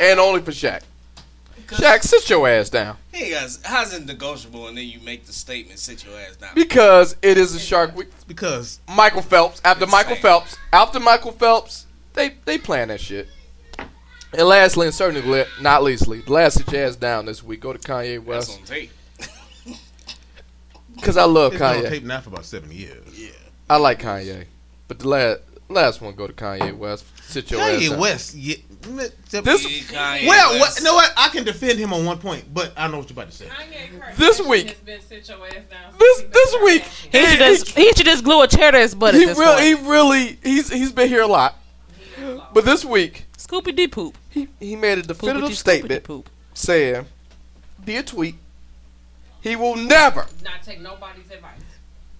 and 0.00 0.20
only 0.20 0.40
for 0.42 0.50
Shaq. 0.52 0.82
Shaq, 1.68 2.02
sit 2.02 2.28
your 2.28 2.48
ass 2.48 2.68
down 2.68 2.96
He 3.12 3.26
ain't 3.26 3.32
got. 3.32 3.70
How's 3.70 3.94
it 3.94 4.04
negotiable? 4.04 4.66
And 4.66 4.76
then 4.76 4.86
you 4.88 4.98
make 5.04 5.24
the 5.26 5.32
statement, 5.32 5.78
"Sit 5.78 6.04
your 6.04 6.18
ass 6.18 6.34
down." 6.36 6.50
because 6.54 7.14
it 7.22 7.38
is 7.38 7.54
a 7.54 7.60
Shark 7.60 7.94
Week. 7.96 8.08
Because 8.26 8.80
Michael 8.88 9.22
Phelps. 9.22 9.60
After 9.64 9.84
It's 9.84 9.92
Michael. 9.92 10.16
Phelps, 10.16 10.56
after 10.72 10.98
Michael 10.98 11.30
Phelps, 11.32 11.86
they 12.14 12.30
they 12.44 12.58
plan 12.58 12.88
that 12.88 13.00
shit. 13.00 13.28
And 14.32 14.46
lastly, 14.46 14.86
and 14.86 14.94
certainly 14.94 15.28
le- 15.28 15.46
not 15.60 15.82
leastly, 15.82 16.20
the 16.20 16.32
last 16.32 16.58
sit 16.58 16.70
your 16.72 16.84
ass 16.86 16.94
down 16.96 17.26
this 17.26 17.42
week. 17.42 17.60
Go 17.60 17.72
to 17.72 17.78
Kanye 17.80 18.22
West. 18.22 18.48
That's 18.60 18.70
West 18.70 18.70
on 18.70 19.76
tape. 19.76 19.76
because 20.94 21.16
I 21.16 21.24
love 21.24 21.52
it's 21.52 21.60
been 21.60 21.68
on 21.68 21.82
Kanye. 21.84 21.88
tape 21.88 22.04
now 22.04 22.20
for 22.20 22.28
about 22.30 22.44
seven 22.44 22.70
years. 22.70 23.18
Yeah. 23.18 23.30
I 23.68 23.76
like 23.76 24.00
Kanye, 24.00 24.46
but 24.88 24.98
the 24.98 25.08
last 25.08 25.40
last 25.68 26.00
one 26.00 26.14
go 26.14 26.26
to 26.26 26.32
Kanye 26.32 26.76
West. 26.76 27.04
Sit 27.22 27.50
your 27.50 27.60
ass 27.60 27.70
Kanye 27.80 27.90
down. 27.90 28.00
West. 28.00 28.34
Yeah, 28.34 28.56
mm, 28.82 28.96
This 29.44 29.66
Kanye 29.90 30.26
well, 30.26 30.58
what, 30.58 30.76
you 30.78 30.84
know 30.84 30.94
what? 30.94 31.12
I 31.16 31.28
can 31.28 31.44
defend 31.44 31.78
him 31.78 31.92
on 31.92 32.04
one 32.04 32.18
point, 32.18 32.52
but 32.52 32.72
I 32.76 32.88
know 32.88 32.98
what 32.98 33.08
you're 33.08 33.14
about 33.14 33.30
to 33.30 33.36
say. 33.36 33.46
Kanye 33.46 34.00
Kirk 34.00 34.16
This 34.16 34.38
has 34.38 34.46
week. 34.46 34.84
been 34.84 35.00
sit 35.00 35.28
your 35.28 35.46
ass 35.46 35.54
down. 35.70 35.94
This 35.98 36.22
this 36.22 36.56
week, 36.64 36.82
He 36.82 37.24
should 37.26 37.38
just 37.38 37.68
he 37.76 37.92
should 37.94 38.06
just 38.06 38.24
glue 38.24 38.42
a 38.42 38.48
chair 38.48 38.72
to 38.72 38.78
his 38.78 38.94
butt. 38.94 39.14
he 39.14 39.22
at 39.22 39.28
this 39.28 39.38
really, 39.38 39.62
he 39.64 39.74
really, 39.74 40.38
he's 40.42 40.70
he's 40.72 40.92
been 40.92 41.08
here 41.08 41.22
a 41.22 41.26
lot. 41.26 41.56
But 42.52 42.64
this 42.64 42.84
week, 42.84 43.26
Scoopy 43.36 43.74
Dee 43.74 43.88
poop. 43.88 44.16
He 44.30 44.48
he 44.58 44.76
made 44.76 44.98
a 44.98 45.02
definitive 45.02 45.50
Poopity, 45.50 45.54
statement 45.54 46.02
scoopity 46.02 46.04
poop. 46.04 46.30
saying, 46.54 47.06
via 47.78 48.02
tweet, 48.02 48.34
he 49.40 49.56
will 49.56 49.76
never 49.76 50.26
Not 50.44 50.62
take 50.62 50.80
nobody's 50.80 51.30
advice. 51.30 51.60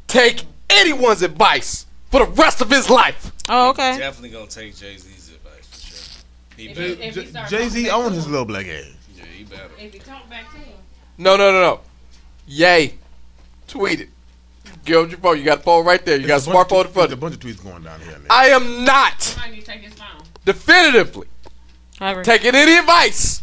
take 0.07 0.43
anyone's 0.69 1.23
advice 1.23 1.87
for 2.11 2.25
the 2.25 2.31
rest 2.33 2.61
of 2.61 2.71
his 2.71 2.89
life. 2.91 3.33
Oh, 3.49 3.71
okay. 3.71 3.99
Definitely 3.99 4.31
gonna 4.31 4.47
take 4.47 4.77
Jay 4.77 4.97
Z's 4.97 5.33
advice 5.35 5.67
for 5.67 5.81
sure. 5.81 6.23
He 6.57 6.69
If 6.71 6.77
better. 6.77 6.89
he- 6.89 7.03
if 7.03 7.15
he 7.17 7.27
start 7.27 7.51
Jay 7.51 7.69
Z 7.69 7.85
talking 7.85 7.85
back 7.85 7.95
owns 7.95 8.09
to 8.11 8.15
his 8.17 8.25
him. 8.27 8.31
little 8.33 8.47
black 8.47 8.67
ass. 8.67 8.85
Yeah, 9.17 9.25
he 9.37 9.45
better. 9.45 9.71
If 9.79 9.95
you 9.95 10.01
talk 10.01 10.29
back 10.31 10.51
to 10.53 10.57
him, 10.59 10.75
No, 11.19 11.37
no, 11.37 11.53
no, 11.53 11.61
no. 11.61 11.81
Yay. 12.47 12.95
Tweet 13.69 14.01
it. 14.01 14.09
Get 14.85 14.97
on 14.97 15.11
your 15.11 15.19
phone. 15.19 15.39
You 15.39 15.45
got 15.45 15.59
a 15.59 15.63
phone 15.63 15.85
right 15.85 16.05
there. 16.05 16.19
You 16.19 16.27
got 16.27 16.47
a 16.47 16.51
smartphone 16.51 16.87
in 16.87 16.93
front 16.93 16.97
a 16.97 17.03
of 17.05 17.11
you. 17.13 17.17
bunch 17.17 17.35
of 17.35 17.41
tweets 17.41 17.63
going 17.63 17.83
down 17.83 18.01
here. 18.01 18.13
Man. 18.13 18.27
I 18.31 18.47
am 18.49 18.85
not 18.85 19.21
somebody 19.23 19.55
need 19.57 19.61
to 19.61 19.67
take 19.67 19.81
his 19.83 19.95
phone. 19.95 20.07
definitively 20.45 21.29
I 22.01 22.13
agree. 22.13 22.25
taking 22.25 22.55
any 22.55 22.77
advice 22.79 23.43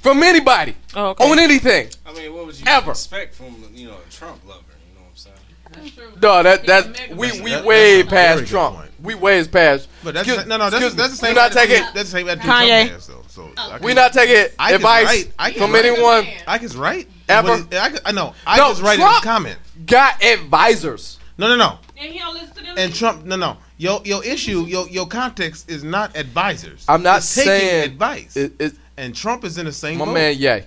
from 0.00 0.22
anybody 0.22 0.74
Oh, 0.94 1.10
okay. 1.10 1.30
on 1.30 1.38
anything. 1.38 1.88
I 2.04 2.12
mean, 2.12 2.32
what 2.34 2.46
would 2.46 2.58
you 2.58 2.64
Ever. 2.66 2.90
expect 2.90 3.34
from 3.34 3.56
you 3.72 3.88
know 3.88 3.96
a 4.06 4.10
Trump 4.10 4.40
lover? 4.46 4.60
You 4.88 4.94
know 4.98 5.02
what 5.02 5.10
I'm 5.10 5.16
saying? 5.16 5.36
That's 5.72 5.90
true. 5.94 6.12
No, 6.20 6.42
that 6.42 6.60
He 6.62 6.66
that 6.66 6.82
can 6.84 6.92
make 6.92 7.10
a 7.10 7.14
we 7.14 7.40
we 7.40 7.50
That- 7.52 7.64
way 7.64 8.02
that's 8.02 8.10
past 8.12 8.46
Trump. 8.50 8.76
point. 8.76 8.90
We 9.02 9.14
way 9.14 9.44
past. 9.46 9.88
But 10.04 10.14
that's 10.14 10.28
Excuse- 10.28 10.46
no, 10.46 10.56
no. 10.56 10.70
That's, 10.70 10.94
that's 10.94 11.10
the 11.12 11.16
same. 11.16 11.30
We're 11.34 11.40
not 11.42 11.56
attitude- 11.56 11.68
taking. 11.76 11.94
That's 11.94 12.10
the 12.10 12.18
same 12.18 12.28
attitude 12.28 12.50
Kanye. 12.50 12.66
Trump 12.86 12.90
has, 12.92 13.06
though. 13.06 13.22
So 13.28 13.50
oh, 13.56 13.70
I 13.72 13.78
We're 13.78 13.94
not 13.94 14.12
taking 14.12 14.52
Ike 14.58 14.70
is 14.70 14.76
advice 14.76 15.06
right. 15.06 15.32
Ike 15.38 15.54
is 15.56 15.62
from 15.62 15.72
right. 15.72 15.84
anyone 15.84 16.26
Ike 16.46 16.62
is 16.64 16.76
right. 16.76 17.08
Ever. 17.28 17.48
What 17.48 17.72
is- 17.72 17.78
Ike- 17.78 18.00
I 18.04 18.12
know. 18.12 18.34
Ike 18.46 18.58
No, 18.58 18.70
is 18.72 18.82
right 18.82 18.94
in 18.94 19.00
his 19.00 19.08
Trump- 19.08 19.24
comment. 19.24 19.58
Got 19.86 20.22
advisors. 20.22 21.18
No, 21.38 21.48
no, 21.48 21.56
no. 21.56 21.78
And 21.96 22.12
he 22.12 22.18
don't 22.18 22.34
listen 22.34 22.54
to 22.56 22.62
them. 22.62 22.74
And 22.78 22.94
Trump, 22.94 23.24
no, 23.24 23.36
no. 23.36 23.56
Your 23.78 24.00
your 24.04 24.24
issue, 24.24 24.62
your 24.66 24.88
your 24.88 25.06
context 25.06 25.70
is 25.70 25.82
not 25.84 26.16
advisors. 26.16 26.84
I'm 26.88 27.02
not 27.02 27.18
It's 27.18 27.34
taking 27.34 27.48
saying 27.50 27.84
advice. 27.92 28.36
It, 28.36 28.52
it, 28.60 28.72
and 28.96 29.14
Trump 29.14 29.44
is 29.44 29.58
in 29.58 29.66
the 29.66 29.72
same 29.72 29.98
boat. 29.98 30.06
my 30.06 30.10
boat. 30.10 30.14
man, 30.14 30.36
Yay, 30.38 30.66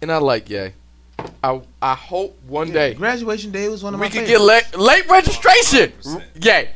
and 0.00 0.10
I 0.10 0.16
like 0.18 0.48
Yay. 0.50 0.74
I 1.44 1.60
I 1.80 1.94
hope 1.94 2.36
one 2.48 2.72
day 2.72 2.94
Graduation 2.94 3.52
day 3.52 3.68
was 3.68 3.84
one 3.84 3.94
of 3.94 4.00
we 4.00 4.06
my 4.06 4.10
could 4.10 4.26
favorites. 4.26 4.70
get 4.70 4.78
late 4.78 5.04
late 5.04 5.08
registration. 5.08 5.92
100%. 6.02 6.44
Yay. 6.44 6.70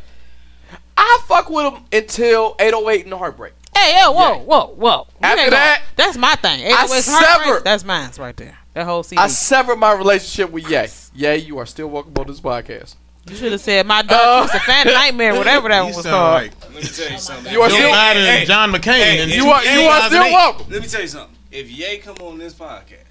I 0.97 1.21
fuck 1.27 1.51
with 1.51 1.73
him 1.75 1.83
until 1.93 2.55
808 2.59 3.03
and 3.05 3.13
the 3.13 3.19
heartbreak. 3.19 3.53
Hey, 3.77 3.99
yo, 4.01 4.13
whoa, 4.13 4.39
whoa, 4.39 4.67
whoa. 4.77 5.07
You 5.11 5.17
After 5.23 5.51
that, 5.51 5.79
gonna- 5.81 5.87
that's 5.97 6.17
my 6.17 6.35
thing. 6.37 6.63
I 6.73 6.85
it's 6.85 7.09
oh 7.09 7.13
Heartbreak, 7.13 7.45
severed- 7.45 7.65
That's 7.65 7.85
mine 7.85 8.11
right 8.19 8.37
there. 8.37 8.57
That 8.77 8.85
whole 8.85 9.03
CD. 9.03 9.19
I 9.19 9.29
severed 9.29 9.77
my 9.77 9.95
relationship 9.95 10.51
with 10.51 10.69
Yay. 10.69 10.87
Yay, 11.15 11.39
you 11.39 11.57
are 11.57 11.65
still 11.65 11.89
welcome 11.89 12.13
on 12.19 12.27
this 12.27 12.41
podcast. 12.43 12.95
you 13.27 13.35
should 13.35 13.51
have 13.53 13.61
said 13.63 13.87
my 13.87 14.01
Uh, 14.01 14.03
dog 14.03 14.43
was 14.49 14.55
a 14.55 14.61
fan 14.61 14.87
nightmare, 14.93 15.35
whatever 15.35 15.71
that 15.71 15.83
one 15.83 15.95
was 15.95 16.05
called. 16.05 16.43
like 16.43 16.53
Let 16.63 16.75
me 16.75 16.83
tell 16.83 17.11
you 17.11 17.19
something. 17.19 17.53
You 17.55 17.63
are 17.63 17.71
Joe 17.71 17.75
still- 17.77 17.91
Biden 17.91 18.27
Hey, 18.27 18.45
John 18.45 18.71
McCain. 18.73 18.93
hey, 18.93 19.23
and 19.23 19.33
You 19.33 19.47
are 19.49 19.65
you 19.65 19.81
are 19.81 20.03
still 20.09 20.25
welcome. 20.25 20.67
Let 20.71 20.83
me 20.83 20.89
tell 20.89 21.01
you 21.01 21.09
something. 21.09 21.35
If 21.51 21.71
Ye 21.71 21.97
come 22.05 22.17
on 22.21 22.37
this 22.37 22.53
podcast, 22.53 23.07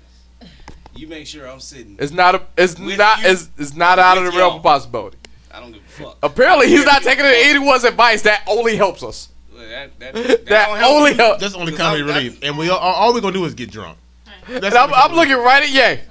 you 0.95 1.07
make 1.07 1.25
sure 1.25 1.47
I'm 1.49 1.59
sitting. 1.59 1.95
It's 1.97 2.11
not 2.11 2.35
a 2.35 2.43
it's 2.55 2.77
not 2.77 3.23
you. 3.23 3.29
it's, 3.29 3.49
it's 3.57 3.73
not 3.75 3.97
out 3.97 4.19
of 4.19 4.23
the 4.25 4.37
realm 4.37 4.57
of 4.57 4.61
possibility. 4.61 5.17
I 5.51 5.61
don't 5.61 5.71
give 5.71 5.81
a 5.81 5.89
fuck. 6.03 6.17
Apparently, 6.21 6.67
he's 6.67 6.85
not 6.85 7.01
taking 7.09 7.25
anyone's 7.25 7.85
advice. 7.85 8.21
That 8.21 8.43
only 8.47 8.75
helps 8.77 9.01
us. 9.01 9.29
Well, 9.51 9.67
That, 9.67 9.99
that, 9.99 10.13
that, 10.27 10.45
That 10.45 10.69
help 10.77 10.91
only 10.95 11.15
helps. 11.15 11.41
That's 11.41 11.55
only 11.55 11.71
Because 11.71 11.79
comedy 11.87 12.03
relief, 12.03 12.37
and 12.43 12.55
we 12.55 12.69
all, 12.69 12.77
all 12.77 13.15
we're 13.15 13.21
gonna 13.21 13.33
do 13.33 13.45
is 13.45 13.55
get 13.55 13.71
drunk. 13.71 13.97
That's 14.47 14.65
And 14.65 14.75
I'm, 14.75 14.93
I'm 14.93 15.13
looking 15.13 15.37
right 15.37 15.63
at 15.63 15.69
Ye. 15.97 16.01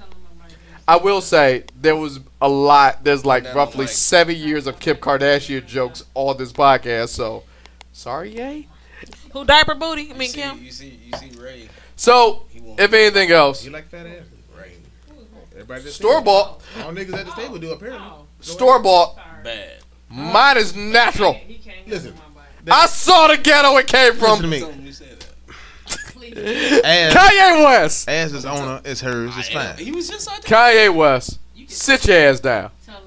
I 0.87 0.97
will 0.97 1.21
say 1.21 1.63
there 1.81 1.95
was 1.95 2.19
a 2.41 2.47
lot. 2.49 3.03
There's 3.03 3.25
like 3.25 3.43
That 3.43 3.55
roughly 3.55 3.85
like- 3.85 3.93
seven 3.93 4.35
years 4.35 4.67
of 4.67 4.79
Kim 4.79 4.97
Kardashian 4.97 5.65
jokes 5.65 6.03
on 6.13 6.37
this 6.37 6.51
podcast. 6.51 7.09
So, 7.09 7.43
sorry, 7.91 8.35
Ye. 8.37 8.67
Who 9.33 9.45
diaper 9.45 9.75
booty? 9.75 10.03
I 10.03 10.05
You 10.05 10.13
mean, 10.15 10.29
see, 10.29 10.41
Kim. 10.41 10.63
you 10.63 10.71
see, 10.71 10.99
you 11.05 11.17
see 11.17 11.31
Ray. 11.41 11.69
So, 11.95 12.45
if 12.77 12.93
anything 12.93 13.31
else, 13.31 13.65
You 13.65 13.71
like 13.71 13.89
fat 13.89 14.05
ass? 14.05 14.23
Ray. 14.57 14.73
Everybody 15.53 15.83
just 15.83 15.95
store 15.97 16.21
bought, 16.21 16.61
All 16.83 16.91
niggas 16.91 17.13
at 17.13 17.25
the 17.25 17.31
table 17.31 17.57
do 17.57 17.71
apparently. 17.71 18.07
Oh. 18.11 18.25
store 18.41 18.79
bought. 18.79 19.17
Bad. 19.43 19.77
Mine 20.09 20.57
is 20.57 20.75
natural. 20.75 21.33
He 21.33 21.55
can't 21.55 21.87
Listen. 21.87 22.13
handle 22.13 22.29
my 22.35 22.41
body. 22.71 22.83
I 22.83 22.85
saw 22.87 23.27
the 23.27 23.37
ghetto 23.37 23.75
it 23.77 23.87
came 23.87 24.13
Listen 24.13 24.35
to 24.35 24.41
from. 24.41 24.49
me. 24.49 24.59
Ass, 26.37 27.13
Kanye 27.13 27.63
West. 27.65 28.09
ass 28.09 28.31
is 28.33 28.45
owner, 28.45 28.81
it's 28.83 29.01
hers, 29.01 29.31
it's 29.37 29.49
fine. 29.49 29.77
He 29.77 29.91
was 29.91 30.09
just 30.09 30.29
out 30.29 30.41
there. 30.41 30.57
Kanye 30.89 30.93
West. 30.95 31.39
Sit 31.67 32.05
your 32.07 32.17
ass 32.17 32.39
down. 32.39 32.71
Tell 32.85 32.95
him. 32.97 33.03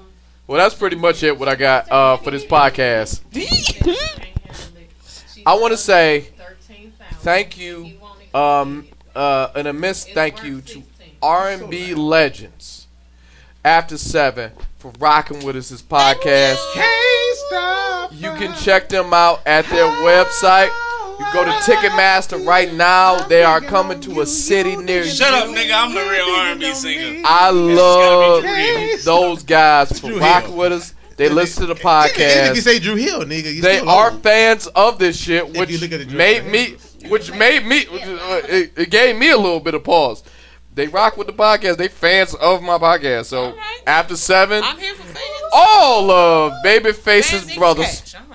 Well, 0.47 0.57
that's 0.57 0.75
pretty 0.75 0.95
much 0.95 1.21
it. 1.23 1.37
What 1.37 1.47
I 1.47 1.55
got 1.55 1.91
uh, 1.91 2.17
for 2.17 2.31
this 2.31 2.45
podcast. 2.45 3.21
He 3.31 3.45
can't 3.45 3.97
handle 4.19 4.77
it. 4.77 4.89
She 5.33 5.45
I 5.45 5.53
want 5.55 5.71
to 5.71 5.77
say 5.77 6.21
13,000. 6.37 7.17
thank 7.19 7.57
you, 7.57 7.91
um, 8.33 8.87
uh, 9.15 9.49
an 9.55 9.67
immense 9.67 10.05
thank 10.05 10.43
you 10.43 10.61
to 10.61 10.83
R&B 11.21 11.93
legends 11.93 12.87
after 13.63 13.97
seven 13.97 14.51
for 14.79 14.91
rocking 14.99 15.43
with 15.45 15.55
us 15.55 15.69
this 15.69 15.81
podcast. 15.81 16.57
Can't. 16.73 16.99
You 18.11 18.31
can 18.33 18.55
check 18.57 18.89
them 18.89 19.13
out 19.13 19.39
at 19.45 19.65
their 19.65 19.85
website. 19.85 20.69
You 21.19 21.25
go 21.33 21.43
to 21.45 21.51
Ticketmaster 21.51 22.45
right 22.45 22.73
now. 22.73 23.17
They 23.27 23.43
are 23.43 23.59
coming 23.61 23.99
to 24.01 24.21
a 24.21 24.25
city 24.25 24.75
near 24.77 25.03
you. 25.03 25.09
Shut 25.09 25.33
up, 25.33 25.47
nigga. 25.49 25.71
I'm 25.73 25.93
the 25.93 26.01
real 26.01 26.25
R&B 26.25 26.73
singer. 26.73 27.21
I 27.25 27.49
love 27.49 28.43
those 29.03 29.43
guys 29.43 29.99
for 29.99 30.11
rocking 30.13 30.55
with 30.55 30.71
us. 30.73 30.93
They 31.17 31.27
listen 31.27 31.67
to 31.67 31.73
the 31.73 31.79
Even 31.79 31.87
if 32.05 32.17
you 32.17 32.23
podcast. 32.23 32.61
say 32.61 32.79
Dru 32.79 32.95
Hill, 32.95 33.21
nigga, 33.23 33.53
you 33.53 33.61
They 33.61 33.77
still 33.79 33.89
are 33.89 34.11
old. 34.11 34.23
fans 34.23 34.67
of 34.67 34.99
this 34.99 35.19
shit, 35.19 35.45
which 35.53 35.81
look 35.81 35.91
at 35.91 35.99
the 35.99 36.05
Drew 36.05 36.17
made 36.17 36.45
me, 36.45 36.77
which 37.09 37.33
made 37.33 37.65
me, 37.65 37.85
uh, 37.87 38.41
it, 38.47 38.71
it 38.77 38.89
gave 38.89 39.17
me 39.17 39.29
a 39.31 39.37
little 39.37 39.59
bit 39.59 39.73
of 39.73 39.83
pause. 39.83 40.23
They 40.73 40.87
rock 40.87 41.17
with 41.17 41.27
the 41.27 41.33
podcast. 41.33 41.75
They 41.75 41.89
fans 41.89 42.33
of 42.35 42.61
my 42.61 42.77
podcast. 42.77 43.25
So 43.25 43.47
Alright. 43.47 43.83
after 43.85 44.15
seven, 44.15 44.63
I'm 44.63 44.77
here 44.77 44.95
for 44.95 45.03
fans. 45.03 45.19
all 45.51 46.09
of 46.09 46.53
Babyface's 46.63 47.31
Fans 47.43 47.55
brothers. 47.57 47.99
cash. 47.99 48.15
All 48.15 48.21
right. 48.21 48.28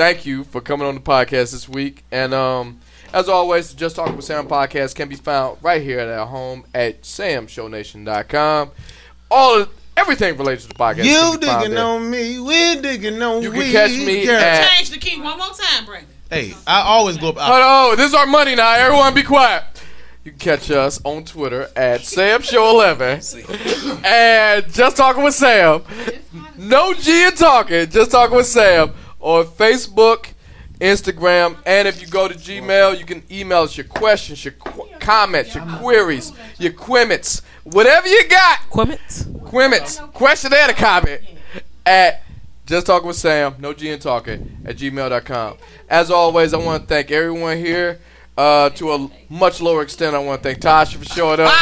Thank 0.00 0.24
you 0.24 0.44
for 0.44 0.62
coming 0.62 0.86
on 0.86 0.94
the 0.94 1.00
podcast 1.02 1.52
this 1.52 1.68
week. 1.68 2.04
And 2.10 2.32
um, 2.32 2.80
as 3.12 3.28
always, 3.28 3.68
the 3.70 3.76
Just 3.76 3.96
Talking 3.96 4.16
with 4.16 4.24
Sam 4.24 4.48
podcast 4.48 4.94
can 4.94 5.10
be 5.10 5.14
found 5.14 5.58
right 5.62 5.82
here 5.82 6.00
at 6.00 6.08
our 6.08 6.26
home 6.26 6.64
at 6.72 7.02
samshownation.com. 7.02 8.70
All 9.30 9.60
of, 9.60 9.68
everything 9.98 10.38
related 10.38 10.62
to 10.62 10.68
the 10.68 10.74
podcast. 10.74 11.04
You 11.04 11.32
can 11.32 11.40
be 11.40 11.46
found 11.46 11.60
digging 11.64 11.74
there. 11.74 11.84
on 11.84 12.10
me, 12.10 12.40
we 12.40 12.80
digging 12.80 13.20
on 13.20 13.42
You 13.42 13.50
can 13.50 13.58
we, 13.58 13.72
catch 13.72 13.90
me 13.90 14.24
girl. 14.24 14.36
at- 14.36 14.70
Change 14.70 14.88
the 14.88 14.96
key 14.96 15.20
one 15.20 15.36
more 15.36 15.48
time, 15.48 15.84
Brandon. 15.84 16.08
Hey, 16.30 16.54
I 16.66 16.80
always 16.80 17.18
go 17.18 17.28
up. 17.28 17.36
Hold 17.36 17.62
on, 17.92 17.96
this 17.98 18.08
is 18.08 18.14
our 18.14 18.24
money 18.24 18.54
now. 18.54 18.72
Everyone 18.72 19.12
be 19.12 19.22
quiet. 19.22 19.64
You 20.24 20.30
can 20.30 20.40
catch 20.40 20.70
us 20.70 20.98
on 21.04 21.24
Twitter 21.26 21.68
at 21.76 22.06
Sam 22.06 22.40
Show 22.40 22.70
11 22.70 23.20
and 24.06 24.72
Just 24.72 24.96
Talking 24.96 25.24
with 25.24 25.34
Sam. 25.34 25.82
No 26.56 26.94
G 26.94 27.26
in 27.26 27.32
talking, 27.34 27.90
Just 27.90 28.10
Talking 28.12 28.38
with 28.38 28.46
Sam 28.46 28.94
on 29.20 29.46
Facebook, 29.46 30.32
Instagram, 30.80 31.56
and 31.66 31.86
if 31.86 32.00
you 32.00 32.08
go 32.08 32.26
to 32.26 32.34
Gmail, 32.34 32.98
you 32.98 33.04
can 33.04 33.22
email 33.30 33.62
us 33.62 33.76
your 33.76 33.86
questions, 33.86 34.44
your 34.44 34.52
qu- 34.52 34.88
comments, 34.98 35.54
your 35.54 35.64
queries, 35.78 36.32
your 36.58 36.72
quimmets, 36.72 37.42
whatever 37.64 38.08
you 38.08 38.26
got. 38.28 38.60
Quimmets. 38.70 39.26
Quimmets, 39.44 39.98
question 40.14 40.52
and 40.54 40.70
a 40.70 40.74
comment 40.74 41.20
at 41.84 42.22
just 42.66 42.86
talking 42.86 43.08
with 43.08 43.16
Sam, 43.16 43.56
no 43.58 43.72
G 43.74 43.90
and 43.90 44.00
talking 44.00 44.58
at 44.64 44.76
gmail.com. 44.76 45.56
As 45.88 46.10
always, 46.10 46.54
I 46.54 46.58
want 46.58 46.84
to 46.84 46.88
thank 46.88 47.10
everyone 47.10 47.58
here. 47.58 48.00
Uh, 48.38 48.70
to 48.70 48.92
a 48.92 49.10
much 49.28 49.60
lower 49.60 49.82
extent, 49.82 50.14
I 50.14 50.18
want 50.20 50.42
to 50.42 50.48
thank 50.48 50.62
Tasha 50.62 50.96
for 50.96 51.04
showing 51.04 51.40
up. 51.40 51.52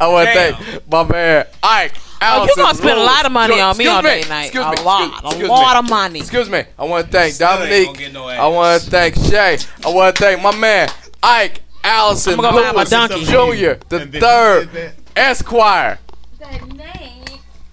I 0.00 0.08
want 0.08 0.28
to 0.28 0.34
thank 0.34 0.90
my 0.90 1.04
man 1.04 1.46
Ike. 1.62 1.94
Oh, 2.20 2.24
you 2.24 2.40
Allison, 2.40 2.62
gonna 2.64 2.74
spend 2.74 2.98
a 2.98 3.02
lot 3.02 3.26
of 3.26 3.32
money 3.32 3.54
Joy- 3.54 3.60
on 3.62 3.76
me 3.76 3.84
excuse 3.84 3.96
on 3.98 4.04
me, 4.04 4.10
day 4.22 4.28
night. 4.28 4.44
Excuse 4.46 4.64
a 4.66 4.70
me, 4.70 4.76
lot, 4.82 5.24
excuse- 5.24 5.48
a 5.48 5.52
lot 5.52 5.72
me. 5.74 5.78
of 5.78 5.90
money. 5.90 6.18
Excuse 6.20 6.50
me. 6.50 6.62
I 6.78 6.84
want 6.84 7.06
to 7.06 7.12
thank 7.12 7.36
Dominique. 7.38 8.12
no 8.12 8.26
I 8.28 8.46
want 8.48 8.82
to 8.82 8.90
thank 8.90 9.14
Shay. 9.14 9.58
I 9.84 9.88
want 9.88 10.16
to 10.16 10.22
thank 10.22 10.42
my 10.42 10.54
man 10.56 10.88
Ike 11.22 11.60
Allison 11.84 12.34
I'ma 12.40 12.50
my 12.50 12.70
Lewis 12.72 12.90
donkey. 12.90 13.24
Jr. 13.24 13.78
the 13.88 14.00
And 14.02 14.12
then- 14.12 14.20
third 14.20 14.92
Esquire. 15.14 15.98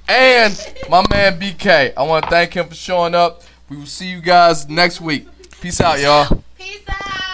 And 0.08 0.56
my 0.90 1.04
man 1.10 1.40
BK. 1.40 1.94
I 1.98 2.04
want 2.04 2.26
to 2.26 2.30
thank 2.30 2.54
him 2.54 2.68
for 2.68 2.76
showing 2.76 3.16
up. 3.16 3.42
We 3.70 3.78
will 3.78 3.88
see 3.88 4.06
you 4.08 4.22
guys 4.22 4.70
next 4.70 5.02
week. 5.02 5.28
Peace 5.62 5.82
out, 5.82 6.00
y'all. 6.00 6.44
Peace 6.58 6.82
out. 6.88 7.32